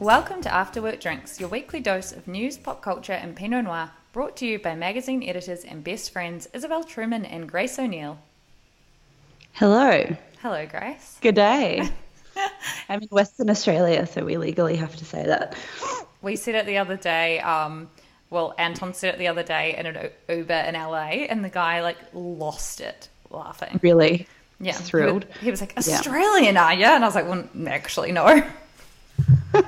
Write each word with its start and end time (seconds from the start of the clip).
Welcome 0.00 0.42
to 0.42 0.54
After 0.54 0.80
Work 0.80 1.00
Drinks, 1.00 1.40
your 1.40 1.48
weekly 1.48 1.80
dose 1.80 2.12
of 2.12 2.28
news, 2.28 2.56
pop 2.56 2.82
culture, 2.82 3.14
and 3.14 3.34
Pinot 3.34 3.64
Noir, 3.64 3.90
brought 4.12 4.36
to 4.36 4.46
you 4.46 4.60
by 4.60 4.76
magazine 4.76 5.24
editors 5.24 5.64
and 5.64 5.82
best 5.82 6.12
friends 6.12 6.46
Isabel 6.54 6.84
Truman 6.84 7.24
and 7.24 7.48
Grace 7.48 7.80
O'Neill. 7.80 8.20
Hello. 9.54 10.04
Hello, 10.40 10.66
Grace. 10.66 11.18
Good 11.20 11.34
day. 11.34 11.90
I'm 12.88 13.02
in 13.02 13.08
Western 13.08 13.50
Australia, 13.50 14.06
so 14.06 14.24
we 14.24 14.36
legally 14.36 14.76
have 14.76 14.94
to 14.96 15.04
say 15.04 15.26
that. 15.26 15.56
We 16.22 16.36
said 16.36 16.54
it 16.54 16.66
the 16.66 16.78
other 16.78 16.96
day. 16.96 17.40
Um, 17.40 17.90
well, 18.30 18.54
Anton 18.56 18.94
said 18.94 19.14
it 19.14 19.18
the 19.18 19.26
other 19.26 19.42
day 19.42 19.76
in 19.76 19.86
an 19.86 20.10
Uber 20.28 20.54
in 20.54 20.74
LA, 20.74 21.26
and 21.28 21.44
the 21.44 21.48
guy 21.48 21.82
like 21.82 21.98
lost 22.14 22.80
it 22.80 23.08
laughing. 23.30 23.80
Really? 23.82 24.28
Yeah, 24.60 24.74
Thrilled. 24.74 25.24
He 25.24 25.28
was, 25.28 25.40
he 25.40 25.50
was 25.50 25.60
like, 25.60 25.72
Yeah. 25.88 25.94
"Australian, 25.98 26.56
are 26.56 26.74
you?" 26.74 26.84
And 26.84 27.04
I 27.04 27.08
was 27.08 27.16
like, 27.16 27.28
"Well, 27.28 27.48
actually, 27.66 28.12
no." 28.12 28.48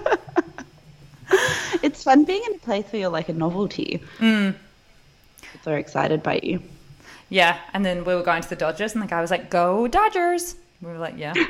It's 1.82 2.03
fun 2.03 2.25
being 2.25 2.43
in 2.47 2.55
a 2.56 2.59
place 2.59 2.84
where 2.91 3.00
you're 3.00 3.10
like 3.10 3.28
a 3.28 3.32
novelty. 3.32 4.03
Mm. 4.19 4.55
So 5.65 5.72
excited 5.72 6.22
by 6.22 6.41
you. 6.43 6.62
Yeah, 7.31 7.59
and 7.72 7.84
then 7.84 8.05
we 8.05 8.15
were 8.15 8.22
going 8.22 8.43
to 8.43 8.49
the 8.49 8.56
Dodgers, 8.56 8.93
and 8.93 9.03
the 9.03 9.06
guy 9.06 9.21
was 9.21 9.31
like, 9.31 9.50
"Go 9.50 9.87
Dodgers!" 9.87 10.56
We 10.82 10.88
were 10.88 10.99
like, 10.99 11.16
"Yeah." 11.16 11.34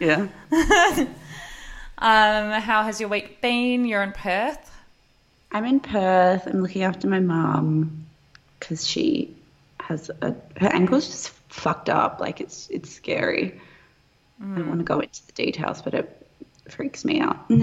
Yeah. 0.00 0.28
um, 1.98 2.52
how 2.52 2.84
has 2.84 3.00
your 3.00 3.10
week 3.10 3.42
been? 3.42 3.84
You're 3.84 4.02
in 4.02 4.12
Perth. 4.12 4.70
I'm 5.52 5.66
in 5.66 5.80
Perth. 5.80 6.46
I'm 6.46 6.62
looking 6.62 6.84
after 6.84 7.06
my 7.06 7.20
mum 7.20 8.06
because 8.58 8.86
she 8.86 9.36
has 9.80 10.10
a 10.22 10.34
her 10.56 10.68
ankle's 10.68 11.06
just 11.06 11.28
fucked 11.50 11.90
up. 11.90 12.18
Like 12.18 12.40
it's 12.40 12.68
it's 12.70 12.90
scary. 12.90 13.60
I 14.40 14.44
don't 14.44 14.68
want 14.68 14.80
to 14.80 14.84
go 14.84 15.00
into 15.00 15.26
the 15.26 15.32
details, 15.32 15.82
but 15.82 15.92
it 15.92 16.27
freaks 16.72 17.04
me 17.04 17.20
out. 17.20 17.36
But 17.48 17.58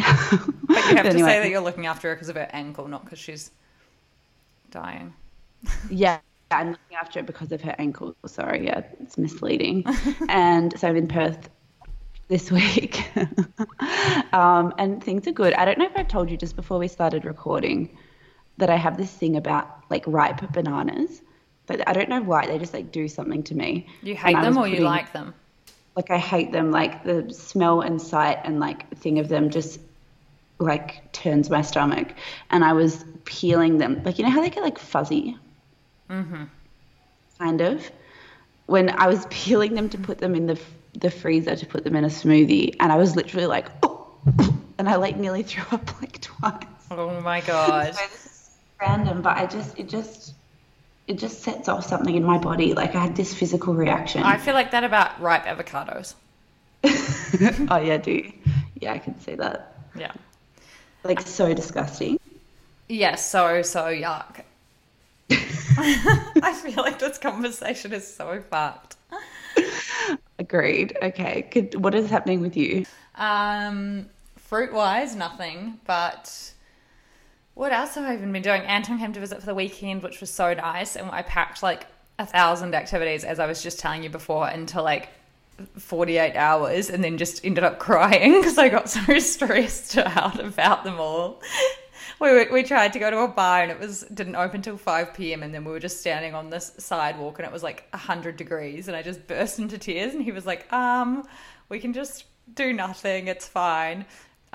you 0.90 0.96
have 0.96 1.04
to 1.06 1.10
Anyway. 1.10 1.30
say 1.30 1.40
that 1.40 1.50
you're 1.50 1.62
looking 1.62 1.86
after 1.86 2.10
her 2.10 2.16
because 2.16 2.30
of 2.30 2.36
her 2.36 2.50
ankle, 2.52 2.88
not 2.88 3.04
because 3.04 3.20
she's 3.20 3.52
dying. 4.72 5.14
Yeah, 5.90 6.20
I'm 6.52 6.72
looking 6.72 6.98
after 7.00 7.20
it 7.20 7.26
because 7.26 7.52
of 7.52 7.62
her 7.62 7.76
ankle. 7.80 8.16
Sorry, 8.28 8.66
yeah, 8.66 8.82
it's 9.00 9.18
misleading. 9.18 9.84
and 10.30 10.78
so 10.80 10.88
I'm 10.88 10.96
in 10.96 11.08
Perth 11.08 11.50
this 12.28 12.52
week, 12.52 13.04
um, 14.34 14.74
and 14.78 15.04
things 15.04 15.28
are 15.28 15.32
good. 15.32 15.54
I 15.54 15.66
don't 15.66 15.78
know 15.78 15.86
if 15.86 15.96
I've 15.96 16.08
told 16.08 16.30
you 16.30 16.38
just 16.38 16.56
before 16.56 16.78
we 16.80 16.88
started 16.88 17.26
recording 17.26 17.98
that 18.58 18.70
I 18.70 18.76
have 18.76 18.98
this 18.98 19.12
thing 19.12 19.36
about 19.36 19.70
like 19.90 20.04
ripe 20.08 20.52
bananas, 20.54 21.22
but 21.68 21.88
I 21.88 21.94
don't 21.94 22.10
know 22.10 22.22
why 22.22 22.46
they 22.48 22.58
just 22.58 22.74
like 22.74 22.92
do 22.92 23.08
something 23.08 23.44
to 23.44 23.56
me. 23.56 23.88
You 24.02 24.16
hate 24.16 24.40
them 24.42 24.58
or 24.58 24.68
you 24.68 24.82
like 24.82 25.14
them? 25.14 25.34
Like 25.96 26.12
I 26.12 26.18
hate 26.18 26.52
them. 26.52 26.72
Like 26.72 27.04
the 27.04 27.34
smell 27.34 27.82
and 27.82 28.02
sight 28.02 28.40
and 28.44 28.60
like 28.60 28.90
thing 28.98 29.20
of 29.20 29.30
them 29.30 29.50
just 29.50 29.80
like 30.60 31.12
turns 31.12 31.50
my 31.50 31.62
stomach. 31.62 32.14
And 32.50 32.64
I 32.64 32.74
was 32.74 33.06
peeling 33.26 33.78
them. 33.78 34.02
Like 34.04 34.18
you 34.18 34.26
know 34.26 34.32
how 34.32 34.42
they 34.42 34.50
get 34.50 34.64
like 34.64 34.78
fuzzy 34.80 35.38
mm-hmm. 36.10 36.44
kind 37.40 37.62
of. 37.62 37.90
When 38.68 38.90
I 38.90 39.08
was 39.08 39.28
peeling 39.30 39.76
them 39.76 39.90
to 39.90 39.98
put 39.98 40.18
them 40.18 40.36
in 40.36 40.48
the 40.48 40.60
the 41.00 41.12
freezer 41.12 41.56
to 41.56 41.66
put 41.66 41.84
them 41.84 41.96
in 41.96 42.06
a 42.06 42.10
smoothie, 42.10 42.76
and 42.80 42.92
I 42.92 42.96
was 42.96 43.16
literally 43.16 43.48
like, 43.48 43.68
oh, 43.84 44.08
and 44.78 44.90
I 44.90 44.96
like 44.96 45.18
nearly 45.18 45.44
threw 45.44 45.64
up 45.72 46.02
like 46.02 46.22
twice. 46.22 46.66
Oh 46.92 47.20
my 47.22 47.42
god. 47.42 47.96
So 47.96 48.02
this 48.02 48.26
is 48.26 48.50
random, 48.80 49.22
but 49.22 49.38
I 49.38 49.46
just 49.46 49.78
it 49.78 49.90
just 49.90 50.34
it 51.08 51.18
just 51.18 51.42
sets 51.42 51.68
off 51.68 51.86
something 51.86 52.16
in 52.16 52.24
my 52.24 52.38
body. 52.38 52.74
Like 52.74 52.96
I 52.96 53.00
had 53.00 53.16
this 53.16 53.34
physical 53.34 53.74
reaction. 53.74 54.24
I 54.24 54.38
feel 54.38 54.54
like 54.54 54.72
that 54.72 54.84
about 54.84 55.20
ripe 55.22 55.46
avocados. 55.46 56.16
oh 56.84 57.78
yeah, 57.78 57.98
do 57.98 58.12
you? 58.12 58.34
yeah, 58.80 58.94
I 58.94 59.00
can 59.00 59.20
see 59.20 59.36
that. 59.36 59.76
Yeah. 59.96 60.12
Like 61.04 61.22
so 61.22 61.54
disgusting. 61.54 62.20
Yeah, 62.88 63.16
so, 63.16 63.62
so 63.62 63.86
yuck. 63.86 64.42
I 65.32 66.54
feel 66.54 66.84
like 66.84 67.00
this 67.00 67.18
conversation 67.18 67.94
is 67.94 68.08
so 68.08 68.42
fucked. 68.42 68.96
Agreed. 70.40 70.98
Okay. 71.02 71.48
Good. 71.52 71.84
What 71.84 71.96
is 71.96 72.10
happening 72.10 72.42
with 72.42 72.56
you? 72.56 72.86
Um, 73.16 74.08
fruit 74.36 74.74
wise, 74.74 75.16
nothing, 75.16 75.80
but 75.86 76.54
what 77.56 77.72
else 77.72 77.96
have 77.96 78.04
I 78.04 78.14
even 78.14 78.32
been 78.32 78.42
doing? 78.42 78.62
Anton 78.62 79.00
came 79.00 79.14
to 79.14 79.20
visit 79.20 79.40
for 79.40 79.46
the 79.46 79.56
weekend, 79.56 80.04
which 80.04 80.22
was 80.22 80.30
so 80.30 80.54
nice, 80.54 80.96
and 80.96 81.10
I 81.10 81.24
packed 81.24 81.64
like 81.64 81.88
a 82.20 82.26
thousand 82.26 82.76
activities, 82.76 83.24
as 83.24 83.40
I 83.40 83.48
was 83.48 83.64
just 83.64 83.80
telling 83.80 84.04
you 84.04 84.10
before, 84.10 84.48
into 84.50 84.82
like 84.82 85.10
48 85.78 86.36
hours 86.36 86.90
and 86.90 87.04
then 87.04 87.18
just 87.18 87.44
ended 87.46 87.64
up 87.64 87.80
crying 87.80 88.40
because 88.40 88.58
I 88.58 88.70
got 88.70 88.90
so 88.90 89.20
stressed 89.20 89.98
out 89.98 90.40
about 90.40 90.84
them 90.84 91.00
all. 91.00 91.42
We, 92.18 92.46
we 92.46 92.64
tried 92.64 92.94
to 92.94 93.00
go 93.00 93.10
to 93.10 93.20
a 93.20 93.28
bar 93.28 93.62
and 93.64 93.72
it 93.72 93.80
was 93.80 94.02
didn't 94.14 94.38
open 94.38 94.62
till 94.62 94.78
5 94.78 95.14
p.m. 95.14 95.44
and 95.44 95.54
then 95.54 95.66
we 95.66 95.72
were 95.72 95.82
just 95.82 96.00
standing 96.00 96.34
on 96.34 96.50
this 96.50 96.72
sidewalk 96.78 97.40
and 97.40 97.46
it 97.46 97.52
was 97.52 97.64
like 97.64 97.88
100 97.92 98.38
degrees 98.38 98.88
and 98.88 98.96
I 98.96 99.02
just 99.02 99.28
burst 99.28 99.60
into 99.60 99.78
tears 99.78 100.14
and 100.14 100.24
he 100.24 100.32
was 100.32 100.46
like, 100.46 100.72
um, 100.72 101.28
we 101.68 101.80
can 101.80 101.92
just 101.92 102.26
do 102.54 102.72
nothing, 102.72 103.28
it's 103.28 103.48
fine. 103.48 104.06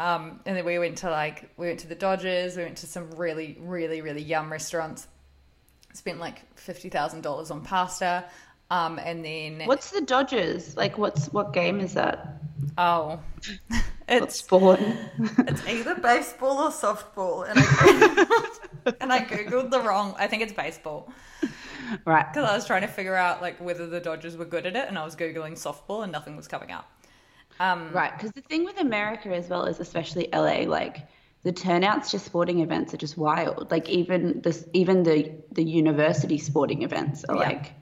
Um, 0.00 0.40
and 0.46 0.56
then 0.56 0.64
we 0.64 0.78
went 0.78 0.98
to 0.98 1.10
like 1.10 1.50
we 1.58 1.66
went 1.66 1.80
to 1.80 1.86
the 1.86 1.94
Dodgers, 1.94 2.56
we 2.56 2.64
went 2.64 2.78
to 2.78 2.86
some 2.86 3.10
really, 3.12 3.58
really, 3.60 4.00
really 4.00 4.22
yum 4.22 4.50
restaurants. 4.50 5.06
Spent 5.92 6.18
like 6.18 6.58
fifty 6.58 6.88
thousand 6.88 7.20
dollars 7.20 7.50
on 7.50 7.60
pasta. 7.60 8.24
Um, 8.70 8.98
and 8.98 9.24
then 9.24 9.62
What's 9.66 9.90
the 9.90 10.00
Dodgers? 10.00 10.76
Like, 10.76 10.96
what's 10.96 11.26
what 11.32 11.52
game 11.52 11.80
is 11.80 11.94
that? 11.94 12.40
Oh, 12.78 13.20
What 14.10 14.24
it's 14.24 14.36
sport? 14.36 14.80
it's 15.38 15.64
either 15.68 15.94
baseball 15.94 16.58
or 16.58 16.70
softball, 16.70 17.48
and 17.48 17.58
I 17.58 18.94
and 19.00 19.12
I 19.12 19.20
googled 19.20 19.70
the 19.70 19.80
wrong. 19.80 20.16
I 20.18 20.26
think 20.26 20.42
it's 20.42 20.52
baseball 20.52 21.12
right. 22.04 22.26
because 22.26 22.48
I 22.48 22.56
was 22.56 22.66
trying 22.66 22.82
to 22.82 22.88
figure 22.88 23.14
out 23.14 23.40
like 23.40 23.60
whether 23.60 23.86
the 23.86 24.00
Dodgers 24.00 24.36
were 24.36 24.44
good 24.44 24.66
at 24.66 24.74
it, 24.74 24.88
and 24.88 24.98
I 24.98 25.04
was 25.04 25.14
googling 25.14 25.52
softball, 25.52 26.02
and 26.02 26.10
nothing 26.10 26.36
was 26.36 26.48
coming 26.48 26.72
up. 26.72 26.90
Um, 27.60 27.90
Right, 27.92 28.12
because 28.16 28.32
the 28.32 28.40
thing 28.40 28.64
with 28.64 28.80
America 28.80 29.28
as 29.34 29.48
well 29.48 29.64
is 29.66 29.78
especially 29.80 30.28
LA, 30.32 30.60
like 30.66 31.06
the 31.42 31.52
turnouts 31.52 32.10
to 32.10 32.18
sporting 32.18 32.60
events 32.60 32.92
are 32.94 32.96
just 32.96 33.16
wild. 33.16 33.70
Like 33.70 33.88
even 33.88 34.40
this, 34.42 34.66
even 34.72 35.02
the 35.04 35.30
the 35.52 35.62
university 35.64 36.38
sporting 36.38 36.82
events 36.82 37.24
are 37.24 37.36
Yeah. 37.36 37.42
like 37.48 37.72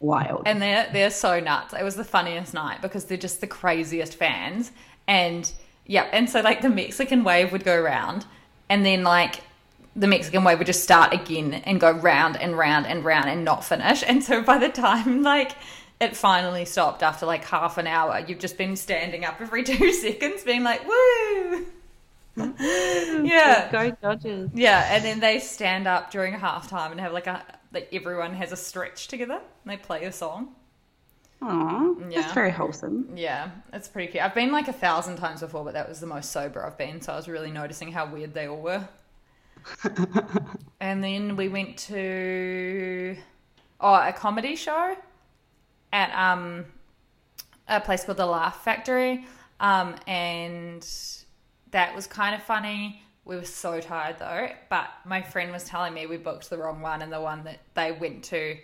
wild. 0.00 0.42
and 0.46 0.60
they're 0.62 0.88
they're 0.92 1.10
so 1.10 1.40
nuts. 1.40 1.74
It 1.74 1.82
was 1.82 1.96
the 1.96 2.04
funniest 2.04 2.54
night 2.54 2.82
because 2.82 3.06
they're 3.06 3.16
just 3.18 3.40
the 3.40 3.46
craziest 3.46 4.14
fans. 4.16 4.70
And 5.08 5.50
yeah, 5.86 6.06
and 6.12 6.28
so 6.30 6.40
like 6.40 6.60
the 6.62 6.70
Mexican 6.70 7.24
wave 7.24 7.52
would 7.52 7.64
go 7.64 7.80
round, 7.80 8.26
and 8.68 8.84
then 8.84 9.02
like 9.02 9.40
the 9.96 10.06
Mexican 10.06 10.42
wave 10.44 10.58
would 10.58 10.66
just 10.66 10.82
start 10.84 11.12
again 11.12 11.54
and 11.54 11.78
go 11.80 11.90
round 11.90 12.36
and 12.40 12.56
round 12.56 12.86
and 12.86 13.04
round 13.04 13.28
and 13.28 13.44
not 13.44 13.64
finish. 13.64 14.02
And 14.06 14.22
so 14.22 14.42
by 14.42 14.58
the 14.58 14.68
time 14.68 15.22
like 15.22 15.52
it 16.02 16.16
finally 16.16 16.64
stopped 16.64 17.02
after 17.02 17.26
like 17.26 17.44
half 17.44 17.78
an 17.78 17.86
hour, 17.86 18.18
you've 18.26 18.38
just 18.40 18.58
been 18.58 18.76
standing 18.76 19.24
up 19.24 19.40
every 19.40 19.62
two 19.70 19.92
seconds, 19.92 20.42
being 20.44 20.62
like, 20.64 20.86
"Woo!" 20.86 21.66
Hmm. 22.34 23.24
yeah, 23.26 23.70
Go 23.70 23.90
Dodgers. 23.90 24.50
yeah, 24.54 24.88
and 24.94 25.04
then 25.04 25.20
they 25.20 25.38
stand 25.38 25.86
up 25.86 26.10
during 26.10 26.32
halftime 26.34 26.90
and 26.90 27.00
have 27.00 27.12
like 27.12 27.26
a 27.26 27.44
like 27.72 27.88
everyone 27.92 28.34
has 28.34 28.52
a 28.52 28.56
stretch 28.56 29.08
together. 29.08 29.34
And 29.34 29.72
they 29.72 29.76
play 29.76 30.04
a 30.04 30.12
song. 30.12 30.54
Aw, 31.42 31.94
Yeah. 32.08 32.20
that's 32.22 32.32
very 32.32 32.50
wholesome. 32.50 33.10
Yeah, 33.16 33.50
it's 33.72 33.88
pretty 33.88 34.12
cute. 34.12 34.24
I've 34.24 34.34
been 34.34 34.52
like 34.52 34.68
a 34.68 34.72
thousand 34.72 35.16
times 35.16 35.40
before, 35.40 35.64
but 35.64 35.74
that 35.74 35.88
was 35.88 36.00
the 36.00 36.06
most 36.06 36.30
sober 36.30 36.64
I've 36.64 36.78
been, 36.78 37.00
so 37.00 37.12
I 37.12 37.16
was 37.16 37.28
really 37.28 37.50
noticing 37.50 37.90
how 37.92 38.06
weird 38.06 38.32
they 38.32 38.46
all 38.48 38.60
were. 38.60 38.88
and 40.80 41.02
then 41.04 41.36
we 41.36 41.48
went 41.48 41.76
to 41.78 43.16
oh 43.80 43.94
a 43.94 44.12
comedy 44.12 44.56
show 44.56 44.96
at 45.92 46.12
um 46.14 46.64
a 47.68 47.80
place 47.80 48.04
called 48.04 48.18
the 48.18 48.26
Laugh 48.26 48.62
Factory, 48.64 49.26
um 49.60 49.94
and 50.06 50.86
that 51.70 51.94
was 51.94 52.06
kind 52.06 52.34
of 52.34 52.42
funny. 52.42 53.02
We 53.24 53.36
were 53.36 53.44
so 53.44 53.80
tired 53.80 54.18
though, 54.18 54.48
but 54.68 54.88
my 55.04 55.22
friend 55.22 55.52
was 55.52 55.64
telling 55.64 55.94
me 55.94 56.06
we 56.06 56.16
booked 56.16 56.50
the 56.50 56.58
wrong 56.58 56.80
one, 56.80 57.02
and 57.02 57.12
the 57.12 57.20
one 57.20 57.44
that 57.44 57.60
they 57.74 57.92
went 57.92 58.24
to 58.24 58.56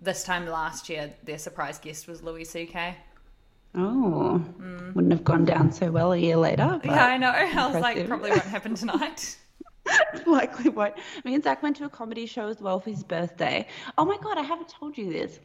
this 0.00 0.24
time 0.24 0.46
last 0.46 0.88
year, 0.88 1.12
their 1.22 1.38
surprise 1.38 1.78
guest 1.78 2.08
was 2.08 2.22
Louis 2.22 2.44
C.K. 2.44 2.96
Oh, 3.74 4.42
wouldn't 4.94 5.12
have 5.12 5.22
gone 5.22 5.44
down 5.44 5.70
so 5.70 5.90
well 5.90 6.12
a 6.12 6.16
year 6.16 6.36
later. 6.36 6.62
Mm. 6.62 6.86
Yeah, 6.86 7.06
I 7.06 7.16
know. 7.18 7.30
I 7.36 7.66
was 7.70 7.80
like, 7.80 8.06
probably 8.08 8.30
won't 8.30 8.42
happen 8.42 8.74
tonight. 8.74 9.36
likely 10.26 10.70
won't. 10.70 10.94
Me 11.24 11.34
and 11.34 11.42
Zach 11.42 11.62
went 11.62 11.76
to 11.76 11.84
a 11.84 11.88
comedy 11.88 12.26
show 12.26 12.48
as 12.48 12.60
well 12.60 12.80
for 12.80 12.90
his 12.90 13.02
birthday. 13.02 13.66
Oh 13.98 14.04
my 14.04 14.16
god, 14.18 14.38
I 14.38 14.42
haven't 14.42 14.68
told 14.68 14.96
you 14.96 15.12
this. 15.12 15.40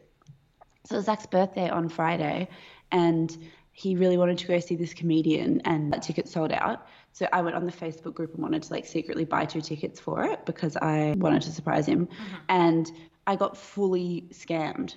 So 0.85 0.95
it 0.95 0.97
was 0.97 1.05
Zach's 1.05 1.25
birthday 1.25 1.69
on 1.69 1.89
Friday, 1.89 2.47
and 2.91 3.35
he 3.71 3.95
really 3.95 4.17
wanted 4.17 4.37
to 4.39 4.47
go 4.47 4.59
see 4.59 4.75
this 4.75 4.93
comedian, 4.93 5.61
and 5.65 5.91
that 5.93 6.01
ticket 6.01 6.27
sold 6.27 6.51
out. 6.51 6.87
So 7.11 7.27
I 7.31 7.41
went 7.41 7.55
on 7.55 7.65
the 7.65 7.71
Facebook 7.71 8.13
group 8.13 8.33
and 8.33 8.43
wanted 8.43 8.63
to 8.63 8.73
like 8.73 8.85
secretly 8.85 9.25
buy 9.25 9.45
two 9.45 9.61
tickets 9.61 9.99
for 9.99 10.23
it 10.23 10.45
because 10.45 10.75
I 10.77 11.13
wanted 11.17 11.41
to 11.43 11.51
surprise 11.51 11.85
him, 11.85 12.07
mm-hmm. 12.07 12.35
and 12.49 12.91
I 13.27 13.35
got 13.35 13.57
fully 13.57 14.25
scammed, 14.31 14.95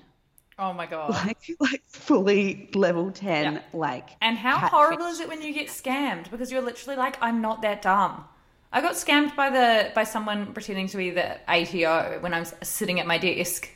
Oh 0.59 0.73
my 0.73 0.87
god. 0.87 1.11
like 1.27 1.57
like 1.61 1.83
fully 1.87 2.69
level 2.75 3.11
ten, 3.13 3.55
Yeah. 3.55 3.61
like. 3.73 4.11
And 4.21 4.37
how 4.37 4.59
horrible 4.59 5.07
is 5.07 5.21
it 5.21 5.29
when 5.29 5.41
you 5.41 5.55
get 5.55 5.69
scammed? 5.69 6.31
Because 6.31 6.51
you're 6.51 6.63
literally 6.63 6.97
like, 6.97 7.17
I'm 7.23 7.41
not 7.41 7.63
that 7.63 7.83
dumb. 7.83 8.25
I 8.73 8.81
got 8.81 8.95
scammed 8.95 9.35
by 9.37 9.51
the 9.51 9.93
by 9.95 10.05
someone 10.05 10.53
pretending 10.53 10.89
to 10.89 10.97
be 10.97 11.11
the 11.11 11.39
ATO 11.49 12.19
when 12.21 12.35
I 12.35 12.41
was 12.41 12.55
sitting 12.63 12.99
at 12.99 13.07
my 13.07 13.19
desk, 13.19 13.71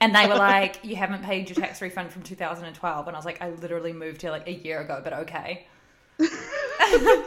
and 0.00 0.14
they 0.14 0.26
were 0.26 0.34
like, 0.36 0.84
"You 0.84 0.96
haven't 0.96 1.22
paid 1.22 1.48
your 1.48 1.56
tax 1.56 1.80
refund 1.82 2.10
from 2.10 2.22
2012," 2.22 3.06
and 3.06 3.16
I 3.16 3.18
was 3.18 3.26
like, 3.26 3.40
"I 3.42 3.50
literally 3.50 3.92
moved 3.92 4.22
here 4.22 4.30
like 4.30 4.48
a 4.48 4.52
year 4.52 4.80
ago, 4.80 5.00
but 5.02 5.12
okay." 5.12 5.66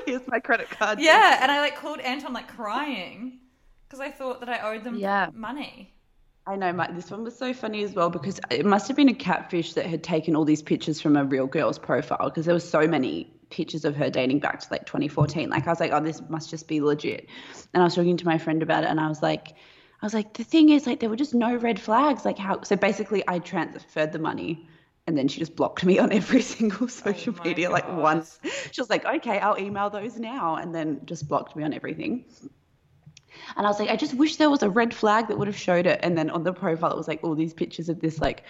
Here's 0.05 0.27
my 0.27 0.39
credit 0.39 0.69
card. 0.69 0.99
Yeah, 0.99 1.39
and 1.41 1.51
I 1.51 1.59
like 1.59 1.77
called 1.77 1.99
Anton 1.99 2.33
like 2.33 2.47
crying 2.47 3.39
because 3.87 3.99
I 3.99 4.11
thought 4.11 4.39
that 4.41 4.49
I 4.49 4.73
owed 4.73 4.83
them 4.83 4.95
Yeah. 4.95 5.29
money. 5.33 5.93
I 6.45 6.57
know, 6.57 6.73
Mike. 6.73 6.93
This 6.93 7.09
one 7.09 7.23
was 7.23 7.37
so 7.37 7.53
funny 7.53 7.83
as 7.83 7.93
well 7.93 8.09
because 8.09 8.39
it 8.51 8.65
must 8.65 8.87
have 8.89 8.97
been 8.97 9.07
a 9.09 9.13
catfish 9.13 9.73
that 9.73 9.85
had 9.85 10.03
taken 10.03 10.35
all 10.35 10.43
these 10.43 10.61
pictures 10.61 10.99
from 10.99 11.15
a 11.15 11.23
real 11.23 11.47
girl's 11.47 11.79
profile 11.79 12.29
because 12.29 12.45
there 12.45 12.53
was 12.53 12.69
so 12.69 12.85
many 12.85 13.31
pictures 13.49 13.85
of 13.85 13.95
her 13.95 14.09
dating 14.09 14.39
back 14.39 14.59
to 14.59 14.67
like 14.69 14.85
2014. 14.85 15.49
Like 15.49 15.65
I 15.65 15.69
was 15.69 15.79
like, 15.79 15.91
oh, 15.93 16.01
this 16.01 16.21
must 16.29 16.49
just 16.49 16.67
be 16.67 16.81
legit. 16.81 17.27
And 17.73 17.81
I 17.81 17.85
was 17.85 17.95
talking 17.95 18.17
to 18.17 18.25
my 18.25 18.37
friend 18.37 18.61
about 18.61 18.83
it, 18.83 18.89
and 18.89 18.99
I 18.99 19.07
was 19.07 19.21
like, 19.21 19.53
I 20.03 20.05
was 20.05 20.13
like, 20.13 20.33
the 20.33 20.43
thing 20.43 20.67
is, 20.67 20.85
like, 20.85 20.99
there 20.99 21.09
were 21.09 21.15
just 21.15 21.33
no 21.33 21.55
red 21.55 21.79
flags. 21.79 22.25
Like 22.25 22.37
how? 22.37 22.61
So 22.63 22.75
basically, 22.75 23.23
I 23.25 23.39
transferred 23.39 24.11
the 24.11 24.19
money. 24.19 24.67
And 25.07 25.17
then 25.17 25.29
she 25.29 25.39
just 25.39 25.55
blocked 25.55 25.85
me 25.85 25.97
on 25.97 26.11
every 26.11 26.41
single 26.55 26.89
social 26.89 27.33
my 27.33 27.43
media, 27.45 27.69
like 27.69 27.87
once. 27.87 28.37
She 28.71 28.81
was 28.81 28.89
like, 28.89 29.05
okay, 29.05 29.39
I'll 29.39 29.57
email 29.57 29.89
those 29.89 30.19
now. 30.19 30.57
And 30.57 30.75
then 30.75 31.01
just 31.05 31.29
blocked 31.29 31.55
me 31.55 31.63
on 31.63 31.73
everything. 31.73 32.25
And 33.55 33.65
I 33.65 33.69
was 33.69 33.79
like, 33.79 33.89
I 33.89 33.95
just 33.95 34.13
wish 34.13 34.35
there 34.35 34.49
was 34.49 34.61
a 34.61 34.69
red 34.69 34.93
flag 34.93 35.29
that 35.29 35.37
would 35.37 35.47
have 35.47 35.57
showed 35.57 35.85
it. 35.85 36.01
And 36.03 36.17
then 36.17 36.29
on 36.29 36.43
the 36.43 36.51
profile, 36.51 36.91
it 36.91 36.97
was 36.97 37.07
like 37.07 37.23
all 37.23 37.33
these 37.33 37.53
pictures 37.53 37.87
of 37.87 38.01
this 38.01 38.19
like 38.19 38.43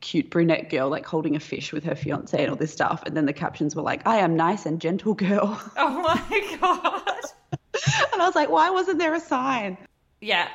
cute 0.00 0.30
brunette 0.30 0.68
girl 0.68 0.88
like 0.90 1.06
holding 1.06 1.36
a 1.36 1.40
fish 1.40 1.72
with 1.72 1.84
her 1.84 1.94
fiance 1.94 2.36
and 2.36 2.50
all 2.50 2.56
this 2.56 2.72
stuff. 2.72 3.04
And 3.06 3.16
then 3.16 3.26
the 3.26 3.32
captions 3.32 3.76
were 3.76 3.82
like, 3.82 4.04
I 4.04 4.16
am 4.16 4.34
nice 4.34 4.66
and 4.66 4.80
gentle 4.80 5.14
girl. 5.14 5.60
Oh 5.76 6.02
my 6.02 6.58
god. 6.60 7.02
and 8.12 8.20
I 8.20 8.26
was 8.26 8.34
like, 8.34 8.50
why 8.50 8.70
wasn't 8.70 8.98
there 8.98 9.14
a 9.14 9.20
sign? 9.20 9.78
Yeah. 10.20 10.48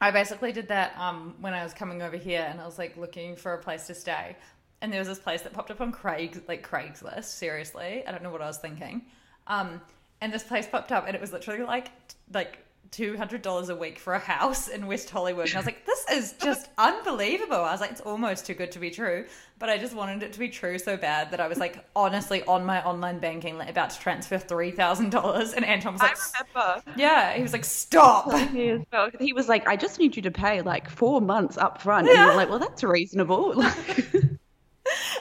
I 0.00 0.10
basically 0.12 0.52
did 0.52 0.68
that 0.68 0.94
um 0.96 1.34
when 1.40 1.54
i 1.54 1.64
was 1.64 1.74
coming 1.74 2.02
over 2.02 2.16
here 2.16 2.46
and 2.48 2.60
i 2.60 2.64
was 2.64 2.78
like 2.78 2.96
looking 2.96 3.34
for 3.36 3.54
a 3.54 3.58
place 3.58 3.86
to 3.88 3.94
stay. 3.94 4.36
And 4.80 4.92
there 4.92 5.00
was 5.00 5.08
this 5.08 5.18
place 5.18 5.42
that 5.42 5.52
popped 5.52 5.72
up 5.72 5.80
on 5.80 5.90
craig 5.90 6.42
like 6.46 6.68
craigslist 6.68 7.24
seriously. 7.24 8.04
I 8.06 8.12
don't 8.12 8.22
know 8.22 8.30
what 8.30 8.42
i 8.42 8.46
was 8.46 8.58
thinking. 8.58 9.06
Um 9.46 9.80
and 10.20 10.32
this 10.32 10.44
place 10.44 10.66
popped 10.66 10.92
up 10.92 11.04
and 11.06 11.14
it 11.14 11.20
was 11.20 11.32
literally 11.32 11.62
like 11.62 11.90
like 12.32 12.64
$200 12.92 13.68
a 13.68 13.76
week 13.76 13.98
for 13.98 14.14
a 14.14 14.18
house 14.18 14.68
in 14.68 14.86
West 14.86 15.10
Hollywood. 15.10 15.46
And 15.48 15.54
I 15.56 15.58
was 15.58 15.66
like, 15.66 15.84
this 15.84 16.04
is 16.10 16.32
just 16.42 16.68
unbelievable. 16.78 17.56
I 17.56 17.72
was 17.72 17.80
like, 17.80 17.90
it's 17.90 18.00
almost 18.00 18.46
too 18.46 18.54
good 18.54 18.72
to 18.72 18.78
be 18.78 18.90
true. 18.90 19.26
But 19.58 19.68
I 19.68 19.78
just 19.78 19.94
wanted 19.94 20.22
it 20.22 20.32
to 20.34 20.38
be 20.38 20.48
true 20.48 20.78
so 20.78 20.96
bad 20.96 21.30
that 21.32 21.40
I 21.40 21.48
was 21.48 21.58
like, 21.58 21.84
honestly, 21.96 22.42
on 22.44 22.64
my 22.64 22.84
online 22.84 23.18
banking, 23.18 23.58
like, 23.58 23.68
about 23.70 23.90
to 23.90 23.98
transfer 23.98 24.38
$3,000. 24.38 25.54
And 25.54 25.64
Anton 25.64 25.94
was 25.94 26.02
like, 26.02 26.16
remember. 26.56 26.82
yeah, 26.96 27.34
he 27.34 27.42
was 27.42 27.52
like, 27.52 27.64
stop. 27.64 28.32
He 28.48 28.72
was, 28.72 28.82
well, 28.92 29.10
he 29.20 29.32
was 29.32 29.48
like, 29.48 29.66
I 29.68 29.76
just 29.76 29.98
need 29.98 30.16
you 30.16 30.22
to 30.22 30.30
pay 30.30 30.62
like 30.62 30.88
four 30.88 31.20
months 31.20 31.58
up 31.58 31.82
front. 31.82 32.08
And 32.08 32.16
you 32.18 32.26
were 32.26 32.34
like, 32.34 32.48
well, 32.48 32.58
that's 32.58 32.82
reasonable. 32.82 33.62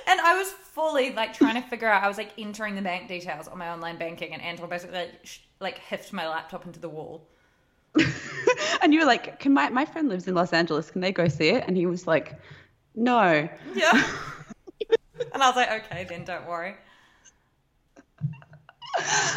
And 0.09 0.21
I 0.21 0.37
was 0.37 0.47
fully 0.73 1.11
like 1.13 1.33
trying 1.33 1.61
to 1.61 1.67
figure 1.67 1.89
out. 1.89 2.01
I 2.01 2.07
was 2.07 2.17
like 2.17 2.31
entering 2.37 2.75
the 2.75 2.81
bank 2.81 3.09
details 3.09 3.47
on 3.49 3.57
my 3.57 3.69
online 3.69 3.97
banking, 3.97 4.33
and 4.33 4.41
Anton 4.41 4.69
basically 4.69 4.97
like, 4.99 5.19
sh- 5.23 5.39
like 5.59 5.77
hiffed 5.79 6.13
my 6.13 6.27
laptop 6.29 6.65
into 6.65 6.79
the 6.79 6.87
wall. 6.87 7.27
and 8.81 8.93
you 8.93 8.99
were 8.99 9.05
like, 9.05 9.39
can 9.39 9.53
my, 9.53 9.69
my 9.69 9.85
friend 9.85 10.09
lives 10.09 10.27
in 10.27 10.35
Los 10.35 10.53
Angeles. 10.53 10.91
Can 10.91 11.01
they 11.01 11.11
go 11.11 11.27
see 11.27 11.49
it? 11.49 11.63
And 11.67 11.75
he 11.77 11.85
was 11.85 12.07
like, 12.07 12.39
no. 12.95 13.47
Yeah. 13.75 13.91
and 15.33 15.43
I 15.43 15.47
was 15.47 15.55
like, 15.55 15.71
okay, 15.85 16.05
then 16.05 16.23
don't 16.23 16.47
worry. 16.47 16.75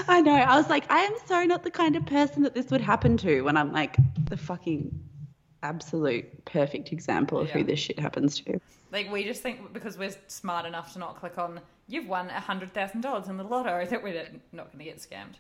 I 0.09 0.21
know. 0.23 0.33
I 0.33 0.57
was 0.57 0.69
like, 0.71 0.90
I 0.90 1.00
am 1.00 1.14
so 1.26 1.45
not 1.45 1.62
the 1.62 1.71
kind 1.71 1.97
of 1.97 2.07
person 2.07 2.42
that 2.45 2.54
this 2.54 2.71
would 2.71 2.80
happen 2.80 3.16
to 3.19 3.42
when 3.42 3.57
I'm 3.57 3.73
like 3.73 3.97
the 4.28 4.37
fucking 4.37 4.99
absolute 5.62 6.45
perfect 6.47 6.92
example 6.92 7.38
of 7.38 7.49
Yeah. 7.49 7.54
who 7.59 7.64
this 7.64 7.78
shit 7.78 7.99
happens 7.99 8.40
to. 8.40 8.61
Like 8.92 9.11
we 9.12 9.25
just 9.25 9.42
think 9.42 9.73
because 9.73 9.99
we're 9.99 10.14
smart 10.28 10.64
enough 10.66 10.95
to 10.95 10.99
not 10.99 11.16
click 11.16 11.37
on 11.38 11.61
you've 11.88 12.09
won 12.09 12.30
a 12.30 12.40
hundred 12.40 12.73
thousand 12.73 13.02
dollars 13.02 13.28
in 13.28 13.37
the 13.37 13.45
lotto 13.45 13.85
that 13.90 14.02
we're 14.02 14.26
not 14.52 14.73
going 14.73 14.78
to 14.78 14.85
get 14.85 14.99
scammed. 14.99 15.35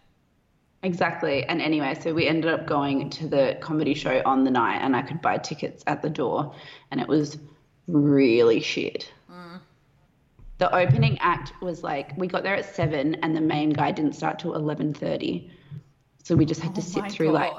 Exactly. 0.82 1.44
And 1.44 1.60
anyway, 1.60 1.94
so 2.00 2.14
we 2.14 2.26
ended 2.26 2.50
up 2.50 2.66
going 2.66 3.10
to 3.10 3.28
the 3.28 3.58
comedy 3.60 3.94
show 3.94 4.22
on 4.24 4.44
the 4.44 4.50
night 4.50 4.78
and 4.78 4.96
I 4.96 5.02
could 5.02 5.20
buy 5.20 5.36
tickets 5.36 5.84
at 5.86 6.00
the 6.00 6.08
door 6.08 6.54
and 6.90 7.00
it 7.00 7.08
was 7.08 7.38
really 7.86 8.60
shit. 8.60 9.12
Mm. 9.30 9.60
The 10.58 10.74
opening 10.74 11.18
act 11.20 11.52
was 11.60 11.82
like 11.82 12.16
we 12.16 12.26
got 12.26 12.42
there 12.44 12.54
at 12.54 12.74
7 12.74 13.16
and 13.16 13.36
the 13.36 13.40
main 13.40 13.70
guy 13.70 13.92
didn't 13.92 14.14
start 14.14 14.38
till 14.38 14.52
11:30. 14.52 15.50
So 16.22 16.34
we 16.36 16.46
just 16.46 16.60
had 16.60 16.74
to 16.74 16.80
Oh 16.80 16.84
sit 16.84 17.02
my 17.02 17.08
through 17.08 17.32
like 17.32 17.52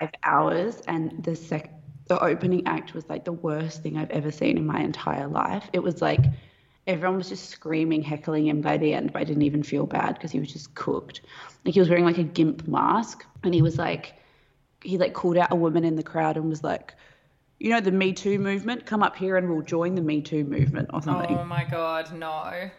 5 0.00 0.10
hours 0.22 0.80
and 0.86 1.24
the 1.24 1.34
sec 1.34 1.72
the 2.06 2.22
opening 2.22 2.66
act 2.66 2.94
was 2.94 3.08
like 3.08 3.24
the 3.24 3.32
worst 3.32 3.82
thing 3.82 3.96
I've 3.96 4.10
ever 4.10 4.30
seen 4.30 4.58
in 4.58 4.66
my 4.66 4.80
entire 4.80 5.26
life. 5.26 5.68
It 5.72 5.82
was 5.82 6.02
like 6.02 6.24
everyone 6.86 7.16
was 7.16 7.28
just 7.28 7.50
screaming, 7.50 8.02
heckling 8.02 8.46
him 8.46 8.60
by 8.60 8.76
the 8.76 8.92
end, 8.92 9.12
but 9.12 9.20
I 9.20 9.24
didn't 9.24 9.42
even 9.42 9.62
feel 9.62 9.86
bad 9.86 10.14
because 10.14 10.30
he 10.30 10.40
was 10.40 10.52
just 10.52 10.74
cooked. 10.74 11.22
Like 11.64 11.74
he 11.74 11.80
was 11.80 11.88
wearing 11.88 12.04
like 12.04 12.18
a 12.18 12.24
gimp 12.24 12.68
mask 12.68 13.24
and 13.42 13.54
he 13.54 13.62
was 13.62 13.78
like 13.78 14.14
he 14.82 14.98
like 14.98 15.14
called 15.14 15.38
out 15.38 15.50
a 15.50 15.56
woman 15.56 15.84
in 15.84 15.96
the 15.96 16.02
crowd 16.02 16.36
and 16.36 16.48
was 16.48 16.62
like, 16.62 16.94
you 17.58 17.70
know, 17.70 17.80
the 17.80 17.90
Me 17.90 18.12
Too 18.12 18.38
movement, 18.38 18.84
come 18.84 19.02
up 19.02 19.16
here 19.16 19.36
and 19.36 19.48
we'll 19.48 19.62
join 19.62 19.94
the 19.94 20.02
Me 20.02 20.20
Too 20.20 20.44
movement 20.44 20.90
or 20.92 21.00
something. 21.02 21.38
Oh 21.38 21.44
my 21.44 21.64
god, 21.64 22.12
no. 22.12 22.70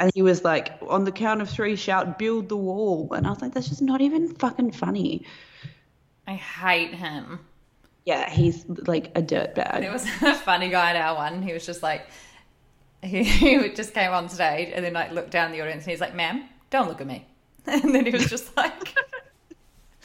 And 0.00 0.10
he 0.14 0.22
was 0.22 0.44
like, 0.44 0.72
on 0.88 1.04
the 1.04 1.12
count 1.12 1.40
of 1.40 1.48
three, 1.48 1.76
shout, 1.76 2.18
build 2.18 2.48
the 2.48 2.56
wall. 2.56 3.12
And 3.12 3.26
I 3.26 3.30
was 3.30 3.40
like, 3.40 3.54
that's 3.54 3.68
just 3.68 3.82
not 3.82 4.00
even 4.00 4.34
fucking 4.34 4.72
funny. 4.72 5.24
I 6.26 6.34
hate 6.34 6.94
him. 6.94 7.40
Yeah, 8.04 8.30
he's 8.30 8.64
like 8.86 9.08
a 9.16 9.22
dirtbag. 9.22 9.80
There 9.80 9.92
was 9.92 10.04
a 10.22 10.34
funny 10.34 10.68
guy 10.68 10.90
at 10.90 10.96
our 10.96 11.16
one. 11.16 11.42
He 11.42 11.52
was 11.52 11.66
just 11.66 11.82
like, 11.82 12.06
he, 13.02 13.22
he 13.24 13.68
just 13.70 13.94
came 13.94 14.12
on 14.12 14.28
stage 14.28 14.70
and 14.74 14.84
then 14.84 14.92
like 14.92 15.12
looked 15.12 15.30
down 15.30 15.52
the 15.52 15.60
audience 15.60 15.84
and 15.84 15.90
he's 15.90 16.00
like, 16.00 16.14
"Ma'am, 16.14 16.48
don't 16.70 16.88
look 16.88 17.00
at 17.00 17.06
me." 17.06 17.26
And 17.66 17.94
then 17.94 18.06
he 18.06 18.12
was 18.12 18.30
just 18.30 18.56
like, 18.56 18.94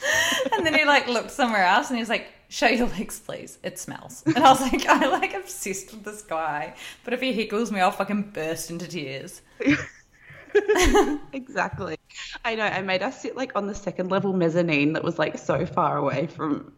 and 0.52 0.66
then 0.66 0.74
he 0.74 0.84
like 0.84 1.08
looked 1.08 1.30
somewhere 1.30 1.64
else 1.64 1.88
and 1.88 1.96
he 1.96 2.02
was 2.02 2.10
like, 2.10 2.26
show 2.48 2.68
your 2.68 2.86
legs, 2.88 3.18
please. 3.20 3.58
It 3.62 3.78
smells. 3.78 4.22
And 4.26 4.38
I 4.38 4.50
was 4.50 4.60
like, 4.60 4.86
I 4.88 5.06
like 5.06 5.34
obsessed 5.34 5.92
with 5.92 6.04
this 6.04 6.22
guy. 6.22 6.74
But 7.04 7.14
if 7.14 7.20
he 7.20 7.32
heckles 7.32 7.70
me, 7.70 7.80
I'll 7.80 7.90
fucking 7.90 8.30
burst 8.32 8.70
into 8.70 8.86
tears. 8.86 9.42
exactly. 11.32 11.96
I 12.44 12.54
know. 12.54 12.64
I 12.64 12.80
made 12.82 13.02
us 13.02 13.20
sit 13.20 13.36
like 13.36 13.52
on 13.56 13.66
the 13.66 13.74
second 13.74 14.10
level 14.10 14.32
mezzanine 14.32 14.92
that 14.92 15.02
was 15.02 15.18
like 15.18 15.36
so 15.38 15.66
far 15.66 15.96
away 15.96 16.26
from 16.26 16.72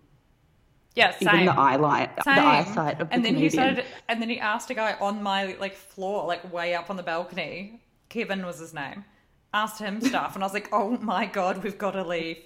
Yeah, 0.97 1.11
same. 1.13 1.29
even 1.29 1.47
the 1.47 1.53
eye 1.53 1.77
light, 1.77 2.17
the 2.17 2.23
Same. 2.23 2.39
eyesight 2.39 3.01
of 3.01 3.11
the 3.11 3.15
and 3.15 3.25
then 3.25 3.35
he 3.35 3.49
comedian. 3.51 3.75
started, 3.75 3.85
and 4.09 4.21
then 4.21 4.31
he 4.31 4.41
asked 4.41 4.71
a 4.71 4.75
guy 4.75 4.97
on 4.99 5.23
my 5.23 5.55
like 5.61 5.77
floor, 5.77 6.27
like 6.27 6.51
way 6.53 6.75
up 6.75 6.89
on 6.91 6.97
the 6.97 7.03
balcony. 7.03 7.81
Kevin 8.09 8.45
was 8.47 8.59
his 8.59 8.73
name. 8.73 9.05
Asked 9.53 9.79
him 9.79 10.01
stuff, 10.13 10.35
and 10.35 10.43
I 10.43 10.47
was 10.47 10.55
like, 10.55 10.71
"Oh 10.73 10.97
my 10.97 11.27
god, 11.27 11.63
we've 11.63 11.77
got 11.79 11.93
to 11.93 12.03
leave." 12.03 12.39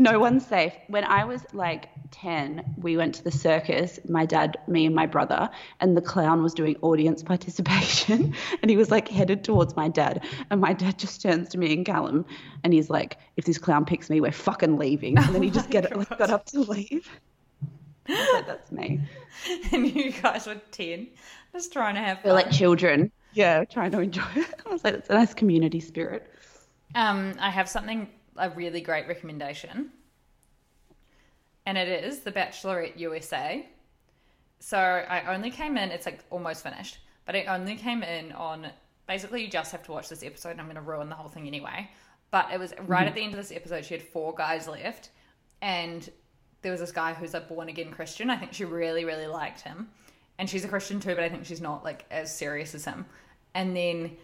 No 0.00 0.20
one's 0.20 0.46
safe. 0.46 0.72
When 0.86 1.02
I 1.02 1.24
was 1.24 1.42
like 1.52 1.88
10, 2.12 2.76
we 2.80 2.96
went 2.96 3.16
to 3.16 3.24
the 3.24 3.32
circus, 3.32 3.98
my 4.08 4.24
dad, 4.26 4.56
me, 4.68 4.86
and 4.86 4.94
my 4.94 5.06
brother, 5.06 5.50
and 5.80 5.96
the 5.96 6.00
clown 6.00 6.40
was 6.40 6.54
doing 6.54 6.76
audience 6.82 7.20
participation. 7.34 8.32
And 8.62 8.70
he 8.70 8.76
was 8.76 8.92
like 8.92 9.08
headed 9.08 9.42
towards 9.42 9.74
my 9.74 9.88
dad. 9.88 10.24
And 10.50 10.60
my 10.60 10.72
dad 10.72 11.00
just 11.00 11.20
turns 11.20 11.48
to 11.48 11.58
me 11.58 11.72
and 11.74 11.84
Callum 11.84 12.24
and 12.62 12.72
he's 12.72 12.88
like, 12.88 13.18
if 13.36 13.44
this 13.44 13.58
clown 13.58 13.84
picks 13.84 14.08
me, 14.08 14.20
we're 14.20 14.30
fucking 14.30 14.78
leaving. 14.78 15.18
And 15.18 15.34
then 15.34 15.42
he 15.42 15.48
oh 15.50 15.52
just 15.54 15.68
get, 15.68 15.94
like, 15.96 16.16
got 16.16 16.30
up 16.30 16.46
to 16.46 16.60
leave. 16.60 17.10
That's 18.08 18.72
me. 18.72 19.00
And 19.72 19.94
you 19.94 20.10
guys 20.12 20.46
were 20.46 20.60
ten, 20.72 21.08
just 21.52 21.72
trying 21.72 21.94
to 21.94 22.00
have 22.00 22.18
We're 22.18 22.30
fun. 22.30 22.34
like 22.34 22.50
children. 22.50 23.12
Yeah, 23.34 23.64
trying 23.64 23.92
to 23.92 24.00
enjoy 24.00 24.26
it. 24.34 24.46
I 24.66 24.70
was 24.70 24.82
like, 24.82 24.94
it's 24.94 25.10
a 25.10 25.14
nice 25.14 25.32
community 25.34 25.78
spirit. 25.80 26.28
Um, 26.94 27.34
I 27.38 27.50
have 27.50 27.68
something, 27.68 28.08
a 28.36 28.50
really 28.50 28.80
great 28.80 29.06
recommendation. 29.06 29.92
And 31.66 31.76
it 31.78 32.04
is 32.04 32.20
The 32.20 32.32
Bachelorette 32.32 32.98
USA. 32.98 33.68
So 34.58 34.78
I 34.78 35.34
only 35.34 35.50
came 35.50 35.76
in, 35.76 35.90
it's 35.90 36.06
like 36.06 36.24
almost 36.30 36.62
finished, 36.62 36.98
but 37.26 37.36
I 37.36 37.44
only 37.44 37.76
came 37.76 38.02
in 38.02 38.32
on 38.32 38.68
basically 39.06 39.42
you 39.44 39.48
just 39.50 39.70
have 39.72 39.82
to 39.84 39.92
watch 39.92 40.08
this 40.08 40.24
episode 40.24 40.50
and 40.50 40.60
I'm 40.60 40.66
going 40.66 40.76
to 40.76 40.82
ruin 40.82 41.08
the 41.08 41.14
whole 41.14 41.28
thing 41.28 41.46
anyway. 41.46 41.88
But 42.30 42.50
it 42.52 42.58
was 42.58 42.74
right 42.86 43.06
at 43.06 43.14
the 43.14 43.22
end 43.22 43.34
of 43.34 43.38
this 43.38 43.52
episode, 43.52 43.84
she 43.84 43.94
had 43.94 44.02
four 44.02 44.34
guys 44.34 44.66
left. 44.66 45.10
And 45.62 46.08
there 46.62 46.72
was 46.72 46.80
this 46.80 46.92
guy 46.92 47.14
who's 47.14 47.34
a 47.34 47.40
born 47.40 47.68
again 47.68 47.90
Christian. 47.90 48.30
I 48.30 48.36
think 48.36 48.52
she 48.52 48.64
really, 48.64 49.04
really 49.04 49.26
liked 49.26 49.60
him. 49.60 49.88
And 50.38 50.48
she's 50.48 50.64
a 50.64 50.68
Christian 50.68 51.00
too, 51.00 51.14
but 51.14 51.24
I 51.24 51.28
think 51.28 51.44
she's 51.44 51.60
not 51.60 51.84
like 51.84 52.04
as 52.10 52.34
serious 52.34 52.74
as 52.74 52.84
him. 52.84 53.06
And 53.54 53.76
then 53.76 54.16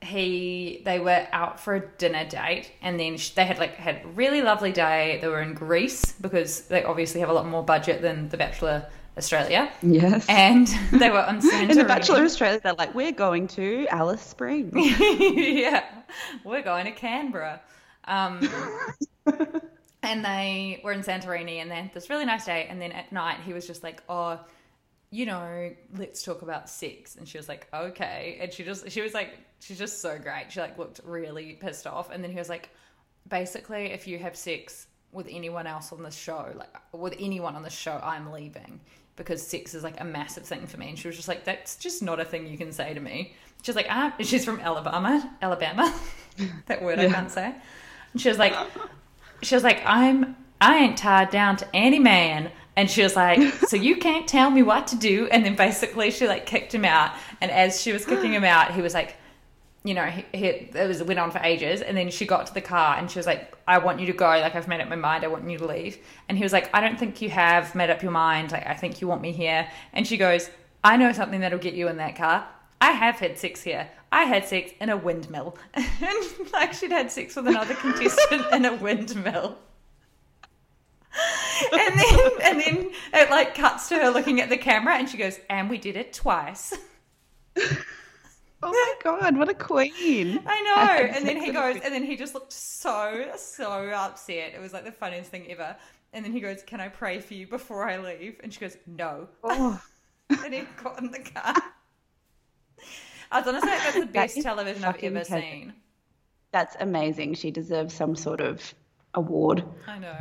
he 0.00 0.80
they 0.84 1.00
were 1.00 1.26
out 1.32 1.58
for 1.58 1.74
a 1.74 1.80
dinner 1.98 2.24
date 2.24 2.70
and 2.82 3.00
then 3.00 3.18
they 3.34 3.44
had 3.44 3.58
like 3.58 3.74
had 3.74 4.00
a 4.04 4.08
really 4.08 4.42
lovely 4.42 4.70
day 4.70 5.18
they 5.20 5.26
were 5.26 5.42
in 5.42 5.54
greece 5.54 6.12
because 6.20 6.62
they 6.68 6.84
obviously 6.84 7.18
have 7.18 7.28
a 7.28 7.32
lot 7.32 7.44
more 7.44 7.64
budget 7.64 8.00
than 8.00 8.28
the 8.28 8.36
bachelor 8.36 8.86
australia 9.16 9.68
Yes. 9.82 10.24
and 10.28 10.68
they 10.92 11.10
were 11.10 11.18
on 11.18 11.40
Santorini. 11.40 11.70
in 11.70 11.78
the 11.78 11.84
Bachelor 11.84 12.22
Australia, 12.22 12.60
they're 12.62 12.74
like, 12.74 12.94
we're 12.94 13.10
going 13.10 13.48
to 13.48 13.88
Alice 13.88 14.22
Springs. 14.22 14.72
yeah, 15.00 15.84
we're 16.44 16.62
going 16.62 16.84
to 16.84 16.92
Canberra. 16.92 17.60
Um, 18.04 18.48
and 20.02 20.24
they 20.24 20.80
were 20.84 20.92
in 20.92 21.02
Santorini, 21.02 21.56
and 21.56 21.70
they 21.70 21.76
had 21.76 21.94
this 21.94 22.08
really 22.10 22.24
nice 22.24 22.46
day. 22.46 22.66
And 22.68 22.80
then 22.80 22.92
at 22.92 23.12
night, 23.12 23.40
he 23.44 23.52
was 23.52 23.66
just 23.66 23.82
like, 23.82 24.02
"Oh, 24.08 24.40
you 25.10 25.26
know, 25.26 25.72
let's 25.96 26.22
talk 26.22 26.42
about 26.42 26.68
sex." 26.68 27.16
And 27.16 27.28
she 27.28 27.38
was 27.38 27.48
like, 27.48 27.66
"Okay." 27.74 28.38
And 28.40 28.52
she 28.52 28.64
just, 28.64 28.90
she 28.90 29.00
was 29.00 29.14
like, 29.14 29.38
she's 29.60 29.78
just 29.78 30.00
so 30.00 30.18
great. 30.18 30.46
She 30.50 30.60
like 30.60 30.78
looked 30.78 31.00
really 31.04 31.54
pissed 31.54 31.86
off. 31.86 32.10
And 32.10 32.22
then 32.22 32.30
he 32.30 32.38
was 32.38 32.48
like, 32.48 32.70
"Basically, 33.28 33.86
if 33.86 34.06
you 34.06 34.18
have 34.18 34.36
sex 34.36 34.86
with 35.10 35.26
anyone 35.30 35.66
else 35.66 35.92
on 35.92 36.02
the 36.02 36.10
show, 36.10 36.52
like 36.54 36.74
with 36.92 37.14
anyone 37.18 37.56
on 37.56 37.62
the 37.62 37.70
show, 37.70 38.00
I'm 38.02 38.30
leaving." 38.30 38.80
Because 39.16 39.44
sex 39.44 39.74
is 39.74 39.82
like 39.82 40.00
a 40.00 40.04
massive 40.04 40.44
thing 40.44 40.68
for 40.68 40.76
me, 40.76 40.90
and 40.90 40.98
she 40.98 41.08
was 41.08 41.16
just 41.16 41.28
like, 41.28 41.44
"That's 41.44 41.74
just 41.74 42.02
not 42.04 42.20
a 42.20 42.24
thing 42.24 42.46
you 42.46 42.56
can 42.56 42.70
say 42.70 42.94
to 42.94 43.00
me." 43.00 43.34
She's 43.62 43.74
like, 43.74 43.88
"Ah," 43.90 44.14
she's 44.20 44.44
from 44.44 44.60
Alabama, 44.60 45.36
Alabama, 45.42 45.92
that 46.66 46.82
word 46.82 47.00
I 47.00 47.08
can't 47.08 47.30
say. 47.30 47.52
And 48.12 48.22
she 48.22 48.28
was 48.28 48.38
like, 48.38 48.54
she 49.42 49.54
was 49.54 49.64
like, 49.64 49.82
I'm 49.84 50.36
I 50.60 50.78
ain't 50.78 50.98
tied 50.98 51.30
down 51.30 51.56
to 51.58 51.68
any 51.74 51.98
man. 51.98 52.50
And 52.76 52.90
she 52.90 53.02
was 53.02 53.16
like, 53.16 53.52
so 53.66 53.76
you 53.76 53.96
can't 54.06 54.26
tell 54.28 54.50
me 54.50 54.62
what 54.62 54.86
to 54.88 54.96
do. 54.96 55.28
And 55.30 55.44
then 55.44 55.56
basically 55.56 56.10
she 56.10 56.26
like 56.26 56.46
kicked 56.46 56.74
him 56.74 56.84
out. 56.84 57.12
And 57.40 57.50
as 57.50 57.80
she 57.80 57.92
was 57.92 58.04
kicking 58.04 58.32
him 58.32 58.44
out, 58.44 58.72
he 58.72 58.82
was 58.82 58.94
like, 58.94 59.16
you 59.84 59.94
know, 59.94 60.04
he, 60.04 60.24
he, 60.32 60.46
it 60.46 60.88
was 60.88 61.00
it 61.00 61.06
went 61.06 61.18
on 61.18 61.30
for 61.30 61.38
ages. 61.38 61.80
And 61.80 61.96
then 61.96 62.10
she 62.10 62.26
got 62.26 62.46
to 62.46 62.54
the 62.54 62.60
car 62.60 62.96
and 62.96 63.10
she 63.10 63.18
was 63.18 63.26
like, 63.26 63.56
I 63.66 63.78
want 63.78 64.00
you 64.00 64.06
to 64.06 64.12
go. 64.12 64.26
Like 64.26 64.54
I've 64.54 64.68
made 64.68 64.80
up 64.80 64.88
my 64.88 64.96
mind. 64.96 65.24
I 65.24 65.28
want 65.28 65.48
you 65.48 65.58
to 65.58 65.66
leave. 65.66 65.98
And 66.28 66.36
he 66.36 66.44
was 66.44 66.52
like, 66.52 66.70
I 66.74 66.80
don't 66.80 66.98
think 66.98 67.22
you 67.22 67.30
have 67.30 67.74
made 67.74 67.90
up 67.90 68.02
your 68.02 68.12
mind. 68.12 68.52
Like 68.52 68.66
I 68.66 68.74
think 68.74 69.00
you 69.00 69.08
want 69.08 69.22
me 69.22 69.32
here. 69.32 69.68
And 69.92 70.06
she 70.06 70.16
goes, 70.16 70.50
I 70.82 70.96
know 70.96 71.12
something 71.12 71.40
that'll 71.40 71.58
get 71.58 71.74
you 71.74 71.88
in 71.88 71.96
that 71.96 72.16
car. 72.16 72.46
I 72.80 72.92
have 72.92 73.16
had 73.16 73.38
sex 73.38 73.62
here. 73.62 73.88
I 74.10 74.24
had 74.24 74.46
sex 74.46 74.72
in 74.80 74.88
a 74.88 74.96
windmill. 74.96 75.56
and 75.74 76.52
like 76.52 76.72
she'd 76.72 76.90
had 76.92 77.10
sex 77.10 77.36
with 77.36 77.46
another 77.48 77.74
contestant 77.74 78.46
in 78.52 78.64
a 78.64 78.74
windmill. 78.74 79.58
and 81.72 81.98
then 81.98 82.30
and 82.42 82.60
then 82.60 82.90
it 83.14 83.30
like 83.30 83.54
cuts 83.54 83.88
to 83.88 83.96
her 83.96 84.10
looking 84.10 84.40
at 84.40 84.48
the 84.48 84.56
camera 84.56 84.94
and 84.96 85.08
she 85.08 85.16
goes, 85.16 85.38
and 85.50 85.68
we 85.68 85.78
did 85.78 85.96
it 85.96 86.12
twice. 86.12 86.74
Oh 88.60 88.72
my 88.72 88.94
god, 89.04 89.36
what 89.36 89.48
a 89.48 89.54
queen! 89.54 90.40
I 90.44 90.62
know. 90.62 91.12
And 91.16 91.24
then 91.24 91.40
he 91.40 91.52
goes, 91.52 91.76
and 91.76 91.94
then 91.94 92.02
he 92.02 92.16
just 92.16 92.34
looked 92.34 92.52
so, 92.52 93.30
so 93.36 93.70
upset. 93.70 94.52
It 94.52 94.60
was 94.60 94.72
like 94.72 94.84
the 94.84 94.90
funniest 94.90 95.30
thing 95.30 95.46
ever. 95.48 95.76
And 96.12 96.24
then 96.24 96.32
he 96.32 96.40
goes, 96.40 96.62
Can 96.64 96.80
I 96.80 96.88
pray 96.88 97.20
for 97.20 97.34
you 97.34 97.46
before 97.46 97.88
I 97.88 97.98
leave? 97.98 98.40
And 98.42 98.52
she 98.52 98.58
goes, 98.58 98.76
No. 98.86 99.28
Oh, 99.44 99.80
And 100.44 100.52
he 100.52 100.62
got 100.82 100.98
in 100.98 101.12
the 101.12 101.20
car. 101.20 101.54
I 103.30 103.40
was 103.40 103.48
honestly 103.48 103.70
like, 103.70 103.82
that's 103.82 103.98
the 104.00 104.06
best 104.12 104.36
is 104.38 104.44
television 104.44 104.84
I've 104.84 104.96
ever 104.96 105.24
Kevin. 105.24 105.24
seen. 105.42 105.72
that's 106.52 106.76
amazing. 106.80 107.34
She 107.34 107.50
deserves 107.50 107.94
some 107.94 108.16
sort 108.16 108.40
of 108.40 108.74
award. 109.14 109.64
I 109.86 109.98
know. 109.98 110.16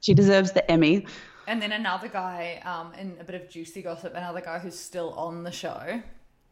She 0.00 0.14
deserves 0.14 0.52
the 0.52 0.68
Emmy. 0.70 1.06
And 1.46 1.60
then 1.62 1.72
another 1.72 2.08
guy, 2.08 2.60
um, 2.64 2.92
in 2.94 3.16
a 3.20 3.24
bit 3.24 3.34
of 3.34 3.48
juicy 3.48 3.82
gossip, 3.82 4.14
another 4.14 4.40
guy 4.40 4.58
who's 4.58 4.78
still 4.78 5.12
on 5.14 5.42
the 5.44 5.50
show, 5.50 6.02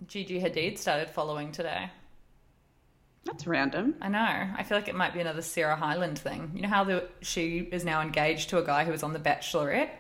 Gigi 0.07 0.41
Hadid, 0.41 0.79
started 0.79 1.11
following 1.11 1.53
today. 1.53 1.91
That's 3.25 3.47
random. 3.47 3.97
I 4.01 4.09
know. 4.09 4.19
I 4.57 4.63
feel 4.63 4.79
like 4.79 4.89
it 4.89 4.95
might 4.95 5.13
be 5.13 5.21
another 5.21 5.43
Sarah 5.43 5.77
Hyland 5.77 6.19
thing. 6.19 6.53
You 6.55 6.63
know 6.63 6.69
how 6.69 6.85
the, 6.85 7.09
she 7.23 7.59
is 7.73 7.85
now 7.85 8.01
engaged 8.01 8.51
to 8.51 8.59
a 8.59 8.65
guy 8.65 8.85
who 8.85 8.93
was 8.93 9.03
on 9.03 9.13
The 9.13 9.19
Bachelorette? 9.19 9.91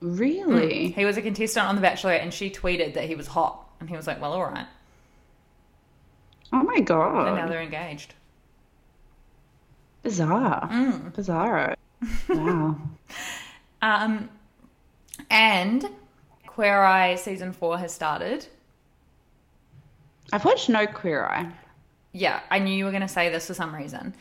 Really? 0.00 0.90
He 0.92 1.04
was 1.04 1.16
a 1.16 1.22
contestant 1.22 1.66
on 1.66 1.76
The 1.76 1.82
Bachelorette, 1.82 2.22
and 2.22 2.32
she 2.32 2.50
tweeted 2.50 2.94
that 2.94 3.04
he 3.04 3.14
was 3.14 3.26
hot, 3.26 3.66
and 3.80 3.88
he 3.88 3.96
was 3.96 4.06
like, 4.06 4.20
"Well, 4.20 4.32
all 4.32 4.44
right." 4.44 4.66
Oh 6.52 6.62
my 6.62 6.80
god. 6.80 7.28
And 7.28 7.36
now 7.36 7.48
they're 7.48 7.62
engaged. 7.62 8.14
Bizarre. 10.02 10.68
Mm. 10.70 11.12
Bizarro. 11.12 11.74
Wow. 12.28 12.76
Um, 13.82 14.28
and 15.30 15.88
Queer 16.46 16.82
Eye 16.82 17.14
season 17.14 17.54
four 17.54 17.78
has 17.78 17.94
started. 17.94 18.46
I've 20.34 20.44
watched 20.44 20.68
no 20.68 20.86
Queer 20.86 21.24
Eye. 21.24 21.50
Yeah, 22.12 22.40
I 22.50 22.58
knew 22.58 22.74
you 22.74 22.84
were 22.84 22.90
going 22.90 23.00
to 23.00 23.08
say 23.08 23.30
this 23.30 23.46
for 23.46 23.54
some 23.54 23.74
reason. 23.74 24.14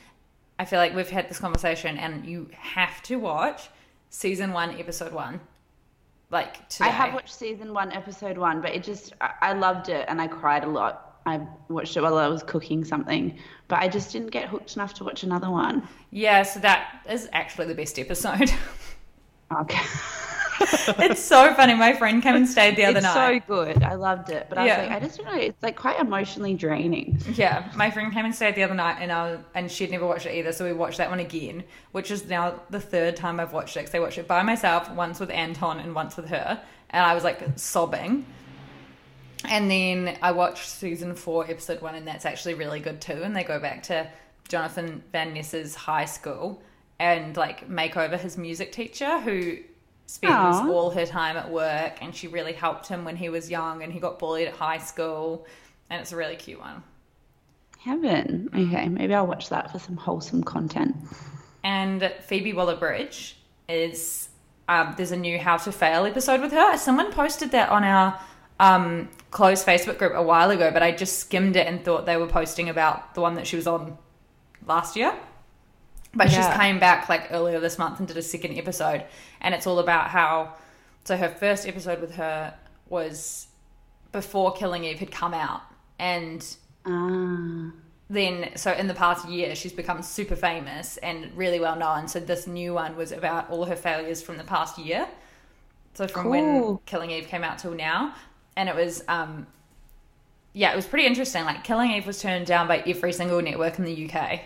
I 0.58 0.64
feel 0.64 0.80
like 0.80 0.96
we've 0.96 1.10
had 1.10 1.30
this 1.30 1.40
conversation, 1.40 1.98
and 1.98 2.26
you 2.26 2.50
have 2.58 3.02
to 3.04 3.18
watch 3.18 3.70
season 4.10 4.54
one, 4.54 4.80
episode 4.80 5.12
one. 5.12 5.42
Like 6.32 6.68
today. 6.70 6.86
I 6.86 6.90
have 6.90 7.14
watched 7.14 7.34
season 7.34 7.74
one, 7.74 7.92
episode 7.92 8.38
one, 8.38 8.62
but 8.62 8.72
it 8.76 8.84
just, 8.84 9.14
I, 9.20 9.32
I 9.42 9.54
loved 9.54 9.90
it 9.90 10.06
and 10.08 10.22
I 10.22 10.28
cried 10.28 10.64
a 10.64 10.70
lot. 10.70 11.22
I 11.26 11.42
watched 11.70 11.98
it 11.98 12.02
while 12.02 12.18
I 12.18 12.28
was 12.28 12.44
cooking 12.44 12.84
something, 12.84 13.38
but 13.68 13.80
I 13.80 13.88
just 13.88 14.12
didn't 14.12 14.30
get 14.30 14.48
hooked 14.48 14.76
enough 14.76 14.94
to 14.96 15.04
watch 15.04 15.24
another 15.24 15.50
one. 15.50 15.88
Yeah, 16.12 16.44
so 16.44 16.60
that 16.62 17.02
is 17.10 17.30
actually 17.34 17.68
the 17.68 17.76
best 17.76 18.00
episode. 18.00 18.52
Okay. 19.52 19.82
it's 21.00 21.22
so 21.22 21.54
funny. 21.54 21.74
My 21.74 21.94
friend 21.94 22.22
came 22.22 22.36
and 22.36 22.48
stayed 22.48 22.76
the 22.76 22.86
other 22.86 23.02
night. 23.02 23.08
it's 23.10 23.16
night. 23.16 23.44
so 23.48 23.56
good. 23.74 23.84
I 23.84 23.96
loved 23.96 24.30
it. 24.30 24.48
But 24.50 24.58
I 24.58 24.66
Yeah. 24.66 24.82
was 24.82 24.90
like, 24.90 24.98
I 25.02 25.06
just 25.06 25.18
don't 25.18 25.28
know. 25.28 25.40
It's 25.40 25.64
like 25.64 25.76
quite 25.76 26.00
emotionally 26.00 26.54
draining. 26.54 27.18
Yeah, 27.34 27.70
my 27.76 27.90
friend 27.92 28.12
came 28.14 28.26
and 28.26 28.36
stayed 28.36 28.56
the 28.56 28.64
other 28.64 28.74
night, 28.74 28.98
and 29.00 29.12
I 29.12 29.32
was, 29.32 29.40
and 29.56 29.72
she'd 29.72 29.92
never 29.92 30.06
watched 30.06 30.26
it 30.26 30.36
either, 30.36 30.52
so 30.52 30.66
we 30.66 30.74
watched 30.74 30.98
that 30.98 31.10
one 31.10 31.20
again, 31.20 31.64
which 31.92 32.12
is 32.12 32.28
now 32.28 32.60
the 32.70 32.80
third 32.80 33.16
time 33.16 33.40
I've 33.40 33.54
watched 33.54 33.76
it. 33.78 33.82
Because 33.82 33.96
I 33.96 34.00
watched 34.00 34.18
it 34.18 34.28
by 34.28 34.44
myself, 34.44 34.90
once 34.92 35.20
with 35.20 35.30
Anton 35.30 35.80
and 35.80 35.96
once 35.96 36.18
with 36.18 36.28
her, 36.30 36.62
and 36.90 37.06
I 37.06 37.14
was 37.14 37.24
like 37.24 37.42
sobbing. 37.56 38.26
And 39.46 39.72
then 39.72 40.18
I 40.22 40.32
watched 40.32 40.68
season 40.68 41.16
four, 41.16 41.46
episode 41.50 41.82
one, 41.82 41.96
and 41.96 42.06
that's 42.06 42.26
actually 42.26 42.56
really 42.56 42.80
good 42.82 43.00
too. 43.00 43.22
And 43.24 43.36
they 43.36 43.44
go 43.46 43.60
back 43.60 43.84
to 43.84 44.08
Jonathan 44.50 45.02
Van 45.14 45.34
Ness's 45.34 45.76
high 45.76 46.06
school 46.06 46.62
and 47.00 47.38
like 47.38 47.70
make 47.70 47.96
over 47.96 48.18
his 48.18 48.38
music 48.38 48.74
teacher 48.74 49.20
who 49.22 49.58
spends 50.10 50.58
Aw. 50.58 50.70
all 50.72 50.90
her 50.90 51.06
time 51.06 51.38
at 51.38 51.52
work, 51.52 52.00
and 52.02 52.16
she 52.16 52.28
really 52.28 52.54
helped 52.54 52.88
him 52.88 53.06
when 53.06 53.16
he 53.16 53.30
was 53.30 53.52
young, 53.52 53.84
and 53.84 53.94
he 53.94 54.00
got 54.00 54.18
bullied 54.18 54.48
at 54.48 54.56
high 54.56 54.80
school, 54.80 55.46
and 55.88 56.02
it's 56.02 56.12
a 56.12 56.16
really 56.16 56.36
cute 56.36 56.60
one. 56.60 56.82
Heaven. 57.78 58.50
Okay, 58.56 58.90
maybe 58.90 59.14
I'll 59.14 59.28
watch 59.28 59.50
that 59.50 59.72
for 59.72 59.78
some 59.78 59.96
wholesome 59.98 60.44
content. 60.44 60.96
And 61.64 62.12
Phoebe 62.22 62.54
Waller 62.54 62.76
Bridge 62.76 63.38
is 63.68 64.30
um, 64.68 64.96
there's 64.98 65.12
a 65.12 65.18
new 65.18 65.38
How 65.38 65.58
to 65.58 65.72
Fail 65.72 66.06
episode 66.06 66.42
with 66.42 66.54
her. 66.54 66.76
Someone 66.78 67.12
posted 67.12 67.52
that 67.52 67.70
on 67.70 67.84
our 67.84 68.20
um, 68.60 69.10
closed 69.30 69.64
Facebook 69.64 70.00
group 70.00 70.14
a 70.16 70.24
while 70.24 70.50
ago, 70.50 70.72
but 70.72 70.82
I 70.82 70.92
just 70.92 71.20
skimmed 71.20 71.56
it 71.56 71.68
and 71.68 71.86
thought 71.86 72.08
they 72.08 72.18
were 72.18 72.28
posting 72.28 72.68
about 72.68 73.14
the 73.14 73.22
one 73.22 73.36
that 73.36 73.46
she 73.46 73.58
was 73.58 73.68
on 73.68 73.96
last 74.66 74.96
year. 74.96 75.14
But 76.14 76.32
Yeah. 76.32 76.38
she's 76.50 76.58
came 76.60 76.80
back 76.80 77.08
like 77.10 77.28
earlier 77.32 77.60
this 77.60 77.78
month 77.78 78.00
and 78.00 78.08
did 78.08 78.18
a 78.18 78.22
second 78.22 78.58
episode, 78.58 79.04
and 79.42 79.54
it's 79.54 79.68
all 79.68 79.80
about 79.80 80.10
how. 80.10 80.54
So 81.06 81.16
her 81.18 81.30
first 81.30 81.68
episode 81.68 82.02
with 82.02 82.16
her 82.16 82.54
was 82.90 83.48
before 84.12 84.52
Killing 84.54 84.84
Eve 84.86 85.00
had 85.00 85.12
come 85.12 85.34
out, 85.34 85.62
and 86.00 86.46
Ah. 86.86 87.72
then 88.10 88.50
so 88.56 88.72
in 88.72 88.88
the 88.88 88.94
past 88.94 89.28
year 89.30 89.54
she's 89.56 89.74
become 89.74 90.02
super 90.02 90.36
famous 90.36 90.98
and 90.98 91.32
really 91.36 91.60
well 91.60 91.76
known 91.76 92.08
so 92.08 92.20
this 92.20 92.48
new 92.48 92.74
one 92.74 92.96
was 92.96 93.12
about 93.12 93.50
all 93.52 93.66
her 93.66 93.76
failures 93.76 94.22
from 94.22 94.38
the 94.38 94.44
past 94.44 94.80
year 94.80 95.08
so 95.94 96.08
from 96.08 96.30
when 96.30 96.80
killing 96.88 97.12
eve 97.12 97.28
came 97.28 97.44
out 97.44 97.60
till 97.60 97.72
now 97.76 98.16
and 98.56 98.68
it 98.70 98.76
was 98.76 99.04
um 99.10 99.46
yeah 100.54 100.72
it 100.72 100.76
was 100.76 100.88
pretty 100.88 101.06
interesting 101.06 101.44
like 101.46 101.64
killing 101.64 101.92
eve 101.92 102.08
was 102.08 102.20
turned 102.20 102.48
down 102.48 102.68
by 102.68 102.78
every 102.88 103.14
single 103.14 103.42
network 103.42 103.78
in 103.78 103.86
the 103.86 104.10
uk 104.10 104.40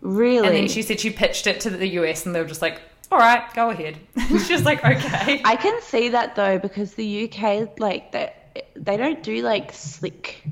Really? 0.00 0.46
and 0.46 0.56
then 0.56 0.68
she 0.68 0.82
said 0.82 1.00
she 1.00 1.10
pitched 1.10 1.46
it 1.46 1.60
to 1.62 1.70
the 1.70 1.86
us 1.88 2.24
and 2.26 2.34
they 2.34 2.40
were 2.40 2.46
just 2.48 2.62
like 2.62 2.80
all 3.10 3.18
right 3.18 3.42
go 3.54 3.70
ahead 3.70 3.96
She's 4.46 4.64
like 4.64 4.84
okay 4.84 5.40
I 5.44 5.56
can 5.56 5.80
see 5.82 6.10
that 6.10 6.36
though 6.36 6.58
because 6.58 6.94
the 6.94 7.30
UK 7.30 7.78
like 7.80 8.12
they 8.12 8.32
they 8.76 8.96
don't 8.96 9.22
do 9.22 9.42
like 9.42 9.72
slick, 9.72 10.44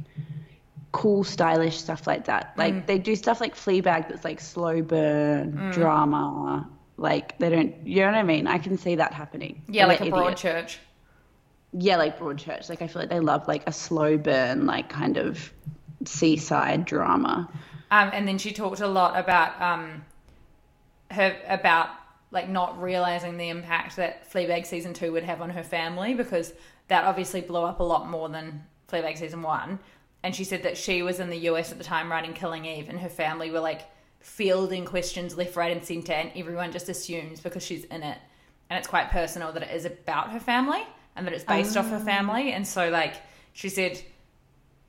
cool, 0.92 1.22
stylish 1.24 1.76
stuff 1.78 2.06
like 2.06 2.24
that. 2.26 2.54
Like 2.56 2.74
Mm. 2.74 2.86
they 2.86 2.98
do 2.98 3.14
stuff 3.16 3.40
like 3.40 3.54
Fleabag 3.54 4.08
that's 4.08 4.24
like 4.24 4.40
slow 4.40 4.82
burn 4.82 5.70
drama. 5.72 6.68
Like 6.96 7.38
they 7.38 7.50
don't, 7.50 7.74
you 7.86 8.00
know 8.00 8.06
what 8.06 8.14
I 8.14 8.22
mean? 8.22 8.46
I 8.46 8.58
can 8.58 8.78
see 8.78 8.94
that 8.96 9.12
happening. 9.12 9.62
yeah 9.68 9.86
like 9.86 10.00
a 10.00 10.04
Broadchurch 10.04 10.76
Yeah, 11.72 11.96
like 11.96 12.18
Broadchurch. 12.18 12.68
Like 12.68 12.80
I 12.82 12.86
feel 12.86 13.02
like 13.02 13.10
they 13.10 13.20
love 13.20 13.46
like 13.46 13.62
a 13.68 13.72
slow 13.72 14.16
burn, 14.16 14.66
like 14.66 14.88
kind 14.88 15.16
of 15.18 15.52
seaside 16.04 16.84
drama. 16.84 17.48
Um, 17.90 18.11
and 18.12 18.26
then 18.26 18.38
she 18.38 18.52
talked 18.52 18.81
a 18.81 18.87
lot 18.87 19.19
about 19.19 19.61
um, 19.61 20.05
her 21.11 21.37
about 21.49 21.90
like 22.31 22.49
not 22.49 22.81
realizing 22.81 23.37
the 23.37 23.49
impact 23.49 23.97
that 23.97 24.31
Fleabag 24.31 24.66
season 24.66 24.93
two 24.93 25.12
would 25.12 25.23
have 25.23 25.40
on 25.40 25.50
her 25.50 25.62
family 25.62 26.14
because 26.14 26.52
that 26.88 27.05
obviously 27.05 27.40
blew 27.40 27.62
up 27.62 27.81
a 27.81 27.85
lot 27.85 28.09
more 28.09 28.28
than 28.28 28.64
Fleabag 28.90 29.16
season 29.19 29.43
one. 29.43 29.78
And 30.23 30.35
she 30.35 30.45
said 30.45 30.64
that 30.64 30.76
she 30.76 31.02
was 31.02 31.21
in 31.21 31.31
the 31.31 31.38
US 31.50 31.71
at 31.71 31.78
the 31.78 31.85
time 31.85 32.11
writing 32.11 32.33
Killing 32.33 32.64
Eve, 32.64 32.88
and 32.88 32.99
her 32.99 33.09
family 33.09 33.50
were 33.50 33.61
like 33.61 33.83
fielding 34.19 34.85
questions 34.85 35.37
left, 35.37 35.55
right, 35.55 35.71
and 35.71 35.85
center, 35.85 36.12
and 36.12 36.33
everyone 36.35 36.73
just 36.73 36.88
assumes 36.88 37.40
because 37.40 37.64
she's 37.64 37.85
in 37.85 38.02
it, 38.02 38.19
and 38.69 38.78
it's 38.78 38.88
quite 38.88 39.11
personal 39.11 39.52
that 39.52 39.62
it 39.62 39.71
is 39.71 39.85
about 39.85 40.31
her 40.31 40.40
family 40.40 40.83
and 41.14 41.26
that 41.26 41.33
it's 41.33 41.45
based 41.45 41.76
off 41.76 41.88
her 41.90 42.00
family. 42.00 42.52
And 42.52 42.66
so, 42.66 42.90
like, 42.90 43.14
she 43.52 43.69
said 43.69 44.02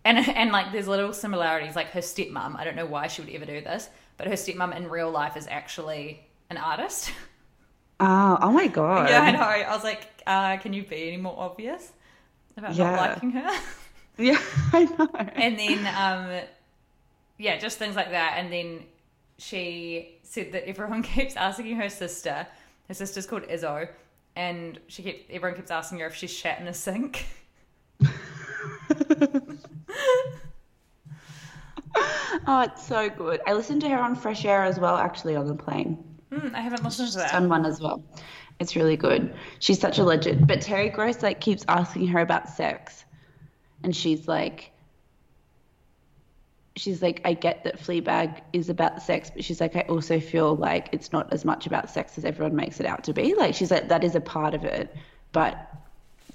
and 0.07 0.17
and 0.41 0.51
like 0.51 0.71
there's 0.71 0.87
little 0.87 1.13
similarities 1.13 1.75
like 1.75 1.87
her 1.91 1.99
stepmom 2.01 2.55
i 2.57 2.63
don't 2.63 2.75
know 2.75 2.85
why 2.85 3.07
she 3.07 3.21
would 3.21 3.29
ever 3.33 3.45
do 3.45 3.61
this 3.61 3.89
but 4.17 4.27
her 4.27 4.33
stepmom 4.33 4.75
in 4.75 4.89
real 4.89 5.11
life 5.11 5.35
is 5.37 5.47
actually 5.47 6.19
an 6.49 6.57
artist 6.57 7.11
Oh, 7.99 8.37
oh 8.43 8.51
my 8.51 8.67
god. 8.67 9.09
yeah 9.09 9.21
i 9.21 9.31
know 9.31 9.39
i 9.39 9.73
was 9.75 9.83
like 9.83 10.07
uh, 10.27 10.57
can 10.57 10.71
you 10.73 10.83
be 10.83 11.07
any 11.07 11.17
more 11.17 11.35
obvious 11.37 11.91
about 12.57 12.75
Yeah. 12.75 12.91
not 12.91 12.99
liking 13.09 13.31
her 13.31 13.49
Yeah, 14.19 14.39
I 14.73 14.83
know. 14.85 15.09
and 15.35 15.59
then 15.59 15.79
um 15.95 16.41
yeah 17.37 17.57
just 17.57 17.77
things 17.77 17.95
like 17.95 18.11
that 18.11 18.35
and 18.37 18.51
then 18.53 18.83
she 19.39 20.17
said 20.23 20.51
that 20.53 20.67
everyone 20.67 21.01
keeps 21.03 21.35
asking 21.35 21.75
her 21.77 21.89
sister 21.89 22.45
her 22.87 22.93
sister's 22.93 23.25
called 23.25 23.43
izzo 23.43 23.87
and 24.35 24.79
she 24.87 25.01
kept 25.03 25.31
everyone 25.31 25.55
keeps 25.57 25.71
asking 25.71 25.99
her 25.99 26.07
if 26.07 26.15
she's 26.15 26.31
shat 26.31 26.59
in 26.59 26.67
a 26.67 26.73
sink 26.73 27.25
Oh, 32.45 32.61
it's 32.61 32.85
so 32.85 33.09
good. 33.09 33.41
I 33.45 33.53
listened 33.53 33.81
to 33.81 33.89
her 33.89 33.97
on 33.97 34.15
Fresh 34.15 34.45
Air 34.45 34.63
as 34.63 34.79
well, 34.79 34.95
actually, 34.95 35.35
on 35.35 35.47
the 35.47 35.55
plane. 35.55 36.03
Hmm, 36.31 36.55
i 36.55 36.61
haven't 36.61 36.83
listened 36.83 37.11
to 37.11 37.17
that 37.17 37.31
Done 37.31 37.49
one 37.49 37.65
as 37.65 37.81
well. 37.81 38.03
It's 38.59 38.75
really 38.75 38.97
good. 38.97 39.33
She's 39.59 39.79
such 39.79 39.97
a 39.99 40.03
legend. 40.03 40.47
But 40.47 40.61
Terry 40.61 40.89
Gross 40.89 41.21
like 41.21 41.41
keeps 41.41 41.65
asking 41.67 42.07
her 42.07 42.19
about 42.19 42.49
sex, 42.49 43.03
and 43.83 43.95
she's 43.95 44.27
like, 44.27 44.71
she's 46.75 47.01
like, 47.01 47.21
I 47.25 47.33
get 47.33 47.63
that 47.65 47.79
Fleabag 47.79 48.41
is 48.53 48.69
about 48.69 49.01
sex, 49.01 49.29
but 49.33 49.43
she's 49.43 49.61
like, 49.61 49.75
I 49.75 49.81
also 49.81 50.19
feel 50.19 50.55
like 50.55 50.89
it's 50.91 51.11
not 51.11 51.31
as 51.33 51.45
much 51.45 51.67
about 51.67 51.89
sex 51.89 52.17
as 52.17 52.25
everyone 52.25 52.55
makes 52.55 52.79
it 52.79 52.85
out 52.85 53.03
to 53.05 53.13
be. 53.13 53.35
Like, 53.35 53.55
she's 53.55 53.71
like, 53.71 53.89
that 53.89 54.03
is 54.03 54.15
a 54.15 54.21
part 54.21 54.53
of 54.53 54.63
it, 54.63 54.95
but 55.31 55.69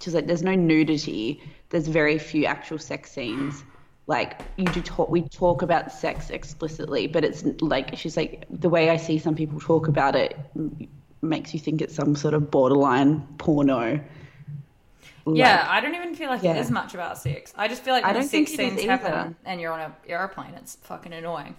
she's 0.02 0.14
like, 0.14 0.26
there's 0.26 0.42
no 0.42 0.54
nudity. 0.54 1.40
There's 1.70 1.88
very 1.88 2.18
few 2.18 2.44
actual 2.44 2.78
sex 2.78 3.12
scenes. 3.12 3.64
Like 4.08 4.40
you 4.56 4.64
do 4.66 4.82
talk, 4.82 5.08
we 5.08 5.22
talk 5.22 5.62
about 5.62 5.92
sex 5.92 6.30
explicitly, 6.30 7.06
but 7.06 7.24
it's 7.24 7.44
like 7.60 7.96
she's 7.96 8.16
like 8.16 8.44
the 8.50 8.68
way 8.68 8.90
I 8.90 8.96
see 8.96 9.18
some 9.18 9.34
people 9.36 9.60
talk 9.60 9.86
about 9.86 10.16
it 10.16 10.36
makes 11.22 11.54
you 11.54 11.60
think 11.60 11.80
it's 11.80 11.94
some 11.94 12.16
sort 12.16 12.34
of 12.34 12.50
borderline 12.50 13.20
porno. 13.38 14.00
Yeah, 15.24 15.60
Like, 15.60 15.68
I 15.68 15.80
don't 15.80 15.94
even 15.94 16.16
feel 16.16 16.30
like 16.30 16.42
Yeah. 16.42 16.54
it 16.54 16.58
is 16.58 16.70
much 16.70 16.94
about 16.94 17.16
sex. 17.16 17.54
I 17.56 17.68
just 17.68 17.82
feel 17.82 17.94
like 17.94 18.04
I 18.04 18.12
don't 18.12 18.28
think 18.28 18.48
sex 18.48 18.58
scenes 18.58 18.82
happen 18.82 19.36
and 19.44 19.60
you're 19.60 19.72
on 19.72 19.80
a 19.80 19.94
airplane, 20.08 20.54
it's 20.56 20.76
fucking 20.82 21.12
annoying. 21.12 21.54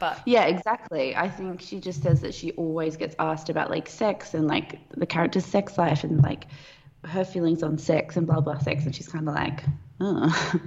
But 0.00 0.20
Yeah, 0.26 0.46
exactly. 0.46 1.14
I 1.14 1.28
think 1.28 1.60
she 1.60 1.78
just 1.78 2.02
says 2.02 2.22
that 2.22 2.34
she 2.34 2.50
always 2.52 2.96
gets 2.96 3.14
asked 3.20 3.50
about 3.50 3.70
like 3.70 3.88
sex 3.88 4.34
and 4.34 4.48
like 4.48 4.80
the 4.96 5.06
character's 5.06 5.44
sex 5.46 5.78
life 5.78 6.02
and 6.02 6.20
like 6.22 6.46
her 7.04 7.24
feelings 7.24 7.62
on 7.62 7.78
sex 7.78 8.16
and 8.16 8.26
blah 8.26 8.40
blah 8.40 8.58
sex, 8.58 8.84
and 8.84 8.94
she's 8.94 9.08
kind 9.08 9.28
of 9.28 9.34
like, 9.34 9.64
oh. 10.00 10.60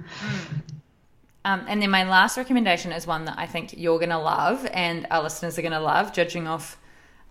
um, 1.46 1.66
and 1.68 1.82
then 1.82 1.90
my 1.90 2.04
last 2.04 2.38
recommendation 2.38 2.92
is 2.92 3.06
one 3.06 3.26
that 3.26 3.38
I 3.38 3.46
think 3.46 3.78
you're 3.78 4.00
gonna 4.00 4.22
love 4.22 4.68
and 4.74 5.08
our 5.12 5.24
listeners 5.24 5.58
are 5.60 5.62
gonna 5.62 5.80
love, 5.80 6.14
judging 6.14 6.48
off 6.48 6.78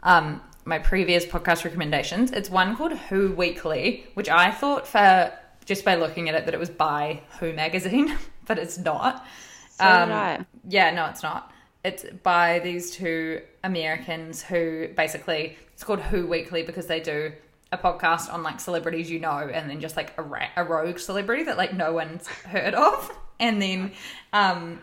um, 0.02 0.40
my 0.64 0.78
previous 0.78 1.26
podcast 1.26 1.64
recommendations. 1.64 2.30
It's 2.30 2.50
one 2.50 2.76
called 2.76 2.92
Who 2.92 3.32
Weekly, 3.32 4.06
which 4.14 4.28
I 4.28 4.50
thought 4.50 4.86
for 4.86 5.32
just 5.64 5.84
by 5.84 5.94
looking 5.94 6.28
at 6.28 6.34
it 6.34 6.44
that 6.46 6.54
it 6.54 6.60
was 6.60 6.70
by 6.70 7.22
Who 7.40 7.52
magazine, 7.52 8.16
but 8.46 8.58
it's 8.58 8.78
not. 8.78 9.26
So 9.70 9.84
Um, 9.84 10.08
did 10.08 10.14
I. 10.14 10.46
Yeah, 10.68 10.90
no, 10.90 11.06
it's 11.06 11.22
not. 11.22 11.52
It's 11.84 12.04
by 12.22 12.60
these 12.60 12.92
two 12.92 13.42
Americans 13.64 14.42
who 14.42 14.88
basically 14.96 15.56
it's 15.72 15.82
called 15.82 16.00
Who 16.00 16.26
Weekly 16.26 16.62
because 16.62 16.86
they 16.86 17.00
do 17.00 17.32
a 17.72 17.78
podcast 17.78 18.32
on 18.32 18.42
like 18.42 18.60
celebrities 18.60 19.10
you 19.10 19.18
know, 19.18 19.38
and 19.38 19.68
then 19.68 19.80
just 19.80 19.96
like 19.96 20.12
a, 20.18 20.22
ra- 20.22 20.48
a 20.56 20.62
rogue 20.64 20.98
celebrity 20.98 21.42
that 21.44 21.56
like 21.56 21.74
no 21.74 21.92
one's 21.92 22.26
heard 22.28 22.74
of, 22.74 23.10
and 23.40 23.60
then 23.60 23.92
um, 24.32 24.80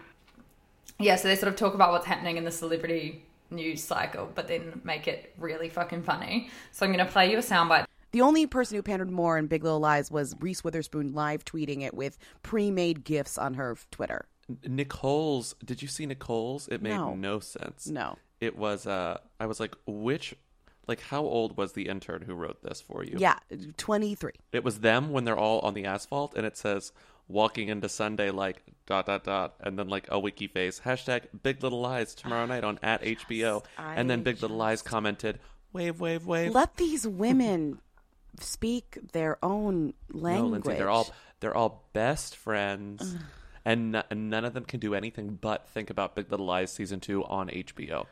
yeah, 0.99 1.15
so 1.15 1.28
they 1.28 1.36
sort 1.36 1.52
of 1.52 1.56
talk 1.58 1.73
about 1.75 1.91
what's 1.91 2.06
happening 2.06 2.38
in 2.38 2.43
the 2.43 2.52
celebrity 2.52 3.23
news 3.52 3.82
cycle, 3.84 4.30
but 4.36 4.47
then 4.47 4.82
make 4.84 5.08
it 5.08 5.34
really 5.38 5.69
fucking 5.69 6.04
funny. 6.04 6.49
So 6.71 6.86
I'm 6.86 6.91
gonna 6.91 7.06
play 7.06 7.32
you 7.32 7.38
a 7.38 7.41
soundbite. 7.41 7.86
The 8.12 8.21
only 8.21 8.47
person 8.47 8.75
who 8.75 8.82
pandered 8.82 9.12
more 9.12 9.38
in 9.38 9.45
Big 9.45 9.63
Little 9.63 9.80
Lies 9.80 10.10
was 10.10 10.36
Reese 10.39 10.63
Witherspoon 10.63 11.13
live 11.13 11.45
tweeting 11.45 11.84
it 11.84 11.93
with 11.93 12.17
pre-made 12.41 13.04
gifs 13.04 13.38
on 13.38 13.54
her 13.54 13.78
Twitter. 13.91 14.25
Nicole's. 14.67 15.54
Did 15.63 15.82
you 15.84 15.88
see 15.88 16.06
Nicole's? 16.08 16.67
It 16.69 16.82
made 16.82 16.89
No. 16.95 17.13
no, 17.15 17.39
sense. 17.39 17.88
No. 17.88 18.17
It 18.41 18.58
was. 18.58 18.88
Uh, 18.88 19.19
I 19.39 19.45
was 19.45 19.60
like, 19.60 19.75
which, 19.86 20.34
like, 20.89 21.02
how 21.02 21.21
old 21.21 21.56
was 21.56 21.73
the 21.73 21.88
intern 21.88 22.23
who 22.23 22.34
wrote 22.34 22.62
this 22.62 22.82
for 22.82 23.04
you? 23.04 23.15
Yeah, 23.17 23.38
23. 23.78 24.32
It 24.52 24.63
was 24.63 24.80
them 24.80 25.12
when 25.12 25.23
they're 25.23 25.38
all 25.38 25.60
on 25.60 25.73
the 25.73 25.86
asphalt, 25.86 26.36
and 26.36 26.45
it 26.45 26.58
says 26.58 26.91
walking 27.30 27.69
into 27.69 27.88
Sunday 27.88 28.32
like 28.32 28.62
dot 28.86 29.06
dot 29.06 29.23
dot, 29.23 29.56
and 29.62 29.80
then 29.80 29.88
like 29.88 30.08
a 30.10 30.19
wiki 30.19 30.47
face 30.47 30.82
hashtag 30.84 31.28
Big 31.43 31.63
Little 31.63 31.80
Lies 31.80 32.13
tomorrow 32.15 32.45
night 32.45 32.63
on 32.63 32.80
at 32.84 33.02
HBO, 33.04 33.63
and 33.78 34.10
then 34.10 34.23
Big 34.23 34.41
Little 34.41 34.58
Lies 34.58 34.82
commented 34.82 35.39
wave 35.71 36.02
wave 36.02 36.25
wave. 36.25 36.52
Let 36.54 36.75
these 36.75 37.08
women 37.08 37.80
speak 38.39 38.97
their 39.13 39.38
own 39.43 39.93
no, 40.12 40.21
language. 40.21 40.65
Lindsay, 40.65 40.73
they're 40.73 40.89
all 40.89 41.10
they're 41.39 41.56
all 41.56 41.88
best 41.93 42.36
friends, 42.36 43.15
and, 43.63 43.95
n- 43.95 44.04
and 44.10 44.30
none 44.30 44.43
of 44.43 44.54
them 44.54 44.65
can 44.65 44.80
do 44.80 44.93
anything 44.93 45.38
but 45.39 45.69
think 45.69 45.89
about 45.89 46.15
Big 46.15 46.30
Little 46.32 46.45
Lies 46.45 46.71
season 46.71 46.99
two 46.99 47.23
on 47.25 47.47
HBO. 47.47 48.08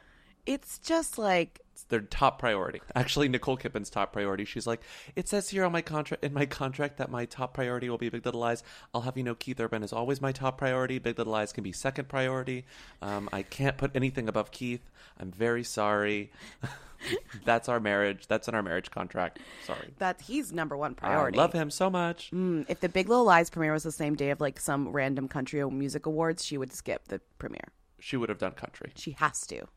It's 0.47 0.79
just 0.79 1.17
like 1.17 1.59
It's 1.73 1.83
their 1.83 1.99
top 1.99 2.39
priority. 2.39 2.81
Actually, 2.95 3.27
Nicole 3.27 3.57
Kidman's 3.57 3.89
top 3.89 4.13
priority. 4.13 4.45
She's 4.45 4.65
like, 4.65 4.81
it 5.15 5.27
says 5.27 5.49
here 5.49 5.65
on 5.65 5.73
my 5.73 5.81
contract 5.81 6.23
in 6.23 6.33
my 6.33 6.45
contract 6.45 6.97
that 6.97 7.11
my 7.11 7.25
top 7.25 7.53
priority 7.53 7.89
will 7.89 7.97
be 7.97 8.09
Big 8.09 8.25
Little 8.25 8.39
Lies. 8.39 8.63
I'll 8.93 9.01
have 9.01 9.17
you 9.17 9.23
know 9.23 9.35
Keith 9.35 9.59
Urban 9.59 9.83
is 9.83 9.91
always 9.91 10.21
my 10.21 10.31
top 10.31 10.57
priority. 10.57 10.99
Big 10.99 11.17
Little 11.17 11.33
Lies 11.33 11.51
can 11.51 11.63
be 11.63 11.73
second 11.73 12.07
priority. 12.07 12.65
Um, 13.01 13.29
I 13.33 13.41
can't 13.43 13.77
put 13.77 13.91
anything 13.93 14.29
above 14.29 14.51
Keith. 14.51 14.89
I'm 15.19 15.31
very 15.31 15.63
sorry. 15.63 16.31
That's 17.45 17.69
our 17.69 17.79
marriage. 17.79 18.27
That's 18.27 18.47
in 18.47 18.55
our 18.55 18.63
marriage 18.63 18.89
contract. 18.89 19.39
Sorry. 19.65 19.93
that 19.99 20.21
he's 20.21 20.51
number 20.53 20.75
one 20.77 20.95
priority. 20.95 21.37
I 21.37 21.41
love 21.41 21.53
him 21.53 21.69
so 21.69 21.89
much. 21.89 22.31
Mm, 22.31 22.65
if 22.69 22.79
the 22.79 22.89
Big 22.89 23.09
Little 23.09 23.25
Lies 23.25 23.49
premiere 23.49 23.73
was 23.73 23.83
the 23.83 23.91
same 23.91 24.15
day 24.15 24.29
of 24.31 24.39
like 24.41 24.59
some 24.59 24.89
random 24.89 25.27
country 25.27 25.63
music 25.69 26.05
awards, 26.05 26.45
she 26.45 26.57
would 26.57 26.71
skip 26.73 27.09
the 27.09 27.19
premiere. 27.37 27.67
She 27.99 28.15
would 28.17 28.29
have 28.29 28.37
done 28.39 28.53
country. 28.53 28.93
She 28.95 29.11
has 29.19 29.45
to. 29.47 29.67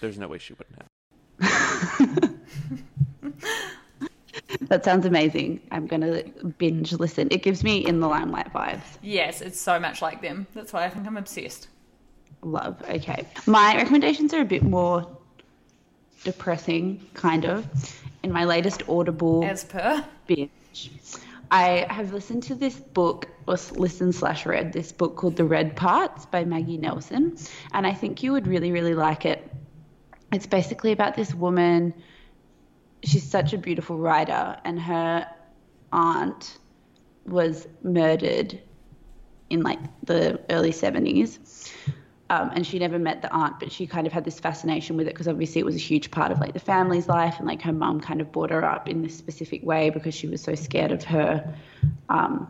There's 0.00 0.18
no 0.18 0.28
way 0.28 0.38
she 0.38 0.54
wouldn't 0.54 0.78
have. 0.78 0.88
That 4.68 4.84
sounds 4.84 5.06
amazing. 5.06 5.60
I'm 5.70 5.86
going 5.86 6.00
to 6.00 6.24
binge 6.58 6.92
listen. 6.92 7.28
It 7.30 7.42
gives 7.42 7.62
me 7.62 7.86
in 7.86 8.00
the 8.00 8.08
limelight 8.08 8.52
vibes. 8.52 8.98
Yes, 9.02 9.40
it's 9.40 9.60
so 9.60 9.78
much 9.78 10.02
like 10.02 10.22
them. 10.22 10.46
That's 10.54 10.72
why 10.72 10.84
I 10.84 10.90
think 10.90 11.06
I'm 11.06 11.16
obsessed. 11.16 11.68
Love. 12.42 12.82
Okay. 12.88 13.26
My 13.46 13.76
recommendations 13.76 14.34
are 14.34 14.40
a 14.40 14.44
bit 14.46 14.62
more 14.62 15.06
depressing, 16.24 17.00
kind 17.14 17.44
of. 17.44 17.66
In 18.22 18.32
my 18.32 18.44
latest 18.44 18.82
Audible 18.88 19.44
As 19.44 19.64
per. 19.64 20.04
binge, 20.26 20.90
I 21.50 21.86
have 21.88 22.12
listened 22.12 22.42
to 22.44 22.54
this 22.54 22.74
book, 22.74 23.28
or 23.46 23.56
listened 23.74 24.14
slash 24.14 24.46
read 24.46 24.72
this 24.72 24.90
book 24.90 25.16
called 25.16 25.36
The 25.36 25.44
Red 25.44 25.76
Parts 25.76 26.26
by 26.26 26.44
Maggie 26.44 26.76
Nelson, 26.76 27.36
and 27.72 27.86
I 27.86 27.94
think 27.94 28.22
you 28.22 28.32
would 28.32 28.48
really, 28.48 28.72
really 28.72 28.94
like 28.94 29.24
it. 29.24 29.48
It's 30.36 30.46
basically 30.46 30.92
about 30.92 31.16
this 31.16 31.34
woman. 31.34 31.94
She's 33.02 33.22
such 33.22 33.54
a 33.54 33.58
beautiful 33.58 33.96
writer, 33.96 34.58
and 34.66 34.78
her 34.78 35.26
aunt 35.92 36.58
was 37.24 37.66
murdered 37.82 38.60
in 39.48 39.62
like 39.62 39.78
the 40.04 40.38
early 40.50 40.72
70s. 40.72 41.38
Um, 42.28 42.50
and 42.54 42.66
she 42.66 42.78
never 42.78 42.98
met 42.98 43.22
the 43.22 43.32
aunt, 43.32 43.58
but 43.60 43.72
she 43.72 43.86
kind 43.86 44.06
of 44.06 44.12
had 44.12 44.24
this 44.26 44.38
fascination 44.38 44.98
with 44.98 45.06
it 45.06 45.14
because 45.14 45.26
obviously 45.26 45.60
it 45.60 45.64
was 45.64 45.76
a 45.76 45.86
huge 45.92 46.10
part 46.10 46.30
of 46.32 46.38
like 46.38 46.52
the 46.52 46.60
family's 46.60 47.08
life, 47.08 47.36
and 47.38 47.46
like 47.48 47.62
her 47.62 47.72
mum 47.72 47.98
kind 48.00 48.20
of 48.20 48.30
brought 48.30 48.50
her 48.50 48.62
up 48.62 48.90
in 48.90 49.00
this 49.00 49.16
specific 49.16 49.64
way 49.64 49.88
because 49.88 50.14
she 50.14 50.28
was 50.28 50.42
so 50.42 50.54
scared 50.54 50.92
of 50.92 51.02
her 51.04 51.54
um, 52.10 52.46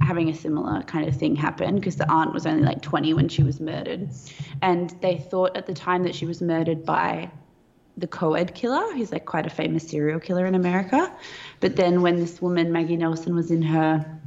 having 0.00 0.28
a 0.28 0.34
similar 0.34 0.82
kind 0.82 1.08
of 1.08 1.16
thing 1.16 1.36
happen 1.36 1.76
because 1.76 1.96
the 1.96 2.10
aunt 2.10 2.32
was 2.32 2.46
only 2.46 2.62
like 2.62 2.82
20 2.82 3.14
when 3.14 3.28
she 3.28 3.42
was 3.42 3.60
murdered, 3.60 4.08
and 4.62 4.90
they 5.02 5.18
thought 5.18 5.56
at 5.56 5.66
the 5.66 5.74
time 5.74 6.02
that 6.04 6.14
she 6.14 6.26
was 6.26 6.40
murdered 6.40 6.84
by 6.84 7.30
the 7.96 8.06
co-ed 8.06 8.54
killer, 8.54 8.92
who's 8.94 9.12
like 9.12 9.26
quite 9.26 9.46
a 9.46 9.50
famous 9.50 9.88
serial 9.88 10.18
killer 10.20 10.46
in 10.46 10.54
America, 10.54 11.14
but 11.60 11.76
then 11.76 12.02
when 12.02 12.16
this 12.16 12.40
woman 12.40 12.72
Maggie 12.72 12.96
Nelson 12.96 13.34
was 13.34 13.50
in 13.50 13.62
her 13.62 14.20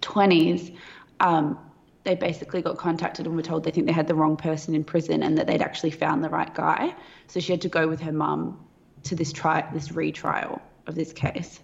20s, 0.00 0.74
um, 1.20 1.58
they 2.04 2.14
basically 2.14 2.62
got 2.62 2.78
contacted 2.78 3.26
and 3.26 3.36
were 3.36 3.42
told 3.42 3.64
they 3.64 3.70
think 3.70 3.86
they 3.86 3.92
had 3.92 4.06
the 4.06 4.14
wrong 4.14 4.36
person 4.36 4.74
in 4.74 4.82
prison 4.82 5.22
and 5.22 5.36
that 5.36 5.46
they'd 5.46 5.60
actually 5.60 5.90
found 5.90 6.24
the 6.24 6.30
right 6.30 6.54
guy. 6.54 6.94
So 7.26 7.40
she 7.40 7.52
had 7.52 7.60
to 7.62 7.68
go 7.68 7.86
with 7.86 8.00
her 8.00 8.12
mum 8.12 8.64
to 9.04 9.14
this 9.14 9.32
try 9.32 9.68
this 9.72 9.92
retrial 9.92 10.62
of 10.86 10.94
this 10.94 11.12
case, 11.12 11.60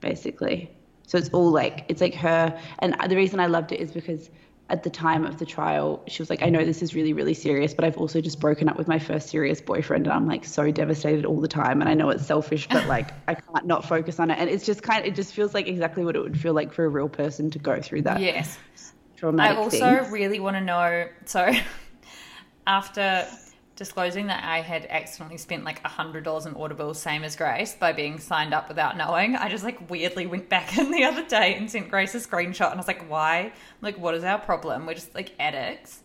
basically. 0.00 0.70
So 1.10 1.18
it's 1.18 1.28
all 1.30 1.50
like 1.50 1.84
it's 1.88 2.00
like 2.00 2.14
her 2.14 2.56
and 2.78 2.94
the 3.08 3.16
reason 3.16 3.40
I 3.40 3.46
loved 3.46 3.72
it 3.72 3.80
is 3.80 3.90
because 3.90 4.30
at 4.68 4.84
the 4.84 4.90
time 4.90 5.26
of 5.26 5.38
the 5.40 5.44
trial, 5.44 6.04
she 6.06 6.22
was 6.22 6.30
like, 6.30 6.40
I 6.44 6.48
know 6.48 6.64
this 6.64 6.80
is 6.80 6.94
really, 6.94 7.12
really 7.12 7.34
serious, 7.34 7.74
but 7.74 7.84
I've 7.84 7.96
also 7.98 8.20
just 8.20 8.38
broken 8.38 8.68
up 8.68 8.78
with 8.78 8.86
my 8.86 9.00
first 9.00 9.28
serious 9.28 9.60
boyfriend 9.60 10.06
and 10.06 10.12
I'm 10.14 10.28
like 10.28 10.44
so 10.44 10.70
devastated 10.70 11.26
all 11.26 11.40
the 11.40 11.48
time. 11.48 11.80
And 11.80 11.90
I 11.90 11.94
know 11.94 12.08
it's 12.10 12.24
selfish, 12.24 12.70
but 12.70 12.86
like 12.86 13.12
I 13.26 13.34
can't 13.34 13.66
not 13.66 13.84
focus 13.84 14.20
on 14.20 14.30
it. 14.30 14.38
And 14.38 14.48
it's 14.48 14.64
just 14.64 14.84
kind 14.84 15.00
of, 15.00 15.06
it 15.06 15.16
just 15.16 15.34
feels 15.34 15.54
like 15.54 15.66
exactly 15.66 16.04
what 16.04 16.14
it 16.14 16.20
would 16.20 16.38
feel 16.38 16.54
like 16.54 16.72
for 16.72 16.84
a 16.84 16.88
real 16.88 17.08
person 17.08 17.50
to 17.50 17.58
go 17.58 17.80
through 17.80 18.02
that 18.02 18.20
Yes. 18.20 18.60
traumatic 19.16 19.58
I 19.58 19.60
also 19.60 19.90
thing. 19.98 20.12
really 20.12 20.38
want 20.38 20.54
to 20.54 20.60
know. 20.60 21.08
So, 21.26 21.52
after 22.68 23.26
disclosing 23.80 24.26
that 24.26 24.44
I 24.44 24.60
had 24.60 24.84
accidentally 24.90 25.38
spent 25.38 25.64
like 25.64 25.82
hundred 25.84 26.22
dollars 26.22 26.44
in 26.44 26.54
Audible, 26.54 26.92
same 26.92 27.24
as 27.24 27.34
Grace, 27.34 27.74
by 27.74 27.92
being 27.92 28.18
signed 28.20 28.52
up 28.52 28.68
without 28.68 28.94
knowing, 28.98 29.36
I 29.36 29.48
just 29.48 29.64
like 29.64 29.88
weirdly 29.88 30.26
went 30.26 30.50
back 30.50 30.76
in 30.78 30.90
the 30.90 31.02
other 31.04 31.24
day 31.26 31.54
and 31.54 31.68
sent 31.70 31.88
Grace 31.88 32.14
a 32.14 32.18
screenshot, 32.18 32.66
and 32.66 32.74
I 32.74 32.76
was 32.76 32.86
like, 32.86 33.08
"Why? 33.08 33.52
Like, 33.80 33.96
what 33.98 34.14
is 34.14 34.22
our 34.22 34.38
problem? 34.38 34.84
We're 34.86 34.94
just 34.94 35.14
like 35.14 35.32
addicts." 35.40 36.02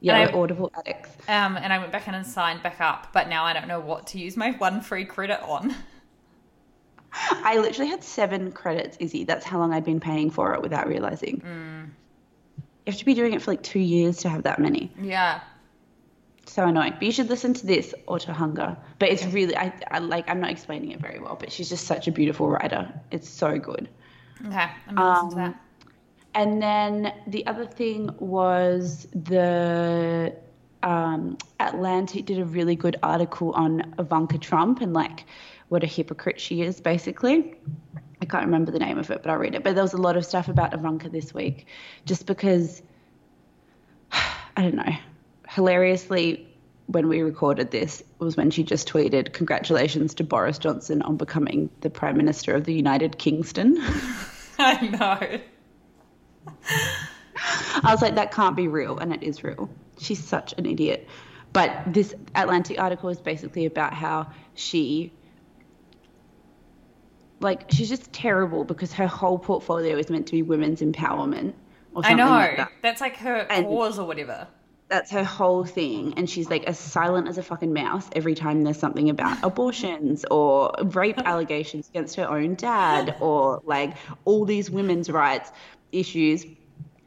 Yeah, 0.00 0.16
I- 0.18 0.34
we're 0.34 0.42
audible 0.42 0.72
addicts. 0.78 1.10
Um, 1.28 1.56
and 1.58 1.72
I 1.72 1.78
went 1.78 1.92
back 1.92 2.08
in 2.08 2.14
and 2.14 2.26
signed 2.26 2.62
back 2.62 2.80
up, 2.80 3.08
but 3.12 3.28
now 3.28 3.44
I 3.44 3.52
don't 3.52 3.68
know 3.68 3.80
what 3.80 4.06
to 4.08 4.18
use 4.18 4.34
my 4.36 4.52
one 4.52 4.80
free 4.80 5.04
credit 5.04 5.40
on. 5.42 5.74
I 7.12 7.58
literally 7.58 7.90
had 7.90 8.02
seven 8.02 8.50
credits, 8.50 8.96
Izzy. 8.98 9.24
That's 9.24 9.44
how 9.44 9.58
long 9.58 9.72
I'd 9.72 9.84
been 9.84 10.00
paying 10.00 10.30
for 10.30 10.52
it 10.54 10.62
without 10.62 10.88
realizing. 10.88 11.42
Mm. 11.46 11.90
You 12.86 12.90
have 12.92 12.96
to 12.98 13.04
be 13.04 13.14
doing 13.14 13.34
it 13.34 13.42
for 13.42 13.50
like 13.52 13.62
two 13.62 13.78
years 13.78 14.16
to 14.18 14.28
have 14.28 14.42
that 14.42 14.58
many. 14.58 14.90
Yeah. 15.00 15.40
So 16.46 16.66
annoying. 16.66 16.92
But 16.94 17.02
you 17.02 17.12
should 17.12 17.28
listen 17.28 17.54
to 17.54 17.66
this 17.66 17.94
or 18.06 18.18
to 18.20 18.32
Hunger. 18.32 18.76
But 18.98 19.08
it's 19.10 19.24
really, 19.26 19.56
I, 19.56 19.72
I 19.90 19.98
like, 19.98 20.28
I'm 20.28 20.40
not 20.40 20.50
explaining 20.50 20.92
it 20.92 21.00
very 21.00 21.18
well, 21.18 21.36
but 21.38 21.50
she's 21.50 21.68
just 21.68 21.86
such 21.86 22.06
a 22.06 22.12
beautiful 22.12 22.48
writer. 22.48 22.92
It's 23.10 23.28
so 23.28 23.58
good. 23.58 23.88
Okay, 24.46 24.68
I'm 24.88 24.94
gonna 24.94 25.10
listen 25.12 25.30
to 25.30 25.36
that. 25.36 25.60
And 26.34 26.60
then 26.60 27.12
the 27.26 27.46
other 27.46 27.64
thing 27.64 28.10
was 28.18 29.06
the 29.14 30.34
um, 30.82 31.38
Atlantic 31.60 32.26
did 32.26 32.38
a 32.38 32.44
really 32.44 32.76
good 32.76 32.96
article 33.02 33.52
on 33.52 33.94
Ivanka 33.98 34.38
Trump 34.38 34.80
and 34.80 34.92
like 34.92 35.24
what 35.68 35.82
a 35.82 35.86
hypocrite 35.86 36.40
she 36.40 36.62
is, 36.62 36.80
basically. 36.80 37.54
I 38.20 38.26
can't 38.26 38.44
remember 38.44 38.70
the 38.70 38.78
name 38.78 38.98
of 38.98 39.10
it, 39.10 39.22
but 39.22 39.30
I'll 39.30 39.38
read 39.38 39.54
it. 39.54 39.64
But 39.64 39.74
there 39.74 39.84
was 39.84 39.92
a 39.92 39.98
lot 39.98 40.16
of 40.16 40.24
stuff 40.24 40.48
about 40.48 40.74
Ivanka 40.74 41.08
this 41.08 41.32
week, 41.32 41.66
just 42.04 42.26
because 42.26 42.82
I 44.12 44.62
don't 44.62 44.74
know. 44.74 44.94
Hilariously, 45.54 46.48
when 46.86 47.08
we 47.08 47.22
recorded 47.22 47.70
this 47.70 48.02
was 48.18 48.36
when 48.36 48.50
she 48.50 48.62
just 48.64 48.88
tweeted, 48.88 49.32
"Congratulations 49.32 50.14
to 50.14 50.24
Boris 50.24 50.58
Johnson 50.58 51.00
on 51.02 51.16
becoming 51.16 51.70
the 51.80 51.90
Prime 51.90 52.16
Minister 52.16 52.54
of 52.54 52.64
the 52.64 52.74
United 52.74 53.18
Kingston." 53.18 53.76
I 54.58 54.88
know. 54.88 55.40
I 57.82 57.90
was 57.92 58.02
like, 58.02 58.14
that 58.16 58.32
can't 58.32 58.56
be 58.56 58.68
real, 58.68 58.98
and 58.98 59.12
it 59.12 59.22
is 59.22 59.42
real. 59.44 59.68
She's 59.98 60.22
such 60.22 60.54
an 60.58 60.66
idiot. 60.66 61.08
But 61.52 61.84
this 61.86 62.14
Atlantic 62.34 62.80
article 62.80 63.08
is 63.10 63.20
basically 63.20 63.66
about 63.66 63.92
how 63.94 64.32
she, 64.54 65.12
like, 67.40 67.70
she's 67.70 67.88
just 67.88 68.12
terrible 68.12 68.64
because 68.64 68.92
her 68.94 69.06
whole 69.06 69.38
portfolio 69.38 69.96
is 69.96 70.10
meant 70.10 70.26
to 70.26 70.32
be 70.32 70.42
women's 70.42 70.80
empowerment 70.80 71.54
or 71.94 72.04
I 72.04 72.14
know. 72.14 72.28
like 72.28 72.56
that. 72.56 72.72
That's 72.82 73.00
like 73.00 73.16
her 73.18 73.36
And- 73.36 73.66
cause 73.66 73.98
or 73.98 74.06
whatever. 74.06 74.48
That's 74.88 75.10
her 75.12 75.24
whole 75.24 75.64
thing, 75.64 76.14
and 76.16 76.28
she's 76.28 76.50
like 76.50 76.64
as 76.64 76.78
silent 76.78 77.26
as 77.26 77.38
a 77.38 77.42
fucking 77.42 77.72
mouse 77.72 78.08
every 78.14 78.34
time 78.34 78.64
there's 78.64 78.78
something 78.78 79.08
about 79.08 79.42
abortions 79.42 80.24
or 80.30 80.72
rape 80.82 81.18
allegations 81.24 81.88
against 81.88 82.16
her 82.16 82.28
own 82.28 82.54
dad 82.54 83.16
or 83.20 83.62
like 83.64 83.96
all 84.24 84.44
these 84.44 84.70
women's 84.70 85.08
rights 85.10 85.50
issues. 85.90 86.44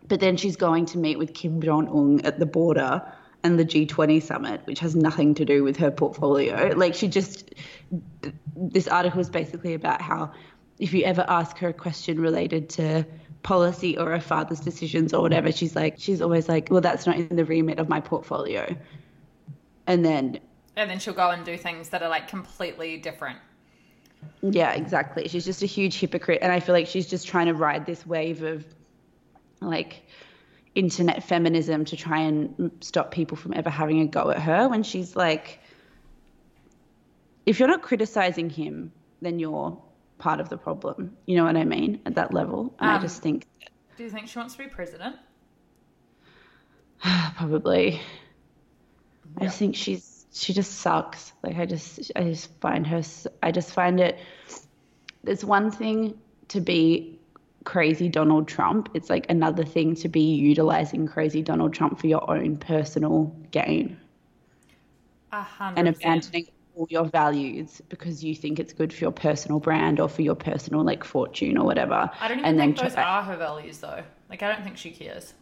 But 0.08 0.20
then 0.20 0.38
she's 0.38 0.56
going 0.56 0.88
to 0.88 0.98
meet 0.98 1.20
with 1.20 1.34
Kim 1.34 1.62
Jong 1.62 1.88
Un 1.90 2.26
at 2.26 2.40
the 2.40 2.46
border 2.46 3.04
and 3.44 3.60
the 3.60 3.66
G20 3.66 4.24
summit, 4.24 4.62
which 4.66 4.80
has 4.80 4.96
nothing 4.96 5.36
to 5.36 5.46
do 5.46 5.64
with 5.64 5.78
her 5.78 5.92
portfolio. 5.92 6.74
Like 6.76 6.96
she 6.96 7.08
just, 7.08 7.54
this 8.56 8.88
article 8.88 9.20
is 9.20 9.30
basically 9.30 9.74
about 9.74 10.02
how 10.02 10.32
if 10.80 10.94
you 10.94 11.04
ever 11.04 11.26
ask 11.28 11.58
her 11.60 11.70
a 11.70 11.74
question 11.74 12.20
related 12.20 12.70
to 12.70 13.06
policy 13.44 13.98
or 13.98 14.12
her 14.12 14.20
father's 14.20 14.60
decisions 14.60 15.14
or 15.14 15.22
whatever, 15.22 15.52
she's 15.52 15.76
like, 15.76 15.96
she's 15.98 16.22
always 16.22 16.48
like, 16.50 16.70
well, 16.70 16.82
that's 16.82 17.06
not 17.06 17.18
in 17.18 17.36
the 17.36 17.46
remit 17.46 17.80
of 17.80 17.90
my 17.90 18.00
portfolio. 18.02 18.76
And 19.86 20.04
then, 20.04 20.40
And 20.76 20.90
then 20.90 21.00
she'll 21.00 21.14
go 21.14 21.30
and 21.30 21.46
do 21.46 21.58
things 21.58 21.90
that 21.90 22.04
are 22.04 22.10
like 22.10 22.28
completely 22.28 22.98
different. 22.98 23.40
yeah, 24.42 24.74
exactly. 24.74 25.28
She's 25.28 25.46
just 25.46 25.64
a 25.64 25.66
huge 25.68 25.98
hypocrite. 26.00 26.40
And 26.42 26.52
I 26.52 26.60
feel 26.60 26.74
like 26.74 26.88
she's 26.88 27.08
just 27.08 27.28
trying 27.28 27.46
to 27.48 27.54
ride 27.54 27.86
this 27.86 28.06
wave 28.06 28.44
of 28.44 28.66
like 29.62 30.04
internet 30.76 31.24
feminism 31.24 31.86
to 31.86 31.96
try 31.96 32.20
and 32.20 32.72
stop 32.82 33.12
people 33.12 33.38
from 33.38 33.54
ever 33.56 33.70
having 33.70 34.02
a 34.02 34.06
go 34.06 34.30
at 34.30 34.40
her 34.40 34.68
when 34.68 34.84
she's 34.84 35.16
like, 35.16 35.60
if 37.46 37.60
you're 37.60 37.68
not 37.68 37.82
criticizing 37.82 38.50
him, 38.50 38.92
then 39.22 39.40
you're 39.40 39.82
part 40.18 40.40
of 40.40 40.50
the 40.50 40.58
problem. 40.58 41.18
You 41.26 41.38
know 41.38 41.46
what 41.46 41.58
I 41.58 41.66
mean? 41.66 42.02
At 42.06 42.16
that 42.16 42.34
level. 42.34 42.76
And 42.80 42.90
I 42.92 42.98
Um, 42.98 43.02
just 43.02 43.22
think 43.22 43.48
Do 43.98 44.04
you 44.04 44.10
think 44.10 44.28
she 44.28 44.40
wants 44.40 44.56
to 44.56 44.64
be 44.64 44.70
president? 44.70 45.18
probably 47.36 48.02
I 49.38 49.46
just 49.46 49.58
think 49.60 49.76
she's 49.76 50.26
she 50.32 50.54
just 50.54 50.80
sucks. 50.80 51.34
Like 51.44 51.58
I 51.58 51.66
just 51.66 52.12
I 52.16 52.24
just 52.24 52.52
find 52.60 52.86
her 52.88 53.02
I 53.44 53.52
just 53.52 53.72
find 53.74 54.00
it 54.00 54.20
there's 55.24 55.44
one 55.46 55.72
thing 55.72 56.20
to 56.50 56.62
be 56.62 57.20
crazy 57.66 58.10
Donald 58.10 58.48
Trump. 58.48 58.90
It's 58.94 59.10
like 59.10 59.26
another 59.30 59.66
thing 59.66 59.96
to 59.96 60.10
be 60.10 60.36
utilizing 60.36 61.08
crazy 61.08 61.42
Donald 61.42 61.74
Trump 61.74 62.00
for 62.00 62.08
your 62.08 62.30
own 62.30 62.58
personal 62.58 63.36
gain 63.52 63.98
A 65.32 65.42
hundred 65.42 65.86
and 65.86 65.88
percent. 65.88 66.32
abandoning 66.32 66.48
all 66.78 66.88
your 66.90 67.06
values 67.06 67.82
because 67.90 68.24
you 68.24 68.36
think 68.36 68.60
it's 68.60 68.74
good 68.74 68.94
for 68.94 69.06
your 69.06 69.12
personal 69.12 69.60
brand 69.60 70.00
or 70.00 70.10
for 70.10 70.22
your 70.22 70.36
personal 70.36 70.84
like 70.84 71.04
fortune 71.04 71.58
or 71.58 71.66
whatever. 71.66 72.10
I 72.20 72.28
don't 72.28 72.40
even 72.40 72.52
and 72.52 72.58
think 72.58 72.76
then 72.78 72.86
those 72.86 72.94
try- 72.94 73.04
are 73.04 73.24
her 73.24 73.38
values 73.38 73.80
though. 73.80 74.04
Like 74.30 74.44
I 74.44 74.52
don't 74.54 74.64
think 74.64 74.78
she 74.78 74.92
cares. 74.92 75.34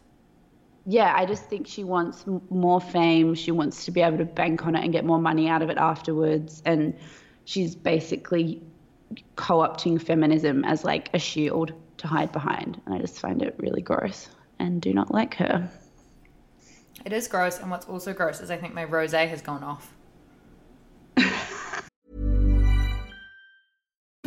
yeah, 0.86 1.12
I 1.16 1.26
just 1.26 1.44
think 1.50 1.66
she 1.66 1.84
wants 1.84 2.24
m- 2.26 2.42
more 2.50 2.80
fame. 2.80 3.34
She 3.34 3.50
wants 3.50 3.84
to 3.86 3.90
be 3.90 4.02
able 4.02 4.18
to 4.18 4.24
bank 4.24 4.66
on 4.66 4.76
it 4.76 4.84
and 4.84 4.92
get 4.92 5.04
more 5.04 5.18
money 5.18 5.48
out 5.48 5.62
of 5.62 5.70
it 5.70 5.78
afterwards. 5.78 6.62
And 6.64 6.94
she's 7.44 7.74
basically 7.74 8.62
co 9.36 9.58
opting 9.58 10.00
feminism 10.00 10.64
as 10.64 10.84
like 10.84 11.10
a 11.14 11.18
shield 11.18 11.72
to 11.98 12.06
hide 12.08 12.32
behind. 12.32 12.80
And 12.86 12.94
I 12.94 12.98
just 12.98 13.18
find 13.20 13.42
it 13.42 13.54
really 13.58 13.82
gross 13.82 14.28
and 14.58 14.80
do 14.80 14.94
not 14.94 15.10
like 15.12 15.34
her. 15.36 15.68
It 17.04 17.12
is 17.12 17.28
gross, 17.28 17.58
and 17.58 17.70
what's 17.70 17.86
also 17.86 18.12
gross 18.12 18.40
is 18.40 18.50
I 18.50 18.56
think 18.56 18.74
my 18.74 18.84
rosé 18.86 19.28
has 19.28 19.42
gone 19.42 19.62
off. 19.64 19.94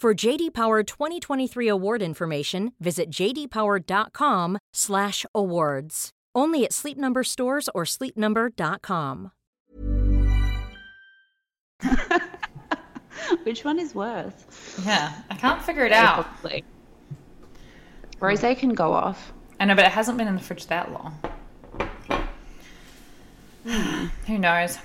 For 0.00 0.14
JD 0.14 0.54
Power 0.54 0.82
2023 0.82 1.68
award 1.68 2.00
information, 2.00 2.72
visit 2.80 3.10
jdpower.com/awards. 3.10 6.10
Only 6.34 6.64
at 6.64 6.72
Sleep 6.72 6.96
Number 6.96 7.22
stores 7.22 7.68
or 7.74 7.84
sleepnumber.com. 7.84 9.32
Which 13.42 13.62
one 13.62 13.78
is 13.78 13.94
worse? 13.94 14.32
Yeah, 14.86 15.12
I 15.28 15.34
can't 15.34 15.60
figure 15.60 15.84
it 15.84 15.92
out. 15.92 16.24
Probably. 16.24 16.64
Rose 18.20 18.40
can 18.40 18.72
go 18.72 18.94
off. 18.94 19.34
I 19.60 19.66
know, 19.66 19.74
but 19.74 19.84
it 19.84 19.92
hasn't 19.92 20.16
been 20.16 20.28
in 20.28 20.36
the 20.36 20.40
fridge 20.40 20.66
that 20.68 20.90
long. 20.92 21.14
Who 24.26 24.38
knows? 24.38 24.78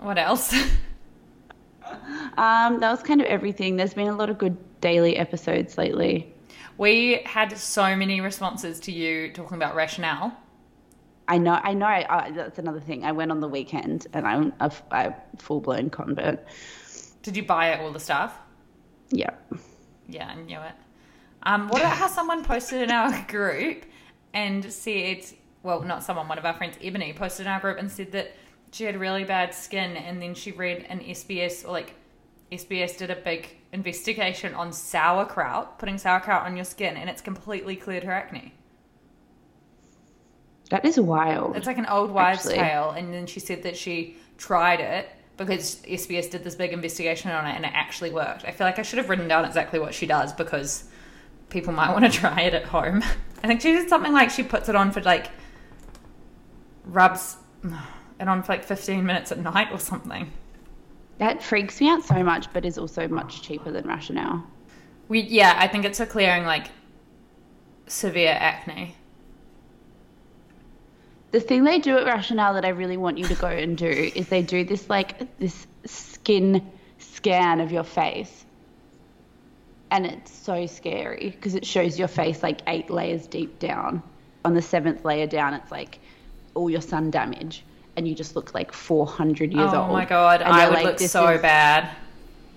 What 0.00 0.18
else? 0.18 0.54
Um, 2.36 2.80
that 2.80 2.90
was 2.90 3.02
kind 3.02 3.20
of 3.20 3.26
everything. 3.26 3.76
There's 3.76 3.94
been 3.94 4.08
a 4.08 4.16
lot 4.16 4.30
of 4.30 4.38
good 4.38 4.56
daily 4.80 5.16
episodes 5.16 5.78
lately. 5.78 6.32
We 6.78 7.22
had 7.24 7.56
so 7.56 7.94
many 7.94 8.20
responses 8.20 8.80
to 8.80 8.92
you 8.92 9.32
talking 9.32 9.56
about 9.56 9.74
rationale. 9.74 10.36
I 11.28 11.38
know, 11.38 11.60
I 11.62 11.74
know. 11.74 11.86
I, 11.86 12.32
that's 12.34 12.58
another 12.58 12.80
thing. 12.80 13.04
I 13.04 13.12
went 13.12 13.30
on 13.30 13.40
the 13.40 13.48
weekend 13.48 14.06
and 14.12 14.26
I'm 14.26 14.52
a, 14.60 14.72
a 14.90 15.14
full 15.38 15.60
blown 15.60 15.90
convert. 15.90 16.44
Did 17.22 17.36
you 17.36 17.44
buy 17.44 17.70
it, 17.70 17.80
all 17.80 17.92
the 17.92 18.00
stuff? 18.00 18.36
Yeah. 19.10 19.30
Yeah, 20.08 20.28
I 20.28 20.34
knew 20.34 20.58
it. 20.58 20.72
Um, 21.44 21.68
what 21.68 21.80
about 21.80 21.96
how 21.96 22.08
someone 22.08 22.44
posted 22.44 22.82
in 22.82 22.90
our 22.90 23.24
group 23.28 23.84
and 24.34 24.70
said, 24.72 25.24
well, 25.62 25.82
not 25.82 26.02
someone, 26.02 26.28
one 26.28 26.38
of 26.38 26.44
our 26.44 26.54
friends, 26.54 26.76
Ebony, 26.82 27.12
posted 27.12 27.46
in 27.46 27.52
our 27.52 27.60
group 27.60 27.78
and 27.78 27.90
said 27.90 28.12
that 28.12 28.32
she 28.72 28.84
had 28.84 28.98
really 28.98 29.24
bad 29.24 29.54
skin 29.54 29.96
and 29.96 30.20
then 30.20 30.34
she 30.34 30.50
read 30.50 30.86
an 30.88 31.00
SBS 31.00 31.64
or 31.64 31.72
like 31.72 31.94
SBS 32.50 32.98
did 32.98 33.10
a 33.10 33.16
big 33.16 33.48
investigation 33.72 34.54
on 34.54 34.72
sauerkraut, 34.72 35.78
putting 35.78 35.96
sauerkraut 35.96 36.44
on 36.44 36.56
your 36.56 36.64
skin, 36.64 36.96
and 36.96 37.08
it's 37.08 37.22
completely 37.22 37.76
cleared 37.76 38.04
her 38.04 38.12
acne. 38.12 38.52
That 40.68 40.84
is 40.84 41.00
wild. 41.00 41.56
It's 41.56 41.66
like 41.66 41.78
an 41.78 41.86
old 41.86 42.10
wives' 42.10 42.46
actually. 42.46 42.56
tale, 42.56 42.90
and 42.90 43.12
then 43.12 43.26
she 43.26 43.40
said 43.40 43.62
that 43.62 43.76
she 43.76 44.16
tried 44.36 44.80
it 44.80 45.08
because 45.38 45.76
SBS 45.86 46.30
did 46.30 46.44
this 46.44 46.54
big 46.54 46.72
investigation 46.72 47.30
on 47.30 47.46
it, 47.46 47.56
and 47.56 47.64
it 47.64 47.72
actually 47.74 48.10
worked. 48.10 48.44
I 48.44 48.50
feel 48.50 48.66
like 48.66 48.78
I 48.78 48.82
should 48.82 48.98
have 48.98 49.08
written 49.08 49.28
down 49.28 49.46
exactly 49.46 49.78
what 49.78 49.94
she 49.94 50.06
does 50.06 50.32
because 50.34 50.84
people 51.48 51.72
might 51.72 51.92
want 51.92 52.04
to 52.04 52.10
try 52.20 52.42
it 52.42 52.52
at 52.52 52.64
home. 52.64 53.02
I 53.42 53.46
think 53.46 53.62
she 53.62 53.72
did 53.72 53.88
something 53.88 54.12
like 54.12 54.30
she 54.30 54.42
puts 54.42 54.68
it 54.68 54.76
on 54.76 54.92
for 54.92 55.00
like 55.00 55.30
rubs 56.84 57.36
it 58.22 58.28
on 58.28 58.42
for 58.42 58.52
like 58.52 58.64
15 58.64 59.04
minutes 59.04 59.32
at 59.32 59.38
night 59.38 59.68
or 59.72 59.78
something. 59.78 60.30
That 61.18 61.42
freaks 61.42 61.80
me 61.80 61.90
out 61.90 62.04
so 62.04 62.22
much, 62.22 62.52
but 62.52 62.64
is 62.64 62.78
also 62.78 63.06
much 63.06 63.42
cheaper 63.42 63.70
than 63.70 63.86
Rationale. 63.86 64.42
We 65.08 65.20
yeah, 65.20 65.54
I 65.58 65.68
think 65.68 65.84
it's 65.84 65.98
for 65.98 66.06
clearing 66.06 66.44
like 66.44 66.68
severe 67.86 68.34
acne. 68.38 68.96
The 71.32 71.40
thing 71.40 71.64
they 71.64 71.78
do 71.78 71.96
at 71.98 72.06
Rationale 72.06 72.54
that 72.54 72.64
I 72.64 72.70
really 72.70 72.96
want 72.96 73.18
you 73.18 73.26
to 73.26 73.34
go 73.34 73.48
and 73.48 73.76
do 73.76 73.86
is 73.86 74.28
they 74.28 74.42
do 74.42 74.64
this 74.64 74.88
like 74.88 75.38
this 75.38 75.66
skin 75.84 76.66
scan 76.98 77.60
of 77.60 77.72
your 77.72 77.84
face. 77.84 78.44
And 79.90 80.06
it's 80.06 80.32
so 80.32 80.66
scary 80.66 81.30
because 81.30 81.54
it 81.54 81.66
shows 81.66 81.98
your 81.98 82.08
face 82.08 82.42
like 82.42 82.60
eight 82.66 82.88
layers 82.88 83.26
deep 83.26 83.58
down. 83.58 84.02
On 84.44 84.54
the 84.54 84.62
seventh 84.62 85.04
layer 85.04 85.26
down, 85.26 85.54
it's 85.54 85.70
like 85.70 85.98
all 86.54 86.70
your 86.70 86.80
sun 86.80 87.10
damage. 87.10 87.64
And 87.96 88.08
you 88.08 88.14
just 88.14 88.34
look 88.36 88.54
like 88.54 88.72
400 88.72 89.52
years 89.52 89.74
oh 89.74 89.82
old. 89.82 89.90
Oh 89.90 89.92
my 89.92 90.04
god, 90.04 90.42
And 90.42 90.52
I 90.52 90.68
would 90.68 90.82
like, 90.82 90.84
look 90.84 91.00
so 91.00 91.28
is-" 91.28 91.42
bad. 91.42 91.90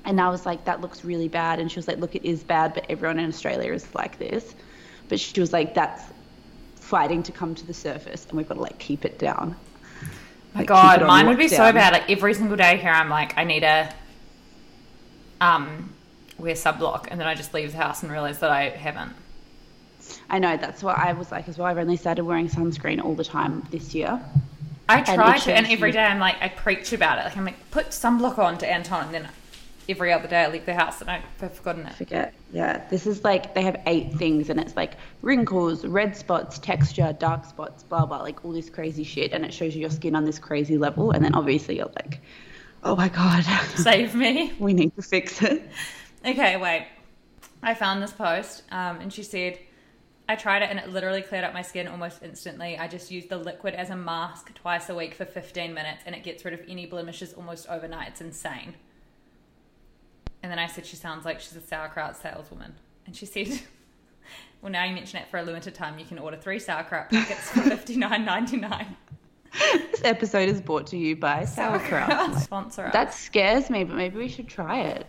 And 0.05 0.21
I 0.21 0.29
was 0.29 0.45
like, 0.45 0.65
that 0.65 0.81
looks 0.81 1.03
really 1.03 1.27
bad. 1.27 1.59
And 1.59 1.71
she 1.71 1.77
was 1.77 1.87
like, 1.87 1.97
look, 1.97 2.15
it 2.15 2.23
is 2.23 2.43
bad, 2.43 2.73
but 2.73 2.85
everyone 2.89 3.19
in 3.19 3.27
Australia 3.27 3.73
is 3.73 3.93
like 3.95 4.19
this. 4.19 4.55
But 5.09 5.19
she 5.19 5.39
was 5.39 5.51
like, 5.51 5.73
that's 5.73 6.03
fighting 6.75 7.23
to 7.23 7.31
come 7.31 7.55
to 7.55 7.65
the 7.65 7.73
surface, 7.73 8.25
and 8.27 8.37
we've 8.37 8.47
got 8.47 8.55
to 8.55 8.61
like 8.61 8.77
keep 8.77 9.05
it 9.05 9.17
down. 9.17 9.55
My 10.53 10.61
Like, 10.61 10.67
keep 10.67 10.67
god, 10.67 11.01
mine 11.05 11.27
would 11.27 11.37
be 11.37 11.47
so 11.47 11.71
bad. 11.73 11.93
Like 11.93 12.09
every 12.09 12.33
single 12.33 12.55
day 12.55 12.77
here, 12.77 12.91
I'm 12.91 13.09
like, 13.09 13.37
I 13.37 13.43
need 13.43 13.61
to 13.61 13.93
um 15.41 15.93
wear 16.37 16.53
subblock, 16.53 17.07
and 17.09 17.19
then 17.19 17.27
I 17.27 17.33
just 17.35 17.53
leave 17.53 17.71
the 17.71 17.77
house 17.77 18.03
and 18.03 18.11
realize 18.11 18.39
that 18.39 18.51
I 18.51 18.69
haven't. 18.69 19.13
I 20.29 20.37
know 20.39 20.55
that's 20.57 20.83
what 20.83 20.97
I 20.97 21.13
was 21.13 21.31
like 21.31 21.49
as 21.49 21.57
well. 21.57 21.67
I've 21.67 21.77
only 21.79 21.97
started 21.97 22.23
wearing 22.23 22.47
sunscreen 22.47 23.03
all 23.03 23.15
the 23.15 23.23
time 23.23 23.63
this 23.71 23.95
year. 23.95 24.21
I 24.87 25.01
try 25.01 25.37
to, 25.39 25.53
and 25.53 25.65
every 25.67 25.91
day 25.91 26.03
I'm 26.03 26.19
like, 26.19 26.35
I 26.41 26.49
preach 26.49 26.93
about 26.93 27.19
it. 27.19 27.23
Like 27.23 27.37
I'm 27.37 27.45
like, 27.45 27.71
put 27.71 27.87
sunblock 27.87 28.37
on 28.37 28.57
to 28.59 28.71
Anton, 28.71 29.05
and 29.05 29.13
then 29.13 29.27
every 29.87 30.11
other 30.11 30.27
day 30.27 30.43
I 30.43 30.47
leave 30.47 30.65
the 30.65 30.73
house 30.73 31.01
and 31.01 31.09
I've 31.09 31.53
forgotten 31.53 31.85
it. 31.85 31.93
Forget. 31.95 32.33
Yeah, 32.51 32.87
this 32.89 33.05
is 33.05 33.23
like 33.23 33.53
they 33.53 33.63
have 33.63 33.81
eight 33.87 34.13
things, 34.13 34.49
and 34.49 34.59
it's 34.59 34.75
like 34.75 34.93
wrinkles, 35.21 35.85
red 35.85 36.15
spots, 36.15 36.59
texture, 36.59 37.15
dark 37.19 37.45
spots, 37.45 37.83
blah 37.83 38.05
blah, 38.05 38.21
like 38.21 38.43
all 38.45 38.51
this 38.51 38.69
crazy 38.69 39.03
shit, 39.03 39.33
and 39.33 39.45
it 39.45 39.53
shows 39.53 39.75
you 39.75 39.81
your 39.81 39.89
skin 39.89 40.15
on 40.15 40.25
this 40.25 40.39
crazy 40.39 40.77
level, 40.77 41.11
and 41.11 41.23
then 41.23 41.33
obviously 41.33 41.77
you're 41.77 41.91
like, 41.95 42.21
oh 42.83 42.95
my 42.95 43.09
god, 43.09 43.43
Save 43.75 44.15
me. 44.15 44.53
we 44.59 44.73
need 44.73 44.95
to 44.95 45.01
fix 45.01 45.41
it. 45.41 45.67
Okay, 46.25 46.57
wait. 46.57 46.87
I 47.63 47.73
found 47.73 48.03
this 48.03 48.11
post, 48.11 48.63
um, 48.71 48.99
and 49.01 49.11
she 49.11 49.23
said, 49.23 49.57
I 50.27 50.35
tried 50.35 50.63
it 50.63 50.69
and 50.71 50.79
it 50.79 50.89
literally 50.89 51.21
cleared 51.21 51.43
up 51.43 51.53
my 51.53 51.61
skin 51.61 51.87
almost 51.87 52.23
instantly. 52.23 52.77
I 52.77 52.87
just 52.87 53.11
use 53.11 53.27
the 53.27 53.37
liquid 53.37 53.75
as 53.75 53.91
a 53.91 53.95
mask 53.95 54.53
twice 54.55 54.89
a 54.89 54.95
week 54.95 55.13
for 55.13 55.25
15 55.25 55.73
minutes 55.73 56.03
and 56.05 56.15
it 56.15 56.23
gets 56.23 56.43
rid 56.43 56.53
of 56.53 56.61
any 56.67 56.87
blemishes 56.87 57.33
almost 57.33 57.67
overnight. 57.69 58.09
It's 58.09 58.21
insane. 58.21 58.73
And 60.41 60.51
then 60.51 60.59
I 60.59 60.67
said, 60.67 60.85
She 60.85 60.95
sounds 60.95 61.25
like 61.25 61.39
she's 61.39 61.55
a 61.55 61.61
sauerkraut 61.61 62.17
saleswoman. 62.17 62.73
And 63.05 63.15
she 63.15 63.25
said, 63.25 63.47
Well, 64.61 64.71
now 64.71 64.83
you 64.83 64.95
mention 64.95 65.19
it 65.19 65.27
for 65.29 65.37
a 65.37 65.43
limited 65.43 65.75
time, 65.75 65.99
you 65.99 66.05
can 66.05 66.17
order 66.17 66.37
three 66.37 66.59
sauerkraut 66.59 67.11
packets 67.11 67.51
for 67.51 67.61
fifty 67.61 67.95
nine 67.95 68.25
ninety 68.25 68.57
nine. 68.57 68.95
This 69.51 70.03
episode 70.03 70.49
is 70.49 70.59
brought 70.59 70.87
to 70.87 70.97
you 70.97 71.15
by 71.15 71.45
sauerkraut. 71.45 72.09
Sauerkraut 72.09 72.41
sponsor 72.41 72.85
us. 72.87 72.93
That 72.93 73.13
scares 73.13 73.69
me, 73.69 73.83
but 73.83 73.95
maybe 73.95 74.17
we 74.17 74.27
should 74.27 74.47
try 74.47 74.81
it. 74.81 75.07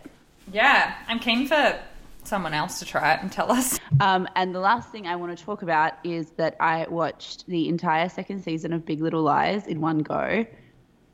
Yeah, 0.51 0.95
I'm 1.07 1.19
keen 1.19 1.47
for 1.47 1.79
someone 2.27 2.53
else 2.53 2.79
to 2.79 2.85
try 2.85 3.13
it 3.13 3.21
and 3.21 3.31
tell 3.31 3.51
us. 3.51 3.79
Um, 4.01 4.27
and 4.35 4.53
the 4.53 4.59
last 4.59 4.91
thing 4.91 5.07
I 5.07 5.15
want 5.15 5.35
to 5.37 5.43
talk 5.43 5.61
about 5.61 5.93
is 6.03 6.31
that 6.31 6.55
I 6.59 6.85
watched 6.89 7.47
the 7.47 7.67
entire 7.69 8.09
second 8.09 8.43
season 8.43 8.73
of 8.73 8.85
Big 8.85 9.01
Little 9.01 9.23
Lies 9.23 9.65
in 9.65 9.81
one 9.81 9.99
go, 9.99 10.45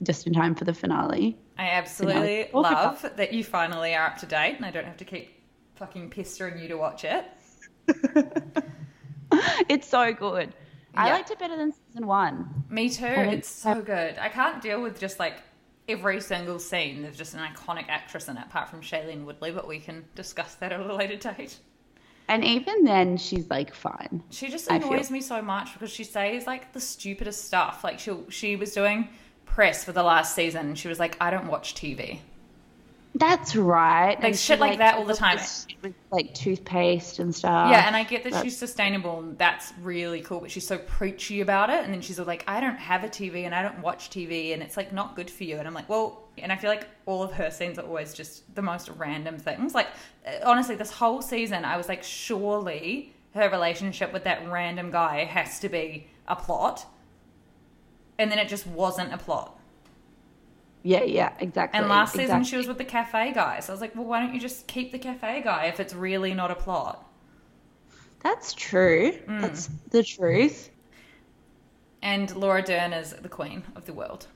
just 0.02 0.28
in 0.28 0.34
time 0.34 0.56
for 0.56 0.66
the 0.66 0.74
finale. 0.74 1.38
I 1.58 1.70
absolutely 1.70 2.50
about- 2.50 3.04
love 3.04 3.12
that 3.16 3.32
you 3.32 3.44
finally 3.44 3.94
are 3.96 4.08
up 4.08 4.18
to 4.18 4.26
date 4.26 4.56
and 4.56 4.66
I 4.66 4.72
don't 4.72 4.86
have 4.86 4.98
to 4.98 5.06
keep 5.06 5.40
fucking 5.76 6.10
pestering 6.10 6.58
you 6.60 6.68
to 6.70 6.76
watch 6.76 7.06
it. 7.06 7.26
It's 9.68 9.88
so 9.88 10.14
good. 10.14 10.54
I 10.96 11.10
liked 11.10 11.32
it 11.32 11.40
better 11.40 11.58
than 11.58 11.72
season 11.72 12.06
one. 12.06 12.64
Me 12.70 12.88
too. 12.90 13.06
It's 13.06 13.50
so 13.50 13.82
good. 13.82 14.18
I 14.20 14.30
can't 14.30 14.62
deal 14.62 14.80
with 14.82 15.00
just 15.00 15.18
like 15.18 15.42
every 15.88 16.22
single 16.22 16.60
scene. 16.60 17.02
There's 17.02 17.18
just 17.18 17.34
an 17.34 17.42
iconic 17.42 17.86
actress 17.90 18.28
in 18.28 18.38
it, 18.38 18.44
apart 18.46 18.70
from 18.70 18.82
Shailene 18.82 19.26
Woodley, 19.26 19.52
but 19.52 19.68
we 19.68 19.80
can 19.80 20.06
discuss 20.16 20.56
that 20.56 20.72
at 20.72 20.80
a 20.80 20.96
later 20.96 21.16
date. 21.16 21.60
And 22.28 22.44
even 22.44 22.84
then, 22.84 23.18
she's 23.18 23.50
like 23.50 23.74
fine. 23.74 24.24
She 24.30 24.50
just 24.50 24.70
annoys 24.70 25.12
me 25.12 25.20
so 25.22 25.42
much 25.42 25.74
because 25.74 25.92
she 25.92 26.04
says 26.06 26.48
like 26.48 26.72
the 26.72 26.80
stupidest 26.80 27.46
stuff. 27.46 27.84
Like 27.84 28.00
she 28.00 28.16
she 28.30 28.56
was 28.56 28.74
doing 28.74 29.10
press 29.46 29.84
for 29.84 29.92
the 29.92 30.04
last 30.04 30.34
season 30.34 30.68
and 30.68 30.78
she 30.78 30.88
was 30.88 31.00
like, 31.00 31.18
I 31.20 31.30
don't 31.30 31.48
watch 31.48 31.76
TV. 31.76 32.20
That's 33.16 33.56
right. 33.56 34.16
Like 34.16 34.24
And 34.24 34.36
shit 34.36 34.58
she, 34.58 34.62
like 34.62 34.80
that 34.80 34.96
all 34.96 35.06
the 35.06 35.14
time. 35.14 35.38
With, 35.84 35.94
like 36.12 36.34
toothpaste 36.34 37.20
and 37.20 37.34
stuff. 37.34 37.70
Yeah, 37.70 37.86
and 37.86 37.96
I 37.96 38.04
get 38.04 38.24
that 38.24 38.32
That's- 38.32 38.44
she's 38.44 38.58
sustainable 38.58 39.20
and 39.20 39.38
that's 39.38 39.72
really 39.82 40.22
cool, 40.22 40.40
but 40.40 40.50
she's 40.50 40.66
so 40.66 40.80
preachy 40.80 41.42
about 41.42 41.70
it. 41.70 41.84
And 41.84 41.94
then 41.94 42.02
she's 42.02 42.20
like, 42.20 42.44
I 42.48 42.60
don't 42.60 42.78
have 42.78 43.04
a 43.04 43.08
TV 43.08 43.46
and 43.46 43.54
I 43.54 43.62
don't 43.62 43.80
watch 43.80 44.10
TV 44.10 44.54
and 44.54 44.64
it's 44.64 44.78
like 44.78 44.92
not 44.92 45.16
good 45.16 45.30
for 45.30 45.44
you. 45.44 45.58
And 45.58 45.68
I'm 45.68 45.76
like, 45.76 45.90
well, 45.90 46.24
and 46.40 46.52
I 46.52 46.56
feel 46.56 46.72
like 46.72 46.88
all 47.06 47.22
of 47.22 47.32
her 47.34 47.52
scenes 47.52 47.78
are 47.78 47.86
always 47.86 48.14
just 48.14 48.54
the 48.56 48.64
most 48.64 48.90
random 48.98 49.38
things. 49.38 49.76
Like, 49.76 49.88
uh, 50.26 50.32
honestly, 50.44 50.76
this 50.76 50.92
whole 50.92 51.22
season, 51.22 51.66
I 51.66 51.78
was 51.78 51.88
like, 51.88 52.02
surely 52.04 53.14
her 53.36 53.50
relationship 53.50 54.12
with 54.12 54.24
that 54.24 54.48
random 54.50 54.90
guy 54.90 55.26
has 55.26 55.60
to 55.60 55.70
be 55.70 56.08
a 56.28 56.36
plot. 56.36 56.86
And 58.18 58.32
then 58.32 58.40
it 58.40 58.48
just 58.48 58.66
wasn't 58.66 59.14
a 59.14 59.18
plot. 59.18 59.60
Yeah, 60.84 61.04
yeah, 61.04 61.34
exactly. 61.40 61.80
And 61.80 61.90
last 61.90 62.14
season, 62.14 62.44
she 62.44 62.58
was 62.58 62.68
with 62.68 62.78
the 62.78 62.84
cafe 62.84 63.32
guy. 63.32 63.62
So 63.62 63.72
I 63.72 63.74
was 63.74 63.82
like, 63.82 63.96
well, 63.96 64.06
why 64.06 64.20
don't 64.20 64.34
you 64.34 64.40
just 64.40 64.68
keep 64.68 64.92
the 64.92 65.00
cafe 65.00 65.42
guy 65.42 65.66
if 65.66 65.80
it's 65.80 65.94
really 65.94 66.34
not 66.34 66.52
a 66.52 66.56
plot? 66.56 67.10
That's 68.22 68.54
true. 68.54 69.14
Mm. 69.28 69.42
That's 69.42 69.70
the 69.92 70.04
truth. 70.04 70.70
And 72.02 72.36
Laura 72.36 72.62
Dern 72.62 72.92
is 72.92 73.14
the 73.14 73.30
queen 73.30 73.64
of 73.78 73.86
the 73.86 73.94
world. 73.94 74.28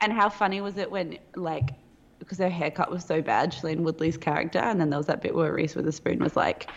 And 0.00 0.10
how 0.12 0.30
funny 0.30 0.62
was 0.62 0.78
it 0.78 0.90
when, 0.90 1.18
like, 1.36 1.74
because 2.18 2.38
her 2.38 2.48
haircut 2.48 2.90
was 2.90 3.04
so 3.04 3.20
bad, 3.20 3.52
Shailene 3.52 3.80
Woodley's 3.80 4.16
character, 4.16 4.58
and 4.58 4.80
then 4.80 4.88
there 4.88 4.98
was 4.98 5.06
that 5.06 5.20
bit 5.20 5.34
where 5.34 5.52
Reese 5.52 5.74
Witherspoon 5.74 6.18
was 6.20 6.34
like, 6.34 6.70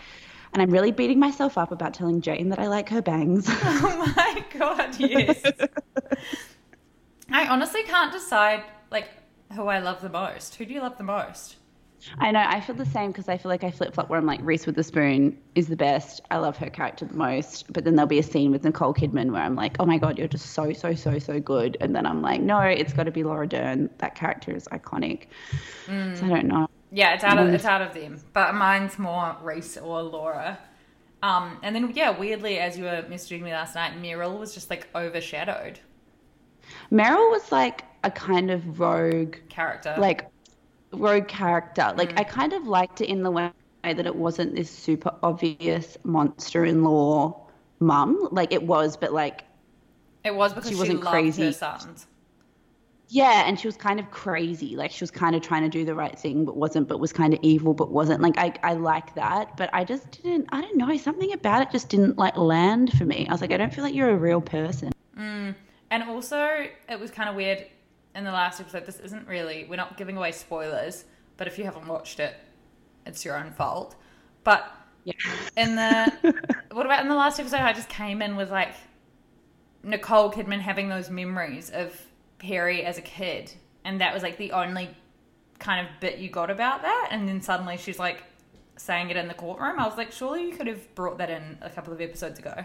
and 0.52 0.62
I'm 0.62 0.70
really 0.70 0.92
beating 0.92 1.18
myself 1.18 1.56
up 1.56 1.72
about 1.72 1.94
telling 1.94 2.20
Jane 2.20 2.50
that 2.50 2.58
I 2.58 2.66
like 2.66 2.90
her 2.90 3.00
bangs. 3.02 3.48
Oh 3.64 4.12
my 4.16 4.44
god, 4.58 4.94
yes. 4.98 5.42
I 7.30 7.46
honestly 7.48 7.82
can't 7.84 8.12
decide 8.12 8.62
like 8.94 9.08
who 9.52 9.66
I 9.66 9.80
love 9.80 10.00
the 10.00 10.08
most. 10.08 10.54
Who 10.54 10.64
do 10.64 10.72
you 10.72 10.80
love 10.80 10.96
the 10.96 11.04
most? 11.04 11.56
I 12.18 12.30
know, 12.32 12.44
I 12.46 12.60
feel 12.60 12.76
the 12.76 12.84
same 12.84 13.12
because 13.12 13.28
I 13.28 13.38
feel 13.38 13.48
like 13.48 13.64
I 13.64 13.70
flip 13.70 13.94
flop 13.94 14.10
where 14.10 14.18
I'm 14.18 14.26
like, 14.26 14.40
Reese 14.42 14.66
Witherspoon 14.66 15.38
is 15.54 15.68
the 15.68 15.76
best. 15.76 16.20
I 16.30 16.36
love 16.36 16.56
her 16.58 16.68
character 16.68 17.06
the 17.06 17.14
most. 17.14 17.72
But 17.72 17.84
then 17.84 17.94
there'll 17.96 18.06
be 18.06 18.18
a 18.18 18.22
scene 18.22 18.50
with 18.50 18.62
Nicole 18.62 18.92
Kidman 18.92 19.32
where 19.32 19.40
I'm 19.42 19.54
like, 19.54 19.76
oh 19.80 19.86
my 19.86 19.96
God, 19.96 20.18
you're 20.18 20.28
just 20.28 20.50
so, 20.50 20.72
so, 20.74 20.94
so, 20.94 21.18
so 21.18 21.40
good. 21.40 21.78
And 21.80 21.96
then 21.96 22.04
I'm 22.04 22.20
like, 22.20 22.42
no, 22.42 22.60
it's 22.60 22.92
got 22.92 23.04
to 23.04 23.10
be 23.10 23.24
Laura 23.24 23.46
Dern. 23.46 23.88
That 23.98 24.14
character 24.16 24.54
is 24.54 24.68
iconic. 24.68 25.28
So 25.86 26.26
I 26.26 26.28
don't 26.28 26.46
know. 26.46 26.68
Yeah, 26.92 27.14
it's 27.14 27.24
out 27.24 27.38
of 27.38 27.46
Mm. 27.46 27.54
it's 27.54 27.64
out 27.64 27.82
of 27.82 27.94
them. 27.94 28.20
But 28.34 28.54
mine's 28.54 28.98
more 28.98 29.36
Reese 29.42 29.78
or 29.78 30.02
Laura. 30.02 30.58
Um, 31.22 31.58
and 31.62 31.74
then 31.74 31.90
yeah, 31.94 32.10
weirdly, 32.10 32.58
as 32.58 32.76
you 32.76 32.84
were 32.84 33.02
messaging 33.08 33.40
me 33.40 33.52
last 33.52 33.74
night, 33.74 33.92
Meryl 34.00 34.38
was 34.38 34.52
just 34.52 34.68
like 34.68 34.88
overshadowed 34.94 35.80
Meryl 36.92 37.30
was 37.30 37.50
like 37.52 37.84
a 38.04 38.10
kind 38.10 38.50
of 38.50 38.78
rogue 38.78 39.36
character. 39.48 39.94
like 39.98 40.28
rogue 40.92 41.28
character. 41.28 41.92
Like 41.96 42.14
mm. 42.14 42.20
I 42.20 42.24
kind 42.24 42.52
of 42.52 42.66
liked 42.66 43.00
it 43.00 43.08
in 43.08 43.22
the 43.22 43.30
way 43.30 43.50
that 43.82 44.06
it 44.06 44.14
wasn't 44.14 44.54
this 44.54 44.70
super 44.70 45.12
obvious 45.22 45.96
monster-in-law 46.04 47.40
mum. 47.80 48.28
Like 48.30 48.52
it 48.52 48.62
was, 48.62 48.96
but 48.96 49.12
like 49.12 49.44
it 50.24 50.34
was 50.34 50.52
because 50.52 50.70
she 50.70 50.76
wasn't 50.76 51.02
crazy. 51.02 51.54
yeah, 53.08 53.44
and 53.46 53.60
she 53.60 53.68
was 53.68 53.76
kind 53.76 54.00
of 54.00 54.10
crazy. 54.10 54.76
Like 54.76 54.90
she 54.90 55.02
was 55.02 55.10
kind 55.10 55.36
of 55.36 55.42
trying 55.42 55.62
to 55.62 55.68
do 55.68 55.84
the 55.84 55.94
right 55.94 56.18
thing, 56.18 56.44
but 56.44 56.56
wasn't. 56.56 56.88
But 56.88 57.00
was 57.00 57.12
kind 57.12 57.34
of 57.34 57.40
evil, 57.42 57.74
but 57.74 57.90
wasn't. 57.90 58.20
Like 58.20 58.38
I, 58.38 58.54
I 58.62 58.74
like 58.74 59.14
that, 59.14 59.56
but 59.56 59.70
I 59.72 59.84
just 59.84 60.22
didn't. 60.22 60.48
I 60.50 60.60
don't 60.60 60.76
know. 60.76 60.96
Something 60.96 61.32
about 61.32 61.62
it 61.62 61.70
just 61.70 61.88
didn't 61.88 62.16
like 62.16 62.36
land 62.36 62.92
for 62.96 63.04
me. 63.04 63.26
I 63.28 63.32
was 63.32 63.40
like, 63.40 63.52
I 63.52 63.56
don't 63.56 63.72
feel 63.72 63.84
like 63.84 63.94
you're 63.94 64.10
a 64.10 64.16
real 64.16 64.40
person. 64.40 64.92
Mm. 65.18 65.54
And 65.90 66.02
also, 66.04 66.66
it 66.88 66.98
was 66.98 67.10
kind 67.10 67.28
of 67.28 67.36
weird 67.36 67.66
in 68.14 68.24
the 68.24 68.32
last 68.32 68.60
episode. 68.60 68.86
This 68.86 69.00
isn't 69.00 69.26
really, 69.26 69.66
we're 69.68 69.76
not 69.76 69.96
giving 69.96 70.16
away 70.16 70.32
spoilers, 70.32 71.04
but 71.36 71.46
if 71.46 71.58
you 71.58 71.64
haven't 71.64 71.86
watched 71.86 72.20
it, 72.20 72.34
it's 73.06 73.24
your 73.24 73.36
own 73.36 73.50
fault. 73.52 73.96
But 74.44 74.70
yeah. 75.04 75.12
in 75.56 75.76
the, 75.76 76.34
what 76.72 76.86
about 76.86 77.02
in 77.02 77.08
the 77.08 77.14
last 77.14 77.40
episode? 77.40 77.60
I 77.60 77.72
just 77.72 77.88
came 77.88 78.22
in 78.22 78.36
with 78.36 78.50
like 78.50 78.74
Nicole 79.82 80.30
Kidman 80.30 80.60
having 80.60 80.88
those 80.88 81.10
memories 81.10 81.70
of 81.70 82.00
Perry 82.38 82.84
as 82.84 82.98
a 82.98 83.02
kid. 83.02 83.52
And 83.84 84.00
that 84.00 84.14
was 84.14 84.22
like 84.22 84.38
the 84.38 84.52
only 84.52 84.90
kind 85.58 85.86
of 85.86 85.92
bit 86.00 86.18
you 86.18 86.30
got 86.30 86.50
about 86.50 86.82
that. 86.82 87.08
And 87.10 87.28
then 87.28 87.40
suddenly 87.40 87.76
she's 87.76 87.98
like 87.98 88.22
saying 88.76 89.10
it 89.10 89.16
in 89.16 89.28
the 89.28 89.34
courtroom. 89.34 89.78
I 89.78 89.86
was 89.86 89.96
like, 89.96 90.12
surely 90.12 90.46
you 90.46 90.56
could 90.56 90.66
have 90.66 90.94
brought 90.94 91.18
that 91.18 91.30
in 91.30 91.58
a 91.60 91.70
couple 91.70 91.92
of 91.92 92.00
episodes 92.00 92.38
ago. 92.38 92.64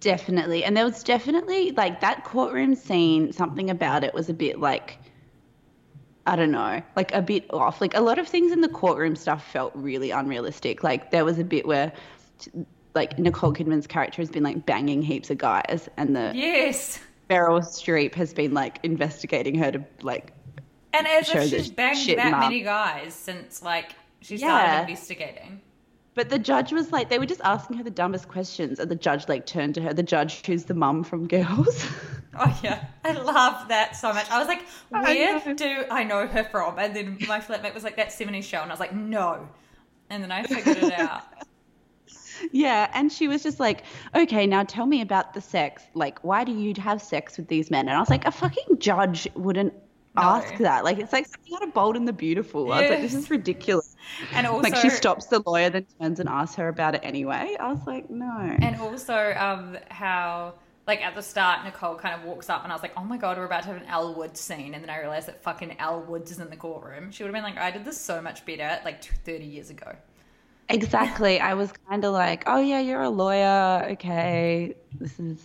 Definitely. 0.00 0.62
And 0.64 0.76
there 0.76 0.84
was 0.84 1.02
definitely 1.02 1.70
like 1.72 2.00
that 2.00 2.24
courtroom 2.24 2.74
scene, 2.74 3.32
something 3.32 3.70
about 3.70 4.04
it 4.04 4.12
was 4.12 4.28
a 4.28 4.34
bit 4.34 4.60
like 4.60 4.98
I 6.26 6.36
don't 6.36 6.50
know, 6.50 6.82
like 6.96 7.12
a 7.14 7.22
bit 7.22 7.46
off. 7.52 7.80
Like 7.80 7.94
a 7.96 8.00
lot 8.00 8.18
of 8.18 8.28
things 8.28 8.52
in 8.52 8.60
the 8.60 8.68
courtroom 8.68 9.16
stuff 9.16 9.44
felt 9.50 9.72
really 9.74 10.10
unrealistic. 10.10 10.84
Like 10.84 11.10
there 11.10 11.24
was 11.24 11.38
a 11.38 11.44
bit 11.44 11.66
where 11.66 11.92
like 12.94 13.18
Nicole 13.18 13.54
Kidman's 13.54 13.86
character 13.86 14.20
has 14.20 14.30
been 14.30 14.42
like 14.42 14.66
banging 14.66 15.00
heaps 15.02 15.30
of 15.30 15.38
guys 15.38 15.88
and 15.96 16.14
the 16.14 16.32
Yes. 16.34 17.00
Meryl 17.30 17.60
Streep 17.60 18.14
has 18.16 18.34
been 18.34 18.52
like 18.52 18.80
investigating 18.82 19.54
her 19.56 19.72
to 19.72 19.84
like 20.02 20.32
And 20.92 21.06
as 21.06 21.30
if 21.34 21.48
she's 21.48 21.70
banged 21.70 22.18
that 22.18 22.38
many 22.38 22.60
guys 22.60 23.14
since 23.14 23.62
like 23.62 23.92
she 24.20 24.36
started 24.36 24.66
Yeah. 24.66 24.80
investigating. 24.82 25.62
But 26.20 26.28
the 26.28 26.38
judge 26.38 26.70
was 26.70 26.92
like, 26.92 27.08
they 27.08 27.18
were 27.18 27.24
just 27.24 27.40
asking 27.44 27.78
her 27.78 27.82
the 27.82 27.90
dumbest 27.90 28.28
questions, 28.28 28.78
and 28.78 28.90
the 28.90 28.94
judge 28.94 29.26
like 29.26 29.46
turned 29.46 29.74
to 29.76 29.80
her, 29.80 29.94
the 29.94 30.02
judge 30.02 30.44
who's 30.44 30.64
the 30.64 30.74
mum 30.74 31.02
from 31.02 31.26
Girls. 31.26 31.86
Oh 32.38 32.60
yeah, 32.62 32.86
I 33.02 33.12
love 33.12 33.68
that 33.68 33.96
so 33.96 34.12
much. 34.12 34.30
I 34.30 34.38
was 34.38 34.46
like, 34.46 34.62
where 34.90 35.44
know. 35.44 35.54
do 35.54 35.84
I 35.90 36.04
know 36.04 36.26
her 36.28 36.44
from? 36.44 36.78
And 36.78 36.94
then 36.94 37.18
my 37.26 37.40
flatmate 37.40 37.74
was 37.74 37.82
like, 37.82 37.96
that 37.96 38.10
'70s 38.10 38.44
show, 38.44 38.60
and 38.60 38.70
I 38.70 38.74
was 38.74 38.78
like, 38.78 38.94
no. 38.94 39.48
And 40.10 40.22
then 40.22 40.30
I 40.30 40.44
figured 40.44 40.76
it 40.76 40.92
out. 40.92 41.22
yeah, 42.52 42.90
and 42.94 43.10
she 43.10 43.28
was 43.28 43.42
just 43.42 43.60
like, 43.60 43.82
okay, 44.14 44.46
now 44.46 44.62
tell 44.62 44.86
me 44.86 45.00
about 45.00 45.34
the 45.34 45.40
sex. 45.40 45.82
Like, 45.94 46.22
why 46.22 46.44
do 46.44 46.52
you 46.52 46.74
have 46.80 47.02
sex 47.02 47.36
with 47.36 47.48
these 47.48 47.70
men? 47.70 47.88
And 47.88 47.96
I 47.96 48.00
was 48.00 48.10
like, 48.10 48.26
a 48.26 48.32
fucking 48.32 48.78
judge 48.78 49.28
wouldn't 49.34 49.74
ask 50.20 50.56
that. 50.58 50.84
Like, 50.84 50.98
it's 50.98 51.12
like 51.12 51.26
something 51.26 51.54
out 51.54 51.62
of 51.62 51.74
Bold 51.74 51.96
and 51.96 52.06
the 52.06 52.12
Beautiful. 52.12 52.72
I 52.72 52.82
was 52.82 52.90
like, 52.90 53.00
this 53.00 53.14
is 53.14 53.30
ridiculous. 53.30 53.96
And 54.32 54.46
also, 54.46 54.68
like, 54.68 54.74
she 54.74 54.90
stops 54.90 55.26
the 55.26 55.40
lawyer, 55.46 55.70
then 55.70 55.86
turns 56.00 56.18
and 56.18 56.28
asks 56.28 56.56
her 56.56 56.68
about 56.68 56.96
it 56.96 57.02
anyway. 57.04 57.56
I 57.60 57.72
was 57.72 57.86
like, 57.86 58.10
no. 58.10 58.56
and 58.60 58.80
also 58.80 59.34
um, 59.36 59.76
how 59.88 60.54
like 60.90 61.02
at 61.02 61.14
the 61.14 61.22
start 61.22 61.64
Nicole 61.64 61.94
kind 61.94 62.14
of 62.14 62.24
walks 62.24 62.50
up, 62.50 62.64
and 62.64 62.72
I 62.72 62.74
was 62.74 62.82
like, 62.82 62.94
oh 62.96 63.04
my 63.04 63.16
god, 63.16 63.38
we're 63.38 63.44
about 63.44 63.62
to 63.62 63.68
have 63.68 63.76
an 63.76 63.86
Elle 63.88 64.14
Woods 64.14 64.40
scene, 64.40 64.74
and 64.74 64.82
then 64.82 64.90
I 64.90 64.98
realized 64.98 65.28
that 65.28 65.40
fucking 65.42 65.76
Elle 65.78 66.02
Woods 66.02 66.32
is 66.32 66.40
in 66.40 66.50
the 66.50 66.56
courtroom. 66.56 67.12
She 67.12 67.22
would 67.22 67.28
have 67.28 67.34
been 67.34 67.44
like, 67.44 67.62
I 67.62 67.70
did 67.70 67.84
this 67.84 68.00
so 68.00 68.20
much 68.20 68.44
better 68.44 68.80
like 68.84 69.04
30 69.04 69.44
years 69.44 69.70
ago. 69.70 69.94
Exactly. 70.68 71.40
I 71.40 71.54
was 71.54 71.72
kind 71.88 72.04
of 72.04 72.12
like, 72.12 72.44
oh 72.46 72.60
yeah, 72.60 72.80
you're 72.80 73.02
a 73.02 73.10
lawyer. 73.10 73.86
Okay, 73.92 74.74
this 74.98 75.18
is, 75.20 75.38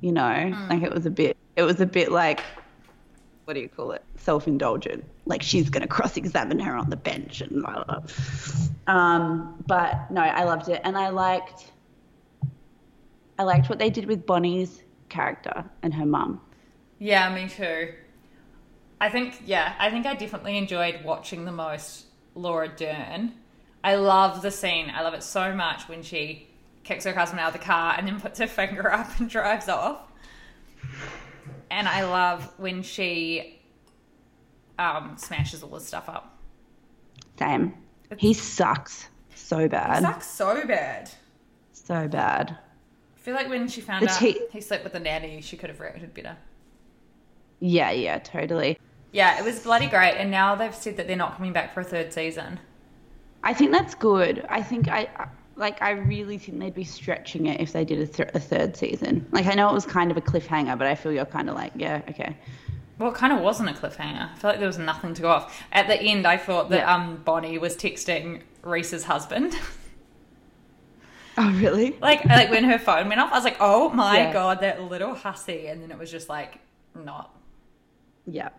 you 0.00 0.12
know, 0.12 0.54
like 0.68 0.82
it 0.82 0.92
was 0.92 1.06
a 1.06 1.10
bit. 1.10 1.36
It 1.56 1.62
was 1.62 1.80
a 1.80 1.86
bit 1.86 2.12
like, 2.12 2.40
what 3.52 3.56
do 3.56 3.60
you 3.60 3.68
call 3.68 3.92
it? 3.92 4.02
Self-indulgent. 4.16 5.04
Like 5.26 5.42
she's 5.42 5.68
gonna 5.68 5.86
cross-examine 5.86 6.58
her 6.60 6.74
on 6.74 6.88
the 6.88 6.96
bench 6.96 7.42
and 7.42 7.62
blah 7.62 7.84
blah. 7.84 7.84
blah. 7.84 8.02
Um, 8.86 9.62
but 9.66 10.10
no, 10.10 10.22
I 10.22 10.44
loved 10.44 10.70
it, 10.70 10.80
and 10.84 10.96
I 10.96 11.10
liked. 11.10 11.70
I 13.38 13.42
liked 13.42 13.68
what 13.68 13.78
they 13.78 13.90
did 13.90 14.06
with 14.06 14.24
Bonnie's 14.24 14.82
character 15.10 15.66
and 15.82 15.92
her 15.92 16.06
mum. 16.06 16.40
Yeah, 16.98 17.34
me 17.34 17.46
too. 17.46 17.92
I 19.02 19.10
think 19.10 19.42
yeah, 19.44 19.74
I 19.78 19.90
think 19.90 20.06
I 20.06 20.14
definitely 20.14 20.56
enjoyed 20.56 21.04
watching 21.04 21.44
the 21.44 21.52
most 21.52 22.06
Laura 22.34 22.68
Dern. 22.68 23.34
I 23.84 23.96
love 23.96 24.40
the 24.40 24.50
scene. 24.50 24.90
I 24.94 25.02
love 25.02 25.12
it 25.12 25.22
so 25.22 25.54
much 25.54 25.90
when 25.90 26.02
she 26.02 26.48
kicks 26.84 27.04
her 27.04 27.12
husband 27.12 27.40
out 27.40 27.54
of 27.54 27.60
the 27.60 27.66
car 27.66 27.96
and 27.98 28.08
then 28.08 28.18
puts 28.18 28.38
her 28.38 28.46
finger 28.60 28.90
up 28.90 29.20
and 29.20 29.28
drives 29.28 29.68
off. 29.68 29.98
And 31.72 31.88
I 31.88 32.04
love 32.04 32.52
when 32.58 32.82
she 32.82 33.58
um, 34.78 35.16
smashes 35.16 35.62
all 35.62 35.70
this 35.70 35.86
stuff 35.86 36.06
up. 36.06 36.38
Same. 37.38 37.72
He 38.18 38.34
sucks 38.34 39.08
so 39.34 39.68
bad. 39.68 40.02
It 40.02 40.06
sucks 40.06 40.30
so 40.30 40.66
bad. 40.66 41.10
So 41.72 42.08
bad. 42.08 42.58
I 43.16 43.18
feel 43.20 43.34
like 43.34 43.48
when 43.48 43.68
she 43.68 43.80
found 43.80 44.06
The 44.06 44.10
out 44.10 44.36
he 44.52 44.60
slept 44.60 44.84
with 44.84 44.92
the 44.92 45.00
nanny, 45.00 45.40
she 45.40 45.56
could 45.56 45.70
have 45.70 45.80
reacted 45.80 46.12
better. 46.12 46.36
Yeah, 47.60 47.90
yeah, 47.90 48.18
totally. 48.18 48.78
Yeah, 49.12 49.38
it 49.38 49.44
was 49.44 49.60
bloody 49.60 49.86
great. 49.88 50.16
And 50.16 50.30
now 50.30 50.54
they've 50.54 50.74
said 50.74 50.98
that 50.98 51.06
they're 51.06 51.16
not 51.16 51.36
coming 51.36 51.54
back 51.54 51.72
for 51.72 51.80
a 51.80 51.84
third 51.84 52.12
season. 52.12 52.60
I 53.42 53.54
think 53.54 53.72
that's 53.72 53.94
good. 53.94 54.44
I 54.50 54.62
think 54.62 54.88
I 54.88 55.08
I- 55.16 55.28
like. 55.56 55.80
I 55.82 55.90
really 55.90 56.38
think 56.38 56.58
they'd 56.58 56.74
be 56.74 56.84
stretching 56.84 57.46
it 57.46 57.60
if 57.60 57.72
they 57.72 57.84
did 57.84 58.00
a, 58.00 58.06
th- 58.06 58.30
a 58.34 58.40
third 58.40 58.76
season. 58.76 59.26
Like 59.32 59.46
I 59.46 59.54
know 59.54 59.68
it 59.70 59.74
was 59.74 59.86
kind 59.86 60.10
of 60.10 60.16
a 60.16 60.20
cliffhanger, 60.20 60.76
but 60.78 60.86
I 60.86 60.94
feel 60.94 61.12
you're 61.12 61.24
kind 61.24 61.48
of 61.48 61.54
like, 61.54 61.72
yeah, 61.76 62.02
okay. 62.10 62.36
Well, 62.98 63.10
it 63.10 63.14
kind 63.16 63.32
of 63.32 63.40
wasn't 63.40 63.70
a 63.70 63.72
cliffhanger. 63.72 64.30
I 64.32 64.34
feel 64.36 64.50
like 64.50 64.58
there 64.58 64.68
was 64.68 64.78
nothing 64.78 65.14
to 65.14 65.22
go 65.22 65.28
off. 65.30 65.62
At 65.72 65.88
the 65.88 66.00
end, 66.00 66.26
I 66.26 66.36
thought 66.36 66.68
that 66.70 66.80
Yeah. 66.80 66.94
um, 66.94 67.16
Bonnie 67.24 67.58
was 67.58 67.76
texting 67.76 68.42
Reese's 68.62 69.04
husband. 69.04 69.56
Oh 71.38 71.50
really? 71.54 71.96
like, 72.00 72.24
like 72.26 72.50
when 72.50 72.64
her 72.64 72.78
phone 72.78 73.08
went 73.08 73.18
off, 73.18 73.32
I 73.32 73.36
was 73.36 73.44
like, 73.44 73.56
"Oh 73.58 73.88
my 73.88 74.18
Yeah. 74.18 74.32
god, 74.34 74.60
that 74.60 74.82
little 74.82 75.14
hussy!" 75.14 75.68
And 75.68 75.82
then 75.82 75.90
it 75.90 75.98
was 75.98 76.10
just 76.10 76.28
like, 76.28 76.58
not. 76.94 77.34
Yeah, 78.26 78.50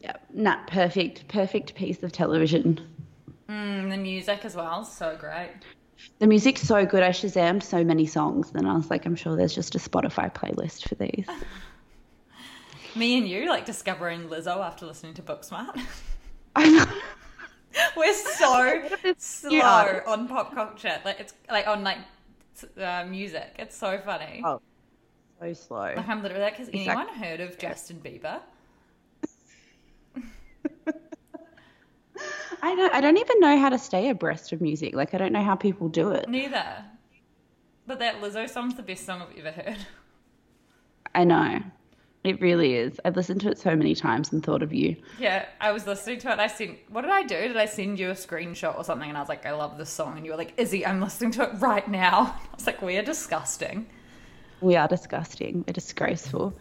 Yeah, 0.00 0.14
Not 0.32 0.66
perfect, 0.66 1.28
perfect 1.28 1.74
piece 1.74 2.02
of 2.02 2.12
television. 2.12 2.80
Mm, 3.50 3.90
the 3.90 3.98
music 3.98 4.46
as 4.46 4.56
well, 4.56 4.82
so 4.82 5.14
great. 5.20 5.50
The 6.18 6.26
music's 6.26 6.62
so 6.62 6.86
good. 6.86 7.02
I 7.02 7.10
shazammed 7.10 7.62
so 7.62 7.84
many 7.84 8.06
songs, 8.06 8.52
and 8.54 8.66
I 8.66 8.74
was 8.74 8.90
like, 8.90 9.06
I'm 9.06 9.16
sure 9.16 9.36
there's 9.36 9.54
just 9.54 9.74
a 9.74 9.78
Spotify 9.78 10.32
playlist 10.32 10.88
for 10.88 10.94
these. 10.94 11.26
Me 12.96 13.18
and 13.18 13.28
you, 13.28 13.48
like 13.48 13.66
discovering 13.66 14.28
Lizzo 14.28 14.58
after 14.64 14.86
listening 14.86 15.12
to 15.14 15.22
Booksmart. 15.22 15.78
I 16.54 16.70
know. 16.70 16.86
We're 17.96 18.14
so 18.14 18.82
slow 19.18 20.00
on 20.06 20.28
pop 20.28 20.54
culture. 20.54 20.98
Like 21.04 21.20
it's 21.20 21.34
like 21.50 21.66
on 21.66 21.84
like 21.84 21.98
uh, 22.80 23.04
music. 23.04 23.54
It's 23.58 23.76
so 23.76 23.98
funny. 23.98 24.42
Oh, 24.42 24.62
so 25.40 25.52
slow. 25.52 25.92
Like 25.94 26.08
I'm 26.08 26.22
literally 26.22 26.44
like, 26.44 26.56
has 26.56 26.68
Exact- 26.68 26.88
anyone 26.88 27.08
heard 27.08 27.40
of 27.40 27.58
Justin 27.58 28.00
Bieber? 28.02 28.40
I 32.62 32.74
don't. 32.74 32.94
I 32.94 33.00
don't 33.00 33.16
even 33.18 33.40
know 33.40 33.58
how 33.58 33.68
to 33.68 33.78
stay 33.78 34.08
abreast 34.08 34.52
of 34.52 34.60
music. 34.60 34.94
Like, 34.94 35.14
I 35.14 35.18
don't 35.18 35.32
know 35.32 35.42
how 35.42 35.54
people 35.54 35.88
do 35.88 36.10
it. 36.10 36.28
Neither. 36.28 36.84
But 37.86 38.00
that 38.00 38.20
Lizzo 38.20 38.48
song's 38.48 38.74
the 38.74 38.82
best 38.82 39.06
song 39.06 39.22
I've 39.22 39.38
ever 39.38 39.50
heard. 39.50 39.78
I 41.14 41.24
know. 41.24 41.60
It 42.24 42.40
really 42.40 42.74
is. 42.74 43.00
I've 43.04 43.14
listened 43.14 43.40
to 43.42 43.50
it 43.50 43.58
so 43.58 43.76
many 43.76 43.94
times 43.94 44.32
and 44.32 44.44
thought 44.44 44.60
of 44.60 44.74
you. 44.74 44.96
Yeah, 45.16 45.46
I 45.60 45.70
was 45.70 45.86
listening 45.86 46.18
to 46.20 46.28
it. 46.28 46.32
And 46.32 46.40
I 46.40 46.48
sent. 46.48 46.78
What 46.88 47.02
did 47.02 47.12
I 47.12 47.22
do? 47.22 47.36
Did 47.36 47.56
I 47.56 47.66
send 47.66 48.00
you 48.00 48.10
a 48.10 48.14
screenshot 48.14 48.76
or 48.76 48.82
something? 48.82 49.08
And 49.08 49.16
I 49.16 49.20
was 49.20 49.28
like, 49.28 49.46
I 49.46 49.52
love 49.52 49.78
this 49.78 49.90
song. 49.90 50.16
And 50.16 50.26
you 50.26 50.32
were 50.32 50.36
like, 50.36 50.54
Izzy, 50.56 50.84
I'm 50.84 51.00
listening 51.00 51.30
to 51.32 51.44
it 51.44 51.50
right 51.60 51.86
now. 51.88 52.36
I 52.52 52.56
was 52.56 52.66
like, 52.66 52.82
we 52.82 52.96
are 52.96 53.02
disgusting. 53.02 53.86
We 54.60 54.74
are 54.74 54.88
disgusting. 54.88 55.64
We're 55.66 55.72
disgraceful. 55.72 56.52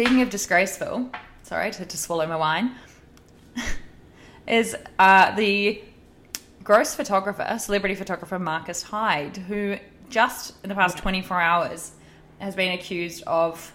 Speaking 0.00 0.22
of 0.22 0.30
disgraceful, 0.30 1.10
sorry 1.42 1.70
to, 1.72 1.84
to 1.84 1.98
swallow 1.98 2.26
my 2.26 2.36
wine, 2.36 2.74
is 4.48 4.74
uh, 4.98 5.36
the 5.36 5.82
gross 6.64 6.94
photographer, 6.94 7.58
celebrity 7.58 7.94
photographer 7.94 8.38
Marcus 8.38 8.82
Hyde, 8.82 9.36
who 9.36 9.76
just 10.08 10.54
in 10.62 10.70
the 10.70 10.74
past 10.74 10.96
24 10.96 11.38
hours 11.38 11.92
has 12.38 12.56
been 12.56 12.72
accused 12.72 13.24
of 13.26 13.74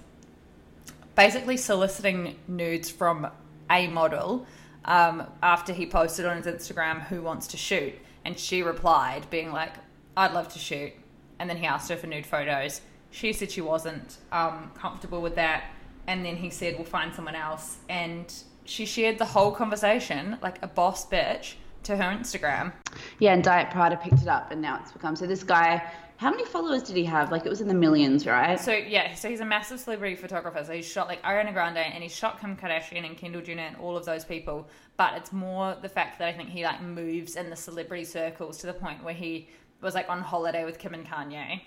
basically 1.14 1.58
soliciting 1.58 2.38
nudes 2.48 2.90
from 2.90 3.28
a 3.70 3.86
model 3.86 4.48
um, 4.86 5.28
after 5.44 5.74
he 5.74 5.86
posted 5.86 6.26
on 6.26 6.38
his 6.42 6.48
Instagram 6.48 7.06
who 7.06 7.22
wants 7.22 7.46
to 7.50 7.58
shoot. 7.58 7.94
And 8.26 8.40
she 8.40 8.64
replied, 8.64 9.30
being 9.30 9.52
like, 9.52 9.74
I'd 10.18 10.34
love 10.34 10.52
to 10.54 10.60
shoot. 10.60 10.92
And 11.38 11.48
then 11.48 11.58
he 11.58 11.68
asked 11.68 11.88
her 11.90 11.96
for 11.96 12.08
nude 12.08 12.26
photos. 12.26 12.82
She 13.12 13.32
said 13.32 13.52
she 13.52 13.62
wasn't 13.62 14.18
um, 14.32 14.72
comfortable 14.76 15.22
with 15.22 15.36
that. 15.36 15.66
And 16.08 16.26
then 16.26 16.36
he 16.36 16.50
said, 16.50 16.76
We'll 16.76 16.86
find 16.86 17.14
someone 17.14 17.36
else. 17.36 17.78
And 17.90 18.34
she 18.66 18.86
shared 18.86 19.18
the 19.18 19.26
whole 19.26 19.52
conversation 19.52 20.38
like 20.42 20.62
a 20.62 20.68
boss 20.68 21.08
bitch 21.08 21.56
to 21.84 21.96
her 21.96 22.04
Instagram. 22.04 22.74
Yeah, 23.20 23.34
and 23.34 23.44
Diet 23.44 23.70
Prada 23.70 23.96
picked 23.98 24.22
it 24.22 24.28
up, 24.28 24.52
and 24.52 24.62
now 24.62 24.80
it's 24.82 24.92
become 24.92 25.16
so. 25.16 25.28
This 25.28 25.44
guy, 25.44 25.84
how 26.18 26.32
many 26.32 26.46
followers 26.46 26.84
did 26.84 26.96
he 26.96 27.06
have? 27.06 27.32
Like, 27.32 27.46
it 27.46 27.50
was 27.50 27.62
in 27.62 27.68
the 27.68 27.76
millions, 27.76 28.26
right? 28.26 28.60
So 28.60 28.74
yeah, 28.74 29.14
so 29.14 29.30
he's 29.30 29.40
a 29.40 29.46
massive 29.46 29.80
celebrity 29.80 30.16
photographer. 30.16 30.64
So 30.66 30.74
he's 30.74 30.88
shot 30.88 31.08
like 31.08 31.22
Ariana 31.24 31.54
Grande 31.54 31.78
and 31.78 32.04
he's 32.04 32.16
shot 32.16 32.42
Kim 32.42 32.58
Kardashian 32.58 33.06
and 33.06 33.16
Kendall 33.18 33.42
Jenner 33.42 33.64
and 33.64 33.78
all 33.78 33.96
of 33.96 34.06
those 34.06 34.26
people. 34.26 34.68
But 34.98 35.14
it's 35.16 35.32
more 35.32 35.78
the 35.82 35.90
fact 35.90 36.20
that 36.20 36.28
I 36.28 36.34
think 36.34 36.50
he 36.50 36.64
like 36.64 36.82
moves 36.82 37.36
in 37.36 37.50
the 37.50 37.56
celebrity 37.56 38.06
circles 38.06 38.58
to 38.60 38.68
the 38.68 38.74
point 38.74 39.04
where 39.04 39.14
he 39.14 39.50
was 39.82 39.94
like 39.94 40.10
on 40.10 40.22
holiday 40.22 40.66
with 40.66 40.80
Kim 40.80 40.94
and 40.94 41.06
Kanye. 41.06 41.62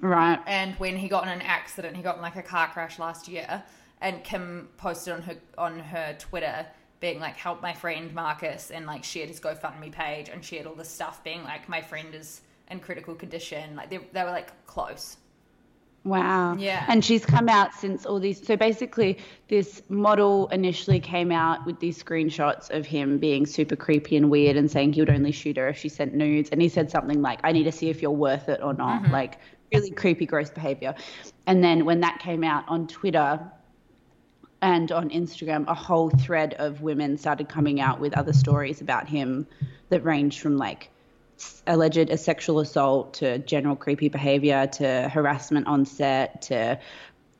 Right. 0.00 0.40
And 0.46 0.74
when 0.74 0.96
he 0.96 1.08
got 1.08 1.24
in 1.24 1.30
an 1.30 1.42
accident, 1.42 1.96
he 1.96 2.02
got 2.02 2.16
in 2.16 2.22
like 2.22 2.36
a 2.36 2.42
car 2.42 2.68
crash 2.68 2.98
last 2.98 3.28
year, 3.28 3.62
and 4.00 4.22
Kim 4.24 4.68
posted 4.76 5.14
on 5.14 5.22
her 5.22 5.36
on 5.56 5.78
her 5.78 6.16
Twitter 6.18 6.66
being 7.00 7.20
like, 7.20 7.36
"Help 7.36 7.62
my 7.62 7.72
friend 7.72 8.12
Marcus," 8.14 8.70
and 8.70 8.86
like 8.86 9.04
shared 9.04 9.28
his 9.28 9.40
GoFundMe 9.40 9.92
page 9.92 10.28
and 10.28 10.44
shared 10.44 10.66
all 10.66 10.74
this 10.74 10.88
stuff, 10.88 11.22
being 11.22 11.44
like, 11.44 11.68
"My 11.68 11.80
friend 11.80 12.14
is 12.14 12.40
in 12.70 12.80
critical 12.80 13.14
condition." 13.14 13.76
Like 13.76 13.90
they 13.90 13.98
they 14.12 14.24
were 14.24 14.30
like 14.30 14.66
close. 14.66 15.16
Wow. 16.04 16.54
Yeah. 16.56 16.84
And 16.88 17.02
she's 17.02 17.24
come 17.24 17.48
out 17.48 17.72
since 17.72 18.04
all 18.04 18.20
these. 18.20 18.46
So 18.46 18.56
basically, 18.56 19.16
this 19.48 19.82
model 19.88 20.48
initially 20.48 21.00
came 21.00 21.32
out 21.32 21.64
with 21.64 21.80
these 21.80 22.02
screenshots 22.02 22.70
of 22.70 22.84
him 22.84 23.16
being 23.18 23.46
super 23.46 23.74
creepy 23.74 24.16
and 24.18 24.30
weird 24.30 24.56
and 24.56 24.70
saying 24.70 24.92
he 24.92 25.00
would 25.00 25.08
only 25.08 25.32
shoot 25.32 25.56
her 25.56 25.68
if 25.68 25.78
she 25.78 25.88
sent 25.88 26.14
nudes. 26.14 26.50
And 26.50 26.60
he 26.60 26.68
said 26.68 26.90
something 26.90 27.22
like, 27.22 27.40
I 27.42 27.52
need 27.52 27.64
to 27.64 27.72
see 27.72 27.88
if 27.88 28.02
you're 28.02 28.10
worth 28.10 28.50
it 28.50 28.60
or 28.62 28.74
not. 28.74 29.02
Mm-hmm. 29.02 29.12
Like, 29.12 29.38
really 29.72 29.90
creepy, 29.90 30.26
gross 30.26 30.50
behavior. 30.50 30.94
And 31.46 31.62
then 31.62 31.84
when 31.84 32.00
that 32.00 32.18
came 32.18 32.44
out 32.44 32.64
on 32.68 32.86
Twitter, 32.86 33.40
and 34.62 34.90
on 34.92 35.10
Instagram, 35.10 35.68
a 35.68 35.74
whole 35.74 36.08
thread 36.08 36.54
of 36.54 36.80
women 36.80 37.18
started 37.18 37.50
coming 37.50 37.82
out 37.82 38.00
with 38.00 38.16
other 38.16 38.32
stories 38.32 38.80
about 38.80 39.06
him 39.06 39.46
that 39.90 40.02
ranged 40.04 40.40
from 40.40 40.56
like 40.56 40.88
alleged 41.66 42.18
sexual 42.18 42.60
assault 42.60 43.12
to 43.14 43.38
general 43.40 43.76
creepy 43.76 44.08
behavior 44.08 44.66
to 44.66 45.08
harassment 45.10 45.66
on 45.66 45.84
set 45.84 46.40
to 46.40 46.78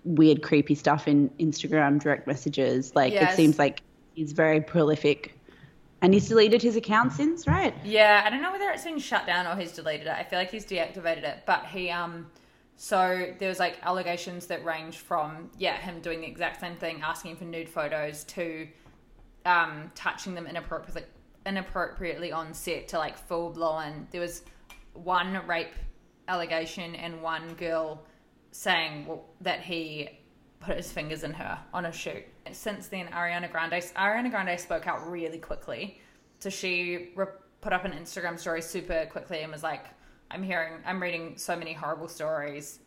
weird 0.05 0.43
creepy 0.43 0.75
stuff 0.75 1.09
in 1.09 1.31
Instagram 1.41 1.99
direct 1.99 2.27
messages. 2.27 2.95
Like 2.95 3.14
Yes. 3.14 3.33
it 3.33 3.37
seems 3.37 3.59
like 3.59 3.81
he's 4.14 4.33
very 4.33 4.61
prolific. 4.61 5.34
And 6.05 6.13
he's 6.13 6.29
deleted 6.29 6.61
his 6.61 6.77
account 6.77 7.15
since, 7.15 7.47
right? 7.47 7.75
Yeah, 7.83 8.23
I 8.27 8.29
don't 8.29 8.43
know 8.43 8.53
whether 8.53 8.69
it's 8.69 8.85
been 8.85 8.99
shut 8.99 9.25
down 9.27 9.47
or 9.47 9.59
he's 9.59 9.73
deleted 9.73 10.07
it. 10.07 10.13
I 10.13 10.23
feel 10.23 10.39
like 10.39 10.51
he's 10.51 10.67
deactivated 10.67 11.25
it, 11.25 11.45
but 11.47 11.65
he 11.65 11.89
um 11.89 12.27
so 12.77 13.33
there 13.39 13.49
was 13.49 13.59
like 13.59 13.79
allegations 13.83 14.47
that 14.49 14.63
range 14.67 14.99
from 14.99 15.51
yeah, 15.57 15.79
him 15.79 16.03
doing 16.03 16.21
the 16.21 16.27
exact 16.27 16.61
same 16.61 16.77
thing, 16.77 17.01
asking 17.03 17.37
for 17.37 17.45
nude 17.45 17.71
photos 17.71 18.25
to 18.25 18.69
um 19.47 19.91
touching 19.95 20.35
them 20.35 20.47
inappropriately 20.47 21.05
inappropriately 21.47 22.33
on 22.33 22.53
set 22.53 22.87
to 22.89 22.99
like 22.99 23.17
full 23.17 23.49
blown 23.51 24.07
there 24.11 24.21
was 24.21 24.43
one 24.93 25.41
rape 25.47 25.75
allegation 26.29 26.95
and 26.97 27.23
one 27.23 27.55
girl 27.55 28.03
saying 28.51 29.07
well, 29.07 29.25
that 29.41 29.61
he 29.61 30.11
put 30.61 30.77
his 30.77 30.93
fingers 30.93 31.25
in 31.25 31.33
her 31.33 31.59
on 31.73 31.87
a 31.87 31.93
shoot. 31.93 32.25
Since 32.53 32.88
then, 32.88 33.07
Ariana 33.09 33.51
Grande 33.51 33.72
Ariana 33.72 34.30
Grande 34.30 34.59
spoke 34.61 34.86
out 34.86 35.11
really 35.11 35.38
quickly. 35.38 36.01
So 36.40 36.51
she 36.51 37.11
re- 37.16 37.26
put 37.61 37.72
up 37.72 37.84
an 37.84 37.92
Instagram 37.92 38.38
story 38.38 38.61
super 38.61 39.07
quickly 39.07 39.40
and 39.40 39.51
was 39.51 39.62
like, 39.62 39.86
"I'm 40.30 40.42
hearing, 40.42 40.74
I'm 40.84 41.01
reading 41.01 41.36
so 41.36 41.57
many 41.57 41.72
horrible 41.72 42.09
stories. 42.09 42.80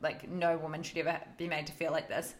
Like 0.00 0.28
no 0.28 0.56
woman 0.56 0.82
should 0.82 0.98
ever 0.98 1.20
be 1.36 1.48
made 1.48 1.66
to 1.66 1.72
feel 1.72 1.92
like 1.92 2.08
this." 2.08 2.34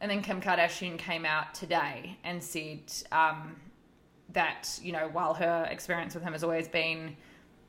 And 0.00 0.10
then 0.10 0.22
Kim 0.22 0.40
Kardashian 0.40 0.98
came 0.98 1.24
out 1.24 1.54
today 1.54 2.18
and 2.22 2.42
said 2.42 2.92
um, 3.10 3.56
that 4.30 4.78
you 4.82 4.92
know 4.92 5.08
while 5.10 5.34
her 5.34 5.66
experience 5.70 6.14
with 6.14 6.22
him 6.22 6.32
has 6.32 6.44
always 6.44 6.68
been 6.68 7.16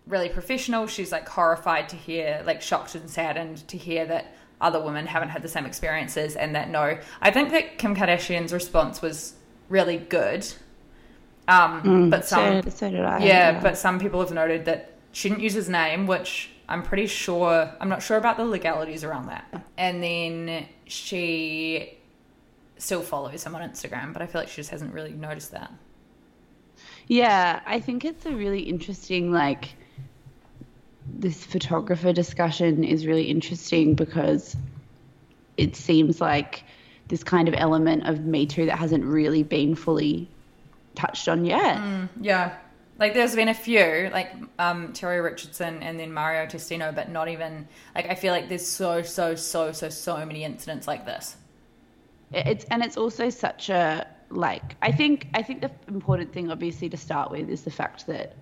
really 0.06 0.30
professional. 0.30 0.88
She's 0.88 1.12
like 1.12 1.28
horrified 1.28 1.90
to 1.90 1.96
hear, 1.96 2.44
like 2.46 2.62
shocked 2.62 2.96
and 2.96 3.10
saddened 3.10 3.68
to 3.70 3.78
hear 3.78 4.06
that 4.08 4.36
other 4.62 4.82
women 4.82 5.06
haven't 5.06 5.30
had 5.30 5.42
the 5.42 5.48
same 5.48 5.66
experiences 5.66 6.36
and 6.36 6.56
that 6.56 6.70
no. 6.70 6.98
I 7.22 7.32
think 7.32 7.52
that 7.52 7.78
Kim 7.78 7.96
Kardashian's 7.96 8.54
response 8.54 9.02
was 9.02 9.34
really 9.70 9.98
good. 9.98 10.46
Um, 11.48 12.10
but 12.10 12.26
some, 12.26 12.62
so, 12.64 12.70
so 12.70 12.92
did 12.92 13.02
I. 13.02 13.20
yeah, 13.20 13.60
but 13.60 13.78
some 13.78 14.00
people 14.00 14.20
have 14.20 14.32
noted 14.32 14.66
that 14.66 14.94
she 15.12 15.30
didn't 15.30 15.42
use 15.42 15.54
his 15.54 15.68
name, 15.68 16.06
which 16.06 16.52
I'm 16.68 16.84
pretty 16.84 17.08
sure, 17.08 17.72
I'm 17.80 17.90
not 17.90 18.04
sure 18.04 18.18
about 18.18 18.38
the 18.38 18.46
legalities 18.46 19.04
around 19.04 19.28
that. 19.28 19.66
And 19.76 20.04
then 20.04 20.68
she 20.86 21.98
still 22.78 23.02
follows 23.02 23.44
him 23.44 23.56
on 23.56 23.68
Instagram, 23.68 24.14
but 24.14 24.22
I 24.22 24.28
feel 24.28 24.42
like 24.42 24.50
she 24.50 24.58
just 24.58 24.70
hasn't 24.70 24.94
really 24.94 25.14
noticed 25.14 25.52
that. 25.52 25.72
Yeah, 27.08 27.62
I 27.66 27.80
think 27.80 28.06
it's 28.06 28.28
a 28.28 28.32
really 28.32 28.62
interesting 28.62 29.32
like 29.32 29.76
this 31.18 31.46
photographer 31.46 32.14
discussion 32.14 32.84
is 32.84 33.06
really 33.06 33.26
interesting 33.26 33.96
because 33.96 34.56
it 35.58 35.76
seems 35.76 36.22
like 36.22 36.64
this 37.10 37.24
kind 37.24 37.48
of 37.48 37.54
element 37.58 38.08
of 38.08 38.22
Me 38.22 38.46
Too 38.46 38.66
that 38.68 38.78
hasn't 38.78 39.04
really 39.04 39.44
been 39.44 39.76
fully 39.76 40.30
touched 40.96 41.28
on 41.28 41.46
yet. 41.46 41.80
Yeah. 42.22 42.56
Like 42.98 43.14
there's 43.14 43.36
been 43.36 43.48
a 43.48 43.54
few, 43.54 44.10
like 44.12 44.34
um, 44.60 44.92
Terry 44.92 45.22
Richardson 45.22 45.82
and 45.82 46.00
then 46.00 46.14
Mario 46.14 46.46
Testino, 46.46 46.94
but 46.94 47.10
not 47.10 47.30
even 47.30 47.68
like 47.96 48.10
I 48.10 48.16
feel 48.16 48.34
like 48.34 48.50
there's 48.50 48.68
so 48.68 49.02
so 49.04 49.36
so 49.36 49.72
so 49.72 49.90
so 49.90 50.26
many 50.26 50.44
incidents 50.44 50.86
like 50.88 51.06
this. 51.06 51.38
It's 52.32 52.66
and 52.66 52.84
it's 52.84 52.98
also 52.98 53.30
such 53.30 53.70
a 53.70 54.06
like 54.30 54.76
I 54.82 54.92
think 54.92 55.28
I 55.34 55.42
think 55.42 55.62
the 55.62 55.72
important 55.88 56.34
thing 56.34 56.52
obviously 56.52 56.90
to 56.90 56.98
start 56.98 57.32
with 57.32 57.50
is 57.50 57.64
the 57.64 57.72
fact 57.72 58.06
that 58.08 58.36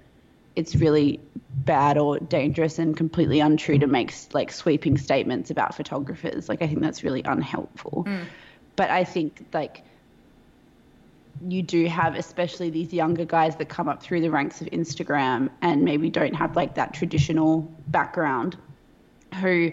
it's 0.58 0.76
really 0.76 1.20
bad 1.66 2.00
or 2.00 2.18
dangerous 2.18 2.80
and 2.80 2.98
completely 2.98 3.40
untrue 3.40 3.78
to 3.78 3.86
make 3.86 4.12
like 4.34 4.52
sweeping 4.52 4.98
statements 4.98 5.52
about 5.52 5.76
photographers. 5.76 6.50
Like 6.50 6.64
I 6.64 6.68
think 6.68 6.82
that's 6.82 7.04
really 7.04 7.22
unhelpful. 7.24 8.08
But 8.76 8.90
I 8.90 9.04
think 9.04 9.46
like 9.54 9.84
you 11.48 11.62
do 11.62 11.86
have, 11.86 12.16
especially 12.16 12.72
these 12.72 12.92
younger 12.92 13.24
guys 13.24 13.56
that 13.58 13.70
come 13.70 13.88
up 13.88 14.02
through 14.02 14.22
the 14.22 14.32
ranks 14.32 14.60
of 14.60 14.68
Instagram 14.70 15.52
and 15.62 15.84
maybe 15.84 16.10
don't 16.10 16.34
have 16.34 16.56
like 16.56 16.74
that 16.74 16.92
traditional 16.96 17.62
background, 17.90 18.58
who 19.40 19.72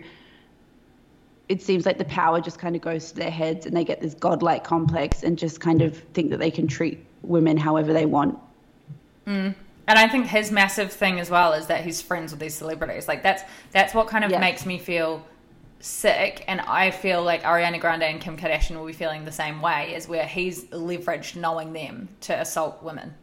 it 1.48 1.62
seems 1.62 1.86
like 1.86 1.96
the 1.96 2.04
power 2.04 2.42
just 2.42 2.58
kind 2.58 2.76
of 2.76 2.82
goes 2.82 3.12
to 3.12 3.16
their 3.16 3.30
heads 3.30 3.64
and 3.64 3.74
they 3.74 3.84
get 3.84 4.02
this 4.02 4.12
godlike 4.12 4.64
complex 4.64 5.22
and 5.22 5.38
just 5.38 5.62
kind 5.62 5.80
of 5.80 5.96
think 6.12 6.28
that 6.28 6.40
they 6.40 6.50
can 6.50 6.66
treat 6.66 7.06
women 7.22 7.56
however 7.56 7.94
they 7.94 8.04
want. 8.04 8.38
Mm. 9.26 9.54
And 9.86 9.98
I 9.98 10.08
think 10.08 10.26
his 10.26 10.50
massive 10.50 10.92
thing 10.92 11.20
as 11.20 11.30
well 11.30 11.52
is 11.52 11.66
that 11.66 11.84
he's 11.84 12.00
friends 12.00 12.32
with 12.32 12.40
these 12.40 12.54
celebrities. 12.54 13.06
Like 13.06 13.22
that's 13.22 13.42
that's 13.70 13.92
what 13.94 14.06
kind 14.08 14.24
of 14.24 14.30
Yes. 14.30 14.40
makes 14.40 14.66
me 14.66 14.78
feel 14.78 15.22
sick. 15.80 16.42
And 16.48 16.60
I 16.62 16.90
feel 16.90 17.22
like 17.22 17.42
Ariana 17.42 17.78
Grande 17.80 18.04
and 18.04 18.20
Kim 18.20 18.36
Kardashian 18.38 18.76
will 18.78 18.86
be 18.86 18.94
feeling 18.94 19.24
the 19.26 19.32
same 19.32 19.60
way, 19.60 19.94
is 19.94 20.08
where 20.08 20.24
he's 20.26 20.64
leveraged 20.66 21.36
knowing 21.36 21.72
them 21.74 22.08
to 22.22 22.40
assault 22.40 22.82
women, 22.82 23.14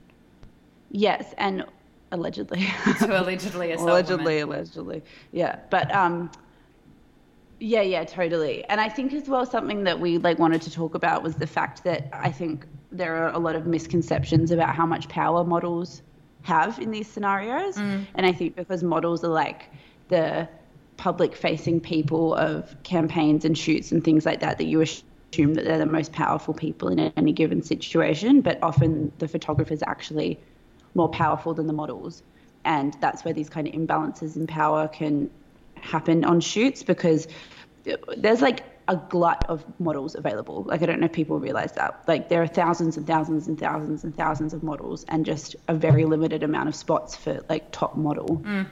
Yes, 0.92 1.34
and 1.40 1.66
allegedly. 2.12 2.68
to 3.00 3.22
allegedly 3.22 3.72
assault 3.72 3.90
allegedly, 3.90 4.44
women. 4.44 4.56
allegedly. 4.60 5.02
Yeah, 5.32 5.56
but 5.72 5.92
um, 5.96 6.30
yeah, 7.60 7.82
yeah, 7.82 8.04
totally. 8.04 8.64
And 8.66 8.80
I 8.80 8.90
think 8.90 9.14
as 9.14 9.28
well 9.28 9.46
something 9.48 9.84
that 9.86 10.00
we 10.00 10.20
like 10.20 10.38
wanted 10.38 10.62
to 10.64 10.72
talk 10.72 10.94
about 10.94 11.24
was 11.24 11.36
the 11.36 11.48
fact 11.48 11.84
that 11.86 12.08
I 12.14 12.32
think 12.32 12.68
there 12.92 13.16
are 13.26 13.30
a 13.34 13.40
lot 13.40 13.56
of 13.56 13.66
misconceptions 13.66 14.52
about 14.52 14.76
how 14.76 14.86
much 14.86 15.08
power 15.10 15.44
models 15.44 16.02
have 16.44 16.80
in 16.80 16.92
these 16.92 17.08
scenarios. 17.08 17.76
Mm. 17.76 18.06
And 18.16 18.26
I 18.26 18.32
think 18.32 18.56
because 18.56 18.84
models 18.84 19.24
are 19.24 19.30
like 19.30 19.70
the 20.10 20.48
public 20.98 21.36
facing 21.36 21.80
people 21.80 22.34
of 22.36 22.76
campaigns 22.84 23.46
and 23.46 23.58
shoots 23.58 23.92
and 23.92 24.04
things 24.04 24.26
like 24.26 24.42
that, 24.42 24.58
that 24.58 24.66
you 24.66 24.82
assume 24.82 25.54
that 25.56 25.66
they're 25.66 25.78
the 25.78 25.86
most 25.86 26.12
powerful 26.12 26.54
people 26.54 26.90
in 26.90 27.00
any 27.18 27.32
given 27.32 27.62
situation. 27.62 28.42
But 28.42 28.62
often 28.62 29.12
the 29.18 29.28
photographers 29.28 29.82
actually 29.86 30.40
more 30.94 31.10
powerful 31.10 31.54
than 31.54 31.68
the 31.68 31.74
models. 31.74 32.22
And 32.64 32.96
that's 33.02 33.26
where 33.26 33.34
these 33.34 33.50
kind 33.50 33.68
of 33.68 33.74
imbalances 33.74 34.36
in 34.36 34.46
power 34.46 34.88
can 34.88 35.30
happen 35.76 36.24
on 36.24 36.40
shoots 36.42 36.84
because 36.84 37.28
there's 38.16 38.42
like 38.42 38.64
a 38.92 38.98
glut 39.10 39.46
of 39.48 39.64
models 39.80 40.16
available. 40.16 40.64
Like 40.64 40.84
I 40.84 40.86
don't 40.86 41.00
know 41.00 41.06
if 41.06 41.14
people 41.14 41.40
realize 41.40 41.72
that. 41.74 42.04
Like 42.08 42.28
there 42.28 42.44
are 42.44 42.48
thousands 42.48 42.98
and 42.98 43.08
thousands 43.08 43.48
and 43.48 43.58
thousands 43.58 44.04
and 44.04 44.14
thousands 44.16 44.54
of 44.54 44.64
models 44.64 45.06
and 45.08 45.26
just 45.26 45.56
a 45.70 45.74
very 45.74 46.04
limited 46.04 46.44
amount 46.44 46.68
of 46.68 46.76
spots 46.76 47.16
for 47.16 47.40
like 47.50 47.72
top 47.72 47.96
model. 47.96 48.42
Mm. 48.44 48.68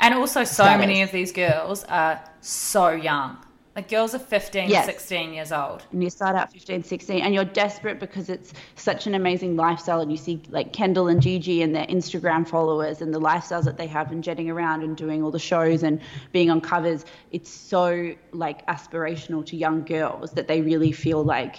And 0.00 0.14
also, 0.14 0.44
so 0.44 0.64
many 0.76 1.00
of 1.02 1.12
these 1.12 1.32
girls 1.32 1.84
are 1.84 2.20
so 2.42 2.90
young. 2.90 3.38
Like 3.76 3.88
girls 3.88 4.14
are 4.14 4.20
15, 4.20 4.70
Yes. 4.70 4.86
16 4.86 5.34
years 5.34 5.50
old. 5.50 5.82
and 5.90 6.02
you 6.02 6.08
start 6.08 6.36
out 6.36 6.52
15 6.52 6.84
16 6.84 7.20
and 7.22 7.34
you're 7.34 7.44
desperate 7.44 7.98
because 7.98 8.28
it's 8.28 8.52
such 8.76 9.06
an 9.08 9.14
amazing 9.14 9.56
lifestyle 9.56 10.00
and 10.00 10.12
you 10.12 10.16
see 10.16 10.40
like 10.50 10.72
kendall 10.72 11.08
and 11.08 11.20
gigi 11.20 11.60
and 11.60 11.74
their 11.74 11.86
instagram 11.86 12.46
followers 12.46 13.00
and 13.02 13.12
the 13.12 13.20
lifestyles 13.20 13.64
that 13.64 13.76
they 13.76 13.88
have 13.88 14.12
and 14.12 14.22
jetting 14.22 14.48
around 14.48 14.82
and 14.84 14.96
doing 14.96 15.24
all 15.24 15.32
the 15.32 15.40
shows 15.40 15.82
and 15.82 16.00
being 16.30 16.50
on 16.50 16.60
covers 16.60 17.04
it's 17.32 17.50
so 17.50 18.14
like 18.32 18.64
aspirational 18.68 19.44
to 19.44 19.56
young 19.56 19.82
girls 19.84 20.30
that 20.32 20.46
they 20.46 20.60
really 20.60 20.92
feel 20.92 21.24
like 21.24 21.56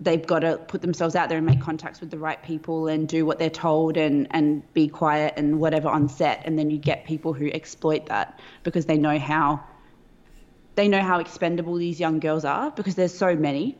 they've 0.00 0.26
got 0.26 0.40
to 0.40 0.56
put 0.66 0.80
themselves 0.80 1.14
out 1.14 1.28
there 1.28 1.36
and 1.38 1.46
make 1.46 1.60
contacts 1.60 2.00
with 2.00 2.10
the 2.10 2.18
right 2.18 2.42
people 2.42 2.88
and 2.88 3.06
do 3.06 3.24
what 3.26 3.38
they're 3.38 3.50
told 3.50 3.96
and 3.96 4.26
and 4.30 4.62
be 4.72 4.88
quiet 4.88 5.32
and 5.36 5.60
whatever 5.60 5.88
on 5.88 6.08
set 6.08 6.42
and 6.44 6.58
then 6.58 6.70
you 6.70 6.78
get 6.78 7.04
people 7.04 7.32
who 7.32 7.48
exploit 7.52 8.06
that 8.06 8.40
because 8.64 8.86
they 8.86 8.96
know 8.98 9.18
how 9.18 9.62
they 10.80 10.88
know 10.88 11.02
how 11.02 11.18
expendable 11.20 11.74
these 11.74 12.00
young 12.00 12.20
girls 12.20 12.42
are 12.42 12.70
because 12.70 12.94
there's 12.94 13.12
so 13.12 13.36
many. 13.36 13.76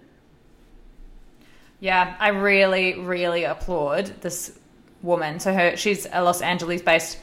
Yeah, 1.80 2.14
I 2.20 2.28
really, 2.28 2.98
really 2.98 3.44
applaud 3.44 4.12
this 4.20 4.58
woman. 5.00 5.40
So 5.40 5.54
her, 5.54 5.78
she's 5.78 6.06
a 6.12 6.22
Los 6.22 6.42
Angeles-based 6.42 7.18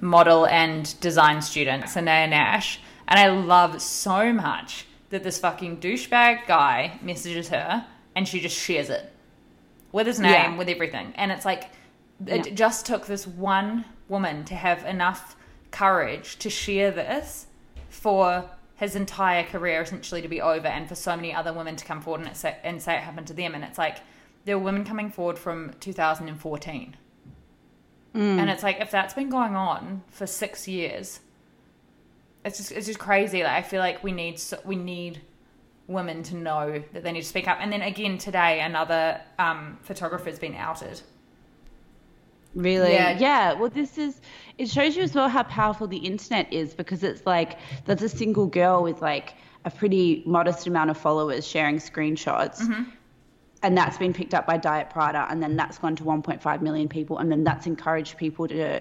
model 0.00 0.46
and 0.46 0.98
design 1.00 1.42
student, 1.42 1.86
Sanaya 1.86 2.28
Nash, 2.30 2.78
and 3.08 3.18
I 3.18 3.26
love 3.26 3.82
so 3.82 4.32
much 4.32 4.86
that 5.10 5.24
this 5.24 5.40
fucking 5.40 5.78
douchebag 5.78 6.46
guy 6.46 7.00
messages 7.02 7.48
her 7.48 7.84
and 8.14 8.28
she 8.28 8.38
just 8.38 8.56
shares 8.56 8.90
it 8.90 9.12
with 9.90 10.06
his 10.06 10.20
name, 10.20 10.30
Yeah. 10.52 10.56
with 10.56 10.68
everything, 10.68 11.12
and 11.16 11.32
it's 11.32 11.44
like 11.44 11.64
it 12.24 12.46
Yeah. 12.46 12.54
just 12.54 12.86
took 12.86 13.06
this 13.06 13.26
one 13.26 13.86
woman 14.08 14.44
to 14.44 14.54
have 14.54 14.84
enough 14.84 15.34
courage 15.72 16.36
to 16.38 16.48
share 16.48 16.92
this 16.92 17.46
for 17.88 18.48
his 18.76 18.94
entire 18.94 19.42
career 19.42 19.82
essentially 19.82 20.22
to 20.22 20.28
be 20.28 20.40
over 20.40 20.68
and 20.68 20.88
for 20.88 20.94
so 20.94 21.16
many 21.16 21.34
other 21.34 21.52
women 21.52 21.76
to 21.76 21.84
come 21.84 22.00
forward 22.00 22.20
and, 22.20 22.30
it 22.30 22.36
say, 22.36 22.56
and 22.62 22.80
say 22.80 22.94
it 22.96 23.02
happened 23.02 23.26
to 23.26 23.32
them. 23.32 23.54
And 23.54 23.64
it's 23.64 23.78
like 23.78 23.98
there 24.44 24.58
were 24.58 24.64
women 24.64 24.84
coming 24.84 25.10
forward 25.10 25.38
from 25.38 25.72
2014 25.80 26.96
and 28.16 28.48
it's 28.48 28.62
like 28.62 28.80
if 28.80 28.90
that's 28.90 29.12
been 29.12 29.28
going 29.28 29.54
on 29.54 30.02
for 30.08 30.26
six 30.26 30.66
years 30.66 31.20
it's 32.46 32.58
just 32.58 32.72
it's 32.72 32.86
just 32.86 32.98
crazy. 32.98 33.42
Like 33.42 33.52
i 33.52 33.62
feel 33.62 33.80
like 33.80 34.02
we 34.04 34.12
need 34.12 34.38
so, 34.38 34.58
we 34.64 34.76
need 34.76 35.20
women 35.88 36.22
to 36.22 36.36
know 36.36 36.82
that 36.92 37.02
they 37.02 37.12
need 37.12 37.22
to 37.22 37.26
speak 37.26 37.46
up. 37.46 37.58
And 37.60 37.72
then 37.72 37.82
again 37.82 38.18
today 38.18 38.60
another 38.60 39.20
um, 39.38 39.78
photographer's 39.82 40.38
been 40.38 40.54
outed 40.54 41.02
Really? 42.56 42.92
Yeah. 42.92 43.18
Yeah. 43.18 43.52
Well, 43.52 43.68
this 43.68 43.98
is, 43.98 44.18
it 44.56 44.70
shows 44.70 44.96
you 44.96 45.02
as 45.02 45.14
well 45.14 45.28
how 45.28 45.42
powerful 45.42 45.86
the 45.86 45.98
internet 45.98 46.50
is 46.52 46.74
because 46.74 47.02
it's 47.02 47.26
like 47.26 47.58
there's 47.84 48.02
a 48.02 48.08
single 48.08 48.46
girl 48.46 48.82
with 48.82 49.02
like 49.02 49.34
a 49.66 49.70
pretty 49.70 50.22
modest 50.24 50.66
amount 50.66 50.88
of 50.88 50.96
followers 50.96 51.46
sharing 51.46 51.76
screenshots. 51.76 52.62
Mm-hmm. 52.62 52.84
And 53.62 53.76
that's 53.76 53.98
been 53.98 54.14
picked 54.14 54.32
up 54.32 54.46
by 54.46 54.56
Diet 54.56 54.88
Prada. 54.88 55.26
And 55.28 55.42
then 55.42 55.56
that's 55.56 55.76
gone 55.78 55.96
to 55.96 56.04
1.5 56.04 56.62
million 56.62 56.88
people. 56.88 57.18
And 57.18 57.30
then 57.30 57.44
that's 57.44 57.66
encouraged 57.66 58.16
people 58.16 58.48
to 58.48 58.80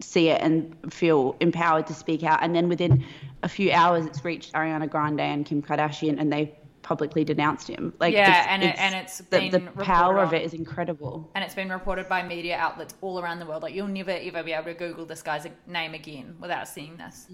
see 0.00 0.28
it 0.28 0.40
and 0.40 0.76
feel 0.92 1.34
empowered 1.40 1.88
to 1.88 1.94
speak 1.94 2.22
out. 2.22 2.38
And 2.42 2.54
then 2.54 2.68
within 2.68 3.04
a 3.42 3.48
few 3.48 3.72
hours, 3.72 4.06
it's 4.06 4.24
reached 4.24 4.52
Ariana 4.52 4.88
Grande 4.88 5.20
and 5.20 5.44
Kim 5.44 5.60
Kardashian 5.60 6.20
and 6.20 6.32
they 6.32 6.54
publicly 6.82 7.24
denounced 7.24 7.68
him. 7.68 7.92
Like, 7.98 8.14
Yeah, 8.14 8.28
it's- 8.30 8.46
and 8.48 8.62
it- 8.62 8.78
and 8.78 8.94
it's 8.94 9.18
the, 9.18 9.48
the 9.48 9.60
power 9.84 10.18
of 10.20 10.32
it 10.32 10.42
is 10.42 10.54
incredible. 10.54 11.30
and 11.34 11.42
it's 11.44 11.54
been 11.54 11.68
reported 11.70 12.08
by 12.08 12.22
media 12.22 12.56
outlets 12.56 12.94
all 13.00 13.18
around 13.20 13.38
the 13.40 13.46
world. 13.46 13.62
Like 13.62 13.74
you'll 13.74 13.88
never 13.88 14.12
ever 14.12 14.42
be 14.42 14.52
able 14.52 14.64
to 14.66 14.74
Google 14.74 15.04
this 15.04 15.22
guy's 15.22 15.46
name 15.66 15.94
again 15.94 16.36
without 16.40 16.68
seeing 16.68 16.96
this. 16.96 17.26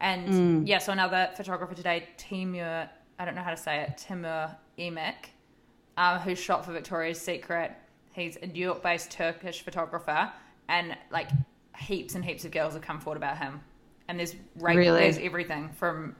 And 0.00 0.68
yeah, 0.68 0.78
so 0.78 0.92
another 0.92 1.30
photographer 1.36 1.74
today, 1.74 2.08
Timur, 2.16 2.88
I 3.18 3.24
don't 3.24 3.34
know 3.34 3.42
how 3.42 3.50
to 3.50 3.56
say 3.56 3.82
it, 3.82 3.98
Timur 3.98 4.54
Emek, 4.78 5.26
um, 5.96 6.18
who 6.20 6.34
shot 6.34 6.64
for 6.64 6.72
Victoria's 6.72 7.20
Secret. 7.20 7.72
He's 8.12 8.36
a 8.36 8.46
New 8.46 8.60
York-based 8.60 9.10
Turkish 9.10 9.62
photographer, 9.62 10.32
and 10.68 10.96
like 11.10 11.28
heaps 11.76 12.14
and 12.14 12.24
heaps 12.24 12.44
of 12.44 12.52
girls 12.52 12.74
have 12.74 12.82
come 12.82 13.00
forward 13.00 13.16
about 13.16 13.38
him. 13.38 13.60
And 14.08 14.18
there's 14.18 14.34
rape, 14.60 14.76
Really? 14.76 15.00
there's 15.00 15.18
everything 15.18 15.70
from 15.70 16.14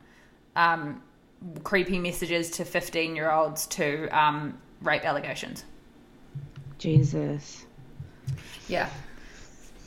um, 0.56 1.02
creepy 1.62 1.98
messages 1.98 2.50
to 2.52 2.64
15-year-olds 2.64 3.66
to 3.66 4.08
um, 4.08 4.58
rape 4.82 5.04
allegations. 5.04 5.64
Jesus. 6.78 7.64
Yeah. 8.68 8.88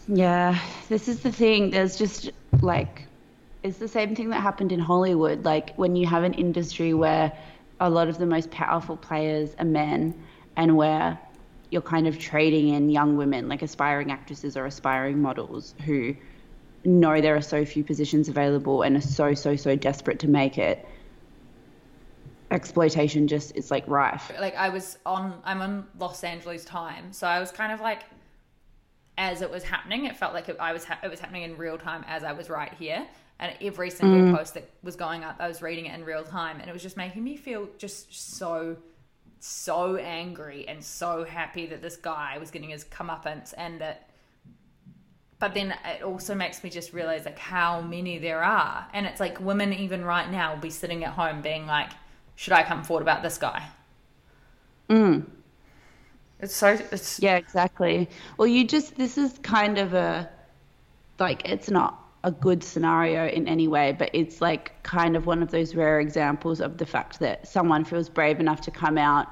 Yeah, 0.07 0.59
this 0.87 1.07
is 1.07 1.19
the 1.19 1.31
thing. 1.31 1.71
There's 1.71 1.97
just 1.97 2.31
like, 2.61 3.03
it's 3.63 3.77
the 3.77 3.87
same 3.87 4.15
thing 4.15 4.29
that 4.29 4.41
happened 4.41 4.71
in 4.71 4.79
Hollywood. 4.79 5.43
Like, 5.43 5.75
when 5.75 5.95
you 5.95 6.07
have 6.07 6.23
an 6.23 6.33
industry 6.33 6.93
where 6.93 7.33
a 7.79 7.89
lot 7.89 8.07
of 8.07 8.17
the 8.17 8.25
most 8.25 8.49
powerful 8.49 8.95
players 8.97 9.55
are 9.59 9.65
men 9.65 10.15
and 10.55 10.77
where 10.77 11.19
you're 11.69 11.81
kind 11.81 12.07
of 12.07 12.17
trading 12.17 12.69
in 12.69 12.89
young 12.89 13.17
women, 13.17 13.49
like 13.49 13.61
aspiring 13.61 14.11
actresses 14.11 14.55
or 14.55 14.65
aspiring 14.65 15.21
models 15.21 15.75
who 15.85 16.15
know 16.85 17.19
there 17.19 17.35
are 17.35 17.41
so 17.41 17.65
few 17.65 17.83
positions 17.83 18.29
available 18.29 18.81
and 18.81 18.95
are 18.95 19.01
so, 19.01 19.33
so, 19.33 19.55
so 19.55 19.75
desperate 19.75 20.19
to 20.19 20.27
make 20.27 20.57
it. 20.57 20.87
Exploitation 22.51 23.27
just 23.27 23.55
is 23.55 23.71
like 23.71 23.87
rife. 23.87 24.31
like 24.39 24.55
I 24.55 24.69
was 24.69 24.97
on 25.05 25.41
I'm 25.43 25.61
on 25.61 25.87
Los 25.99 26.23
Angeles 26.23 26.63
time, 26.63 27.11
so 27.11 27.27
I 27.27 27.39
was 27.39 27.51
kind 27.51 27.71
of 27.73 27.81
like 27.81 28.03
as 29.17 29.41
it 29.41 29.49
was 29.49 29.63
happening, 29.63 30.05
it 30.05 30.15
felt 30.15 30.33
like 30.33 30.47
it, 30.47 30.57
I 30.59 30.73
was 30.73 30.85
ha- 30.85 30.99
it 31.03 31.09
was 31.09 31.19
happening 31.19 31.43
in 31.43 31.57
real 31.57 31.77
time 31.77 32.05
as 32.07 32.23
I 32.23 32.33
was 32.33 32.49
right 32.49 32.73
here, 32.73 33.05
and 33.39 33.53
every 33.61 33.89
single 33.89 34.19
mm. 34.19 34.37
post 34.37 34.53
that 34.53 34.69
was 34.83 34.95
going 34.95 35.23
up, 35.23 35.37
I 35.39 35.47
was 35.47 35.61
reading 35.61 35.87
it 35.87 35.95
in 35.95 36.05
real 36.05 36.23
time, 36.23 36.59
and 36.59 36.69
it 36.69 36.73
was 36.73 36.83
just 36.83 36.97
making 36.97 37.23
me 37.23 37.35
feel 37.35 37.67
just 37.77 38.37
so 38.37 38.77
so 39.39 39.97
angry 39.97 40.67
and 40.67 40.83
so 40.83 41.23
happy 41.23 41.67
that 41.67 41.81
this 41.81 41.95
guy 41.95 42.37
was 42.39 42.49
getting 42.49 42.69
his 42.69 42.83
comeuppance 42.85 43.53
and 43.57 43.79
that 43.81 44.09
but 45.39 45.53
then 45.53 45.75
it 45.85 46.01
also 46.01 46.33
makes 46.33 46.63
me 46.63 46.69
just 46.69 46.93
realize 46.93 47.25
like 47.25 47.37
how 47.37 47.81
many 47.81 48.17
there 48.17 48.43
are. 48.43 48.87
And 48.93 49.05
it's 49.05 49.19
like 49.19 49.39
women 49.39 49.71
even 49.71 50.03
right 50.03 50.29
now 50.29 50.53
will 50.53 50.61
be 50.61 50.71
sitting 50.71 51.03
at 51.03 51.13
home 51.13 51.41
being 51.41 51.67
like 51.67 51.91
should 52.37 52.53
i 52.53 52.63
come 52.63 52.81
forward 52.83 53.01
about 53.01 53.21
this 53.21 53.37
guy 53.37 53.61
mm. 54.89 55.25
it's 56.39 56.55
so 56.55 56.77
it's 56.91 57.19
Yeah, 57.19 57.35
exactly. 57.35 58.09
Well, 58.37 58.47
you 58.47 58.63
just, 58.65 58.95
this 58.95 59.17
is 59.17 59.37
kind 59.41 59.77
of 59.77 59.93
a, 59.93 60.29
like, 61.19 61.49
it's 61.49 61.69
not 61.69 61.99
a 62.23 62.31
good 62.31 62.63
scenario 62.63 63.27
in 63.27 63.47
any 63.47 63.67
way, 63.67 63.91
but 63.91 64.09
it's 64.13 64.39
like 64.39 64.81
kind 64.83 65.15
of 65.17 65.25
one 65.25 65.41
of 65.41 65.49
those 65.51 65.75
rare 65.75 65.99
examples 65.99 66.61
of 66.61 66.77
the 66.77 66.85
fact 66.85 67.19
that 67.19 67.47
someone 67.47 67.83
feels 67.85 68.07
brave 68.07 68.39
enough 68.39 68.61
to 68.61 68.71
come 68.71 68.97
out 68.97 69.27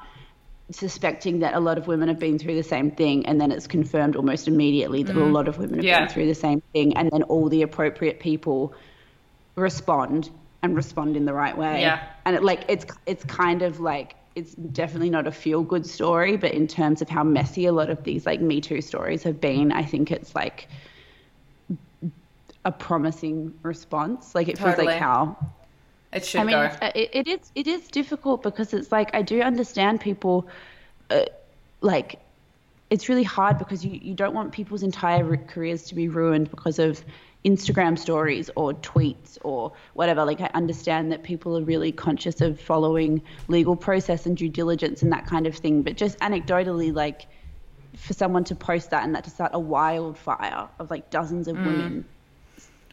suspecting 0.71 1.39
that 1.39 1.53
a 1.53 1.59
lot 1.59 1.77
of 1.77 1.85
women 1.87 2.07
have 2.07 2.17
been 2.19 2.39
through 2.39 2.55
the 2.55 2.63
same 2.63 2.89
thing 2.89 3.25
and 3.27 3.39
then 3.39 3.51
it's 3.51 3.67
confirmed 3.67 4.15
almost 4.15 4.47
immediately 4.47 5.03
that 5.03 5.15
a 5.15 5.19
mm. 5.19 5.31
lot 5.31 5.47
of 5.47 5.59
women 5.59 5.75
have 5.75 5.85
Yeah. 5.85 5.99
been 5.99 6.09
through 6.09 6.25
the 6.25 6.33
same 6.35 6.61
thing 6.73 6.97
and 6.97 7.11
then 7.11 7.21
all 7.23 7.49
the 7.49 7.61
appropriate 7.61 8.19
people 8.19 8.73
respond 9.55 10.31
and 10.65 10.75
respond 10.75 11.15
in 11.15 11.25
the 11.25 11.33
right 11.33 11.57
way 11.57 11.81
Yeah. 11.81 11.99
and 12.25 12.35
it 12.35 12.43
like 12.43 12.65
it's 12.67 12.85
it's 13.05 13.23
kind 13.23 13.61
of 13.61 13.79
like 13.79 14.15
it's 14.35 14.53
definitely 14.55 15.09
not 15.09 15.27
a 15.27 15.31
feel 15.31 15.63
good 15.63 15.85
story 15.85 16.35
but 16.37 16.51
in 16.53 16.67
terms 16.67 17.01
of 17.01 17.07
how 17.09 17.23
messy 17.23 17.65
a 17.65 17.71
lot 17.71 17.89
of 17.89 18.03
these 18.03 18.25
like 18.25 18.41
me 18.41 18.59
too 18.59 18.81
stories 18.81 19.23
have 19.23 19.39
been 19.39 19.71
i 19.71 19.83
think 19.83 20.11
it's 20.11 20.35
like 20.35 20.67
a 22.65 22.71
promising 22.71 23.53
response 23.63 24.33
like 24.35 24.47
it 24.47 24.57
feels 24.57 24.77
like 24.77 24.99
how 24.99 25.37
It 26.11 26.25
should 26.25 26.41
I 26.41 26.43
mean, 26.45 26.55
go. 26.55 26.61
uh, 26.81 26.91
it, 26.95 27.09
it 27.13 27.27
is 27.27 27.51
it 27.55 27.67
is 27.67 27.87
difficult 27.87 28.41
because 28.43 28.73
it's 28.73 28.91
like 28.91 29.09
I 29.13 29.21
do 29.21 29.41
understand 29.41 30.01
people, 30.01 30.47
uh, 31.09 31.25
like, 31.81 32.19
it's 32.89 33.09
really 33.09 33.23
hard 33.23 33.57
because 33.57 33.85
you, 33.85 33.99
you 34.01 34.13
don't 34.13 34.33
want 34.33 34.51
people's 34.51 34.83
entire 34.83 35.37
careers 35.37 35.83
to 35.89 35.95
be 35.95 36.07
ruined 36.07 36.49
because 36.49 36.79
of 36.79 37.03
Instagram 37.45 37.97
stories 37.97 38.49
or 38.55 38.73
tweets 38.73 39.37
or 39.43 39.71
whatever. 39.93 40.25
Like 40.25 40.41
I 40.41 40.49
understand 40.53 41.11
that 41.11 41.23
people 41.23 41.57
are 41.57 41.61
really 41.61 41.91
conscious 41.91 42.41
of 42.41 42.59
following 42.59 43.21
legal 43.47 43.75
process 43.75 44.25
and 44.25 44.35
due 44.35 44.49
diligence 44.49 45.03
and 45.03 45.11
that 45.11 45.27
kind 45.27 45.45
of 45.45 45.55
thing, 45.55 45.83
but 45.83 45.95
just 45.95 46.17
anecdotally, 46.19 46.93
like, 46.93 47.27
for 47.95 48.13
someone 48.13 48.43
to 48.43 48.55
post 48.55 48.89
that 48.89 49.03
and 49.03 49.15
that 49.15 49.23
to 49.23 49.29
start 49.29 49.51
a 49.53 49.59
wildfire 49.59 50.67
of 50.79 50.91
like 50.91 51.09
dozens 51.09 51.47
of 51.47 51.55
women. 51.55 52.05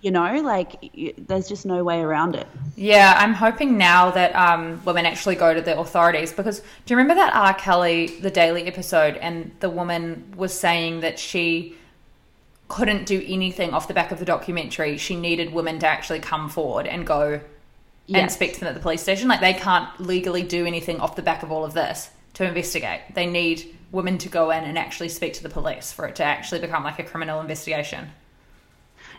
You 0.00 0.10
know, 0.10 0.40
like 0.42 0.90
there's 1.16 1.48
just 1.48 1.64
no 1.64 1.82
way 1.84 2.00
around 2.00 2.34
it. 2.34 2.46
Yeah, 2.76 3.14
I'm 3.16 3.34
hoping 3.34 3.78
now 3.78 4.10
that 4.10 4.34
um, 4.34 4.80
women 4.84 5.06
actually 5.06 5.36
go 5.36 5.54
to 5.54 5.60
the 5.60 5.78
authorities 5.78 6.32
because 6.32 6.58
do 6.60 6.64
you 6.88 6.96
remember 6.96 7.14
that 7.14 7.34
R. 7.34 7.54
Kelly, 7.54 8.08
the 8.20 8.30
Daily 8.30 8.64
episode, 8.64 9.16
and 9.16 9.52
the 9.60 9.70
woman 9.70 10.34
was 10.36 10.52
saying 10.52 11.00
that 11.00 11.18
she 11.18 11.76
couldn't 12.72 13.04
do 13.04 13.22
anything 13.26 13.74
off 13.74 13.86
the 13.86 13.92
back 13.92 14.12
of 14.12 14.18
the 14.18 14.24
documentary. 14.24 14.96
She 14.96 15.14
needed 15.14 15.52
women 15.52 15.78
to 15.80 15.86
actually 15.86 16.20
come 16.20 16.48
forward 16.48 16.86
and 16.86 17.06
go 17.06 17.42
and 18.14 18.32
speak 18.32 18.54
to 18.54 18.60
them 18.60 18.68
at 18.70 18.74
the 18.74 18.80
police 18.80 19.02
station. 19.02 19.28
Like 19.28 19.40
they 19.40 19.52
can't 19.52 19.88
legally 20.00 20.42
do 20.42 20.64
anything 20.64 20.98
off 20.98 21.14
the 21.14 21.20
back 21.20 21.42
of 21.42 21.52
all 21.52 21.66
of 21.66 21.74
this 21.74 22.08
to 22.34 22.48
investigate. 22.48 23.02
They 23.14 23.26
need 23.26 23.76
women 23.90 24.16
to 24.16 24.30
go 24.30 24.50
in 24.50 24.64
and 24.64 24.78
actually 24.78 25.10
speak 25.10 25.34
to 25.34 25.42
the 25.42 25.50
police 25.50 25.92
for 25.92 26.06
it 26.06 26.16
to 26.16 26.24
actually 26.24 26.62
become 26.62 26.82
like 26.82 26.98
a 26.98 27.04
criminal 27.04 27.42
investigation. 27.42 28.08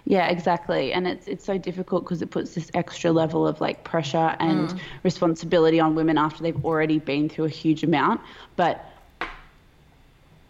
Yeah, 0.05 0.29
exactly. 0.29 0.91
And 0.91 1.07
it's 1.07 1.27
it's 1.27 1.45
so 1.45 1.59
difficult 1.59 2.05
because 2.05 2.23
it 2.23 2.31
puts 2.31 2.55
this 2.55 2.71
extra 2.73 3.11
level 3.11 3.47
of 3.47 3.61
like 3.61 3.83
pressure 3.83 4.35
and 4.39 4.69
mm. 4.69 4.79
responsibility 5.03 5.79
on 5.79 5.93
women 5.93 6.17
after 6.17 6.41
they've 6.41 6.65
already 6.65 6.97
been 6.97 7.29
through 7.29 7.45
a 7.45 7.49
huge 7.49 7.83
amount. 7.83 8.19
But 8.55 8.83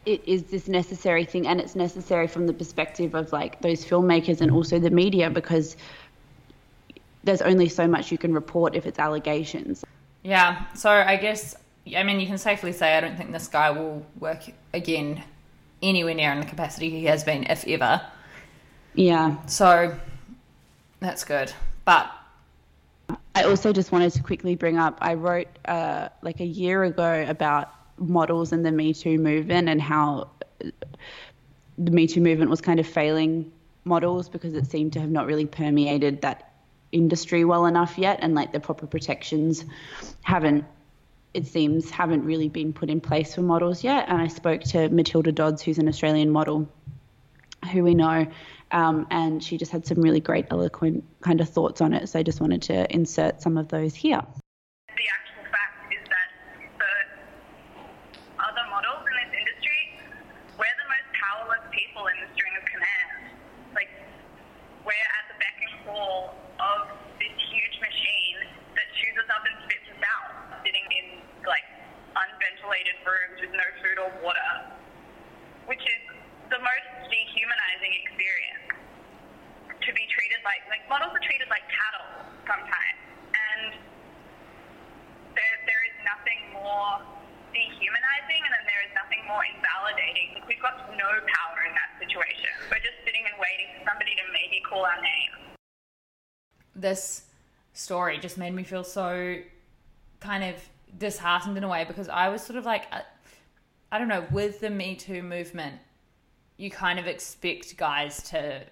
it 0.05 0.23
is 0.27 0.43
this 0.43 0.67
necessary 0.67 1.25
thing 1.25 1.47
and 1.47 1.59
it's 1.59 1.75
necessary 1.75 2.27
from 2.27 2.47
the 2.47 2.53
perspective 2.53 3.15
of 3.15 3.31
like 3.31 3.61
those 3.61 3.85
filmmakers 3.85 4.41
and 4.41 4.51
also 4.51 4.79
the 4.79 4.89
media 4.89 5.29
because 5.29 5.77
there's 7.23 7.41
only 7.41 7.69
so 7.69 7.87
much 7.87 8.11
you 8.11 8.17
can 8.17 8.33
report 8.33 8.75
if 8.75 8.85
it's 8.85 8.99
allegations. 8.99 9.83
Yeah, 10.23 10.65
so 10.73 10.89
I 10.89 11.15
guess 11.15 11.55
I 11.95 12.03
mean 12.03 12.19
you 12.19 12.27
can 12.27 12.37
safely 12.37 12.71
say 12.71 12.97
I 12.97 13.01
don't 13.01 13.17
think 13.17 13.31
this 13.31 13.47
guy 13.47 13.71
will 13.71 14.05
work 14.19 14.43
again 14.73 15.23
anywhere 15.81 16.13
near 16.13 16.31
in 16.31 16.39
the 16.39 16.45
capacity 16.45 16.89
he 16.89 17.05
has 17.05 17.23
been, 17.23 17.43
if 17.43 17.67
ever. 17.67 18.01
Yeah. 18.95 19.45
So 19.47 19.97
that's 20.99 21.23
good. 21.23 21.51
But 21.85 22.11
I 23.35 23.43
also 23.43 23.73
just 23.73 23.91
wanted 23.91 24.13
to 24.13 24.23
quickly 24.23 24.55
bring 24.55 24.77
up 24.77 24.97
I 25.01 25.15
wrote 25.15 25.47
uh, 25.65 26.09
like 26.21 26.39
a 26.39 26.45
year 26.45 26.83
ago 26.83 27.25
about 27.27 27.73
models 28.09 28.51
and 28.51 28.65
the 28.65 28.71
Me 28.71 28.93
Too 28.93 29.17
movement 29.17 29.69
and 29.69 29.81
how 29.81 30.29
the 31.77 31.91
Me 31.91 32.07
Too 32.07 32.21
movement 32.21 32.49
was 32.49 32.61
kind 32.61 32.79
of 32.79 32.87
failing 32.87 33.51
models 33.85 34.29
because 34.29 34.53
it 34.53 34.65
seemed 34.67 34.93
to 34.93 34.99
have 35.01 35.09
not 35.09 35.25
really 35.25 35.45
permeated 35.45 36.21
that 36.21 36.53
industry 36.91 37.43
well 37.43 37.65
enough 37.65 37.97
yet 37.97 38.19
and 38.21 38.35
like 38.35 38.53
the 38.53 38.59
proper 38.59 38.85
protections 38.85 39.65
haven't 40.21 40.63
it 41.33 41.47
seems 41.47 41.89
haven't 41.89 42.23
really 42.23 42.47
been 42.47 42.71
put 42.71 42.89
in 42.89 43.01
place 43.01 43.33
for 43.33 43.41
models 43.41 43.83
yet 43.83 44.07
and 44.07 44.21
I 44.21 44.27
spoke 44.27 44.61
to 44.61 44.87
Matilda 44.89 45.31
Dods 45.31 45.63
who's 45.63 45.79
an 45.79 45.87
Australian 45.87 46.29
model 46.29 46.69
who 47.71 47.83
we 47.83 47.93
know, 47.93 48.27
um, 48.71 49.07
and 49.11 49.43
she 49.43 49.57
just 49.57 49.71
had 49.71 49.85
some 49.85 50.01
really 50.01 50.19
great, 50.19 50.47
eloquent 50.51 51.03
kind 51.21 51.41
of 51.41 51.49
thoughts 51.49 51.81
on 51.81 51.93
it. 51.93 52.09
So 52.09 52.19
I 52.19 52.23
just 52.23 52.41
wanted 52.41 52.61
to 52.63 52.93
insert 52.93 53.41
some 53.41 53.57
of 53.57 53.69
those 53.69 53.95
here. 53.95 54.21
the 54.21 55.07
actual 55.09 55.43
fact 55.51 55.93
is 55.93 56.03
that 56.09 56.29
for 56.77 56.93
other 58.41 58.65
models 58.69 59.03
in 59.05 59.13
this 59.13 59.33
industry, 59.37 59.81
we're 60.57 60.77
the 60.81 60.89
most 60.89 61.07
powerless 61.15 61.63
people 61.71 62.07
in 62.07 62.17
the 62.19 62.29
string 62.35 62.53
of 62.57 62.65
command. 62.65 63.11
Like, 63.75 63.91
we're 64.85 65.09
at 65.21 65.25
the 65.31 65.37
beck 65.39 65.57
and 65.61 65.73
call 65.87 66.35
of 66.59 66.91
this 67.19 67.35
huge 67.53 67.77
machine 67.79 68.37
that 68.75 68.87
chews 68.99 69.15
us 69.21 69.29
up 69.29 69.43
and 69.45 69.55
spits 69.69 69.87
us 69.93 70.01
out, 70.01 70.59
sitting 70.65 70.83
in, 70.97 71.05
like, 71.45 71.65
unventilated 72.13 72.97
rooms 73.05 73.37
with 73.41 73.53
no 73.53 73.67
food 73.81 73.97
or 74.01 74.09
water, 74.21 74.49
which 75.65 75.81
is 75.81 76.01
the 76.53 76.61
most 76.61 77.09
dehumanizing 77.09 77.93
experience 78.05 78.69
to 79.81 79.89
be 79.89 80.05
treated 80.13 80.37
like, 80.45 80.61
like, 80.69 80.85
models 80.85 81.09
are 81.09 81.25
treated 81.25 81.49
like 81.49 81.65
cattle 81.65 82.29
sometimes. 82.45 83.01
And 83.33 83.73
there, 85.33 85.57
there 85.65 85.83
is 85.89 85.97
nothing 86.05 86.39
more 86.53 87.01
dehumanizing 87.57 88.41
and 88.45 88.53
then 88.53 88.65
there 88.69 88.83
is 88.85 88.93
nothing 88.93 89.25
more 89.25 89.41
invalidating. 89.49 90.45
We've 90.45 90.61
got 90.61 90.93
no 90.93 91.09
power 91.25 91.57
in 91.65 91.73
that 91.73 91.97
situation. 91.97 92.53
We're 92.69 92.85
just 92.85 93.01
sitting 93.01 93.25
and 93.25 93.33
waiting 93.41 93.73
for 93.73 93.89
somebody 93.89 94.13
to 94.13 94.25
maybe 94.29 94.61
call 94.61 94.85
our 94.85 95.01
name. 95.01 95.57
this 96.77 97.25
story 97.73 98.12
just 98.24 98.38
made 98.39 98.53
me 98.53 98.63
feel 98.63 98.84
so 98.84 99.38
kind 100.19 100.43
of 100.43 100.55
disheartened 100.97 101.57
in 101.57 101.63
a 101.63 101.67
way 101.67 101.86
because 101.88 102.09
I 102.09 102.30
was 102.30 102.41
sort 102.41 102.57
of 102.57 102.65
like, 102.65 102.86
uh, 102.91 103.01
I 103.91 103.99
don't 103.99 104.07
know, 104.07 104.26
with 104.32 104.61
the 104.61 104.71
Me 104.71 104.95
Too 104.95 105.21
movement, 105.21 105.76
you 106.57 106.71
kind 106.71 106.97
of 106.97 107.05
expect 107.05 107.78
guys 107.78 108.24
to 108.30 108.63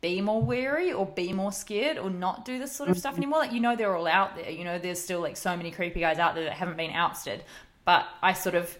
be 0.00 0.20
more 0.20 0.42
wary 0.42 0.92
or 0.92 1.06
be 1.06 1.32
more 1.32 1.52
scared 1.52 1.98
or 1.98 2.10
not 2.10 2.44
do 2.44 2.58
this 2.58 2.72
sort 2.72 2.88
of 2.88 2.98
stuff 2.98 3.16
anymore. 3.16 3.38
Like, 3.38 3.52
you 3.52 3.60
know, 3.60 3.76
they're 3.76 3.94
all 3.94 4.06
out 4.06 4.34
there. 4.36 4.50
You 4.50 4.64
know, 4.64 4.78
there's 4.78 5.00
still 5.00 5.20
like 5.20 5.36
so 5.36 5.56
many 5.56 5.70
creepy 5.70 6.00
guys 6.00 6.18
out 6.18 6.34
there 6.34 6.44
that 6.44 6.54
haven't 6.54 6.76
been 6.76 6.90
ousted. 6.90 7.44
But 7.84 8.06
I 8.22 8.32
sort 8.32 8.54
of 8.54 8.76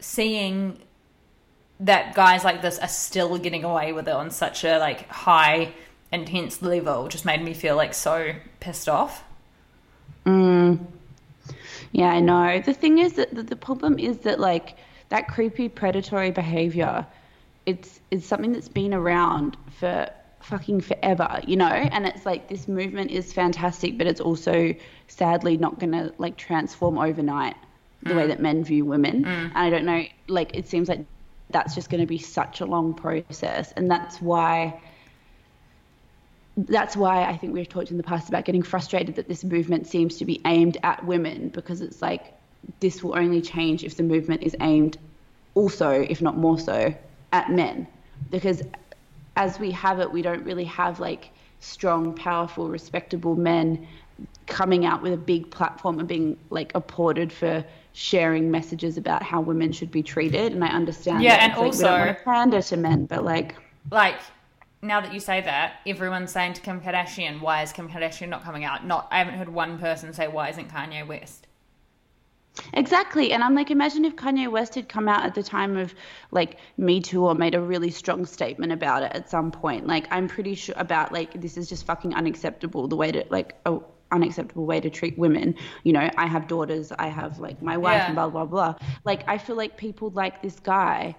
seeing 0.00 0.82
that 1.80 2.14
guys 2.14 2.44
like 2.44 2.60
this 2.60 2.78
are 2.78 2.88
still 2.88 3.38
getting 3.38 3.64
away 3.64 3.92
with 3.92 4.08
it 4.08 4.14
on 4.14 4.30
such 4.30 4.64
a 4.64 4.78
like 4.78 5.08
high 5.08 5.72
intense 6.12 6.62
level 6.62 7.08
just 7.08 7.24
made 7.24 7.42
me 7.42 7.52
feel 7.52 7.76
like 7.76 7.92
so 7.92 8.32
pissed 8.60 8.88
off 8.88 9.24
mm. 10.24 10.78
Yeah, 11.92 12.10
I 12.10 12.20
know. 12.20 12.60
The 12.60 12.74
thing 12.74 12.98
is 12.98 13.14
that 13.14 13.34
the, 13.34 13.56
problem 13.56 13.98
is 13.98 14.18
that 14.18 14.38
like 14.38 14.76
that 15.08 15.28
creepy 15.28 15.68
predatory 15.68 16.30
behavior, 16.30 17.06
it's 17.66 18.00
it's 18.10 18.26
something 18.26 18.52
that's 18.52 18.68
been 18.68 18.94
around 18.94 19.56
for 19.78 20.08
fucking 20.40 20.80
forever, 20.82 21.40
you 21.46 21.56
know. 21.56 21.66
And 21.66 22.06
it's 22.06 22.26
like 22.26 22.48
this 22.48 22.68
movement 22.68 23.10
is 23.10 23.32
fantastic, 23.32 23.98
but 23.98 24.06
it's 24.06 24.20
also 24.20 24.74
sadly 25.06 25.56
not 25.56 25.78
gonna 25.78 26.12
like 26.18 26.36
transform 26.36 26.98
overnight 26.98 27.56
the 28.02 28.14
way 28.14 28.24
mm. 28.24 28.28
that 28.28 28.40
men 28.40 28.64
view 28.64 28.84
women. 28.84 29.24
Mm. 29.24 29.26
And 29.26 29.56
I 29.56 29.70
don't 29.70 29.84
know, 29.84 30.04
like 30.28 30.54
it 30.54 30.68
seems 30.68 30.88
like 30.88 31.04
that's 31.50 31.74
just 31.74 31.88
going 31.88 32.02
to 32.02 32.06
be 32.06 32.18
such 32.18 32.60
a 32.60 32.66
long 32.66 32.92
process, 32.92 33.72
and 33.72 33.90
that's 33.90 34.20
why 34.20 34.78
that's 36.66 36.96
why 36.96 37.22
I 37.24 37.36
think 37.36 37.52
we've 37.54 37.68
talked 37.68 37.90
in 37.90 37.96
the 37.96 38.02
past 38.02 38.28
about 38.28 38.44
getting 38.44 38.62
frustrated 38.62 39.14
that 39.14 39.28
this 39.28 39.44
movement 39.44 39.86
seems 39.86 40.16
to 40.18 40.24
be 40.24 40.40
aimed 40.44 40.76
at 40.82 41.04
women 41.04 41.48
because 41.50 41.80
it's 41.80 42.02
like 42.02 42.34
this 42.80 43.02
will 43.02 43.16
only 43.16 43.40
change 43.40 43.84
if 43.84 43.96
the 43.96 44.02
movement 44.02 44.42
is 44.42 44.56
aimed 44.60 44.98
also, 45.54 45.90
if 45.90 46.20
not 46.20 46.36
more 46.36 46.58
so, 46.58 46.92
at 47.32 47.50
men. 47.50 47.86
Because 48.30 48.62
as 49.36 49.60
we 49.60 49.70
have 49.70 50.00
it, 50.00 50.10
we 50.10 50.20
don't 50.20 50.42
really 50.44 50.64
have 50.64 50.98
like 50.98 51.30
strong, 51.60 52.12
powerful, 52.12 52.68
respectable 52.68 53.36
men 53.36 53.86
coming 54.46 54.84
out 54.84 55.00
with 55.00 55.12
a 55.12 55.16
big 55.16 55.48
platform 55.50 56.00
and 56.00 56.08
being 56.08 56.36
like 56.50 56.72
applauded 56.74 57.32
for 57.32 57.64
sharing 57.92 58.50
messages 58.50 58.96
about 58.96 59.22
how 59.22 59.40
women 59.40 59.70
should 59.70 59.92
be 59.92 60.02
treated. 60.02 60.52
And 60.52 60.64
I 60.64 60.68
understand 60.68 61.22
Yeah, 61.22 61.36
that 61.36 61.42
and 61.42 61.52
it's, 61.52 61.58
like, 61.60 61.72
we 61.72 61.78
don't 61.78 61.90
also- 61.92 62.06
want 62.06 62.18
to 62.18 62.24
pander 62.24 62.62
to 62.62 62.76
men, 62.76 63.06
but 63.06 63.24
like 63.24 63.54
like 63.92 64.16
now 64.82 65.00
that 65.00 65.12
you 65.12 65.20
say 65.20 65.40
that 65.40 65.74
everyone's 65.86 66.30
saying 66.30 66.52
to 66.52 66.60
kim 66.60 66.80
kardashian 66.80 67.40
why 67.40 67.62
is 67.62 67.72
kim 67.72 67.88
kardashian 67.88 68.28
not 68.28 68.42
coming 68.44 68.64
out 68.64 68.86
not 68.86 69.08
i 69.10 69.18
haven't 69.18 69.34
heard 69.34 69.48
one 69.48 69.78
person 69.78 70.12
say 70.12 70.28
why 70.28 70.48
isn't 70.48 70.68
kanye 70.70 71.06
west 71.06 71.46
Exactly. 72.74 73.32
And 73.32 73.44
I'm 73.44 73.54
like, 73.54 73.70
imagine 73.70 74.04
if 74.04 74.16
Kanye 74.16 74.50
West 74.50 74.74
had 74.74 74.88
come 74.88 75.08
out 75.08 75.24
at 75.24 75.34
the 75.34 75.44
time 75.44 75.76
of 75.76 75.94
like 76.32 76.58
Me 76.76 77.00
Too 77.00 77.24
or 77.24 77.34
made 77.36 77.54
a 77.54 77.60
really 77.60 77.90
strong 77.90 78.26
statement 78.26 78.72
about 78.72 79.04
it 79.04 79.12
at 79.14 79.30
some 79.30 79.52
point. 79.52 79.86
Like, 79.86 80.06
I'm 80.10 80.26
pretty 80.26 80.56
sure 80.56 80.74
about 80.76 81.12
like, 81.12 81.40
this 81.40 81.56
is 81.56 81.68
just 81.68 81.86
fucking 81.86 82.14
unacceptable 82.14 82.88
the 82.88 82.96
way 82.96 83.12
that 83.12 83.30
like 83.30 83.54
a, 83.64 83.78
unacceptable 84.10 84.66
way 84.66 84.80
to 84.80 84.90
treat 84.90 85.16
women. 85.18 85.54
You 85.84 85.92
know, 85.92 86.10
I 86.16 86.26
have 86.26 86.48
daughters, 86.48 86.90
I 86.98 87.08
have 87.08 87.38
like 87.38 87.62
my 87.62 87.76
wife, 87.76 87.98
Yeah. 87.98 88.06
and 88.06 88.14
blah 88.16 88.28
blah 88.28 88.46
blah. 88.46 88.74
Like 89.04 89.22
I 89.28 89.38
feel 89.38 89.54
like 89.56 89.76
people 89.76 90.10
like 90.10 90.42
this 90.42 90.58
guy 90.58 91.14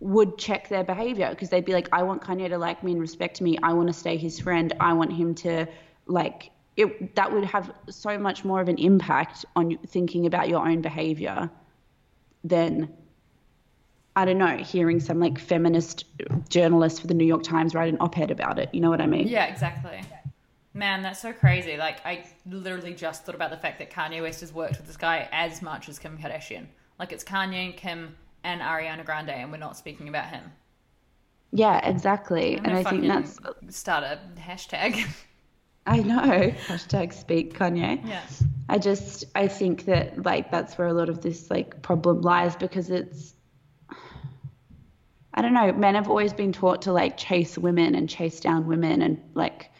would 0.00 0.38
check 0.38 0.68
their 0.68 0.84
behavior 0.84 1.30
because 1.30 1.50
they'd 1.50 1.64
be 1.64 1.72
like, 1.72 1.88
I 1.92 2.02
want 2.02 2.22
Kanye 2.22 2.48
to 2.48 2.58
like 2.58 2.82
me 2.82 2.92
and 2.92 3.00
respect 3.00 3.40
me. 3.40 3.58
I 3.62 3.72
want 3.72 3.88
to 3.88 3.92
stay 3.94 4.16
his 4.16 4.38
friend. 4.40 4.72
I 4.80 4.92
want 4.92 5.12
him 5.12 5.34
to 5.36 5.66
like 6.06 6.50
it. 6.76 7.14
That 7.14 7.32
would 7.32 7.44
have 7.44 7.72
so 7.88 8.18
much 8.18 8.44
more 8.44 8.60
of 8.60 8.68
an 8.68 8.78
impact 8.78 9.44
on 9.56 9.78
thinking 9.86 10.26
about 10.26 10.48
your 10.48 10.66
own 10.66 10.80
behavior 10.80 11.50
than 12.42 12.92
I 14.16 14.24
don't 14.24 14.38
know, 14.38 14.58
hearing 14.58 15.00
some 15.00 15.18
like 15.18 15.38
feminist 15.38 16.04
journalist 16.48 17.00
for 17.00 17.08
the 17.08 17.14
New 17.14 17.26
York 17.26 17.42
Times 17.42 17.74
write 17.74 17.92
an 17.92 17.96
op-ed 18.00 18.30
about 18.30 18.58
it. 18.58 18.70
You 18.72 18.80
know 18.80 18.90
what 18.90 19.00
I 19.00 19.06
mean? 19.06 19.26
Yeah, 19.26 19.46
exactly. 19.46 20.02
Man, 20.72 21.02
that's 21.02 21.20
so 21.20 21.32
crazy. 21.32 21.76
Like, 21.76 22.04
I 22.04 22.24
literally 22.46 22.94
just 22.94 23.24
thought 23.24 23.34
about 23.34 23.50
the 23.50 23.56
fact 23.56 23.78
that 23.78 23.90
Kanye 23.90 24.22
West 24.22 24.40
has 24.40 24.52
worked 24.52 24.76
with 24.76 24.86
this 24.86 24.96
guy 24.96 25.28
as 25.32 25.62
much 25.62 25.88
as 25.88 25.98
Kim 25.98 26.18
Kardashian. 26.18 26.66
Like, 26.98 27.12
it's 27.12 27.24
Kanye, 27.24 27.76
Kim, 27.76 28.16
and 28.44 28.60
Ariana 28.60 29.04
Grande, 29.04 29.30
and 29.30 29.50
we're 29.50 29.58
not 29.58 29.76
speaking 29.76 30.08
about 30.08 30.26
him. 30.26 30.52
Yeah, 31.50 31.78
exactly. 31.88 32.56
And 32.56 32.72
I 32.72 32.84
think 32.84 33.06
that's 33.06 33.38
start 33.70 34.04
a 34.04 34.18
hashtag. 34.38 35.04
I 35.86 35.98
know. 35.98 36.52
Hashtag 36.66 37.12
speak 37.12 37.58
Kanye. 37.58 38.06
yeah. 38.06 38.22
I 38.68 38.78
just 38.78 39.24
I 39.34 39.48
think 39.48 39.84
that 39.84 40.24
like 40.24 40.50
that's 40.50 40.78
where 40.78 40.88
a 40.88 40.92
lot 40.92 41.08
of 41.08 41.20
this 41.20 41.50
like 41.50 41.82
problem 41.82 42.22
lies 42.22 42.56
because 42.56 42.90
it's 42.90 43.34
I 45.34 45.42
don't 45.42 45.52
know, 45.52 45.72
men 45.72 45.94
have 45.94 46.08
always 46.08 46.32
been 46.32 46.52
taught 46.52 46.82
to 46.82 46.92
like 46.92 47.16
chase 47.16 47.58
women 47.58 47.94
and 47.94 48.08
chase 48.08 48.40
down 48.40 48.66
women 48.66 49.02
and 49.02 49.20
like 49.34 49.70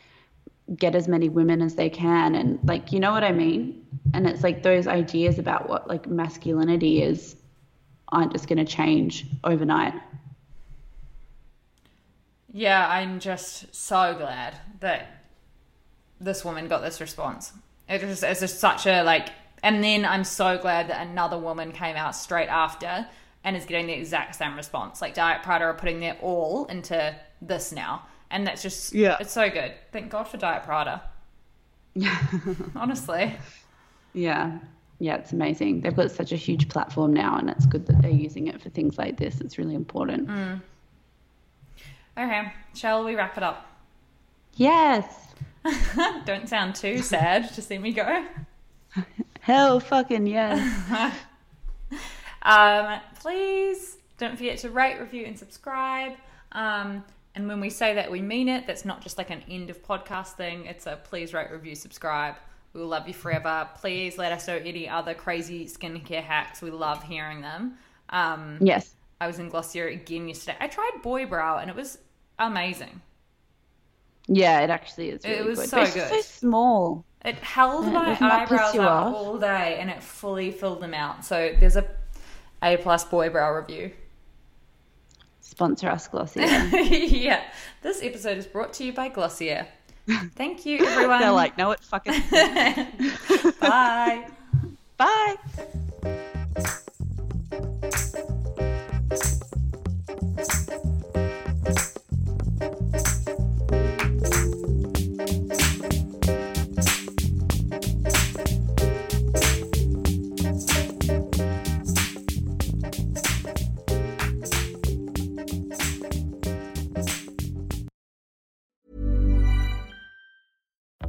get 0.76 0.94
as 0.94 1.08
many 1.08 1.28
women 1.28 1.62
as 1.62 1.74
they 1.74 1.90
can 1.90 2.34
and 2.34 2.58
like 2.64 2.92
you 2.92 3.00
know 3.00 3.12
what 3.12 3.24
I 3.24 3.32
mean? 3.32 3.86
And 4.12 4.28
it's 4.28 4.42
like 4.42 4.62
those 4.62 4.86
ideas 4.86 5.38
about 5.38 5.68
what 5.68 5.88
like 5.88 6.06
masculinity 6.06 7.02
is 7.02 7.34
aren't 8.10 8.32
just 8.32 8.48
going 8.48 8.64
to 8.64 8.64
change 8.64 9.26
overnight. 9.44 9.94
Yeah, 12.52 12.86
I'm 12.88 13.18
just 13.18 13.74
so 13.74 14.14
glad 14.16 14.54
that 14.80 15.22
this 16.20 16.44
woman 16.44 16.68
got 16.68 16.82
this 16.82 17.00
response. 17.00 17.52
It 17.88 18.02
is 18.02 18.22
it's 18.22 18.40
just 18.40 18.60
such 18.60 18.86
a 18.86 19.02
like, 19.02 19.28
and 19.62 19.82
then 19.82 20.04
I'm 20.04 20.24
so 20.24 20.56
glad 20.58 20.88
that 20.88 21.06
another 21.06 21.38
woman 21.38 21.72
came 21.72 21.96
out 21.96 22.14
straight 22.14 22.48
after 22.48 23.06
and 23.42 23.56
is 23.56 23.64
getting 23.66 23.86
the 23.88 23.92
exact 23.92 24.36
same 24.36 24.54
response. 24.56 25.02
Like 25.02 25.14
Diet 25.14 25.42
Prada 25.42 25.64
are 25.66 25.74
putting 25.74 26.00
their 26.00 26.16
all 26.22 26.66
into 26.66 27.14
this 27.42 27.72
now, 27.72 28.06
and 28.30 28.46
that's 28.46 28.62
just 28.62 28.92
Yeah. 28.94 29.16
it's 29.20 29.32
so 29.32 29.50
good. 29.50 29.72
Thank 29.92 30.10
God 30.10 30.24
for 30.28 30.36
Diet 30.36 30.62
Prada. 30.62 31.02
Yeah, 31.94 32.16
Honestly, 32.76 33.36
Yeah. 34.12 34.58
Yeah, 35.04 35.16
it's 35.16 35.32
amazing. 35.34 35.82
They've 35.82 35.94
got 35.94 36.10
such 36.10 36.32
a 36.32 36.36
huge 36.36 36.70
platform 36.70 37.12
now 37.12 37.36
and 37.36 37.50
it's 37.50 37.66
good 37.66 37.84
that 37.88 38.00
they're 38.00 38.10
using 38.10 38.46
it 38.46 38.58
for 38.62 38.70
things 38.70 38.96
like 38.96 39.18
this. 39.18 39.38
It's 39.42 39.58
really 39.58 39.74
important. 39.74 40.30
okay. 42.16 42.52
Shall 42.74 43.04
we 43.04 43.14
wrap 43.14 43.36
it 43.36 43.42
up? 43.42 43.66
Yes. 44.54 45.04
Don't 46.24 46.48
sound 46.48 46.74
too 46.74 47.02
sad 47.02 47.52
to 47.54 47.60
see 47.60 47.76
me 47.76 47.92
go. 47.92 48.24
Hell 49.40 49.78
fucking 49.78 50.26
yes. 50.26 51.12
Um, 52.46 53.00
please 53.20 53.96
don't 54.18 54.36
forget 54.36 54.58
to 54.58 54.68
rate, 54.68 55.00
review, 55.00 55.24
and 55.24 55.38
subscribe. 55.38 56.12
Um, 56.52 57.02
and 57.34 57.48
when 57.48 57.58
we 57.58 57.70
say 57.70 57.94
that, 57.94 58.10
we 58.10 58.20
mean 58.20 58.50
it. 58.50 58.66
That's 58.66 58.84
not 58.84 59.00
just 59.00 59.16
like 59.16 59.30
an 59.30 59.42
end 59.48 59.70
of 59.70 59.82
podcast 59.82 60.32
thing. 60.34 60.66
It's 60.66 60.86
a 60.86 60.96
please 61.02 61.32
rate, 61.32 61.50
review, 61.50 61.74
subscribe. 61.74 62.34
We 62.74 62.80
will 62.80 62.88
love 62.88 63.06
you 63.06 63.14
forever. 63.14 63.68
Please 63.76 64.18
let 64.18 64.32
us 64.32 64.46
know 64.48 64.56
any 64.56 64.88
other 64.88 65.14
crazy 65.14 65.66
skincare 65.66 66.22
hacks. 66.22 66.60
We 66.60 66.70
love 66.70 67.02
hearing 67.04 67.40
them. 67.40 67.78
Um, 68.10 68.58
yes. 68.60 68.94
I 69.20 69.28
was 69.28 69.38
in 69.38 69.48
Glossier 69.48 69.86
again 69.88 70.28
yesterday. 70.28 70.56
I 70.60 70.66
tried 70.66 70.90
Boy 71.02 71.24
Brow 71.24 71.58
and 71.58 71.70
it 71.70 71.76
was 71.76 71.98
amazing. 72.38 73.00
Yeah, 74.26 74.60
it 74.60 74.70
actually 74.70 75.10
is 75.10 75.24
It 75.24 75.44
was 75.44 75.60
good. 75.60 75.68
so 75.68 75.82
it's 75.82 75.94
good. 75.94 76.08
so 76.08 76.20
small. 76.20 77.04
It 77.24 77.36
held 77.36 77.86
my 77.86 78.06
doesn't 78.06 78.20
that 78.28 78.48
piss 78.48 78.58
eyebrows 78.58 78.76
up 78.76 78.90
off? 78.90 79.14
all 79.14 79.38
day 79.38 79.76
and 79.78 79.88
it 79.88 80.02
fully 80.02 80.50
filled 80.50 80.80
them 80.80 80.94
out. 80.94 81.24
So 81.24 81.54
there's 81.58 81.76
a 81.76 81.86
A 82.62 82.76
plus 82.78 83.04
Boy 83.04 83.30
Brow 83.30 83.52
review. 83.54 83.92
Sponsor 85.40 85.88
us, 85.90 86.08
Glossier. 86.08 86.44
yeah. 86.72 87.44
This 87.82 88.02
episode 88.02 88.38
is 88.38 88.46
brought 88.46 88.72
to 88.74 88.84
you 88.84 88.92
by 88.92 89.08
Glossier. 89.08 89.68
Thank 90.06 90.66
you, 90.66 90.78
everyone. 90.86 91.20
They're 91.20 91.32
like, 91.32 91.56
no, 91.56 91.70
it 91.70 91.80
fucking. 91.80 92.14
Bye. 93.60 94.26
Bye. 94.96 95.36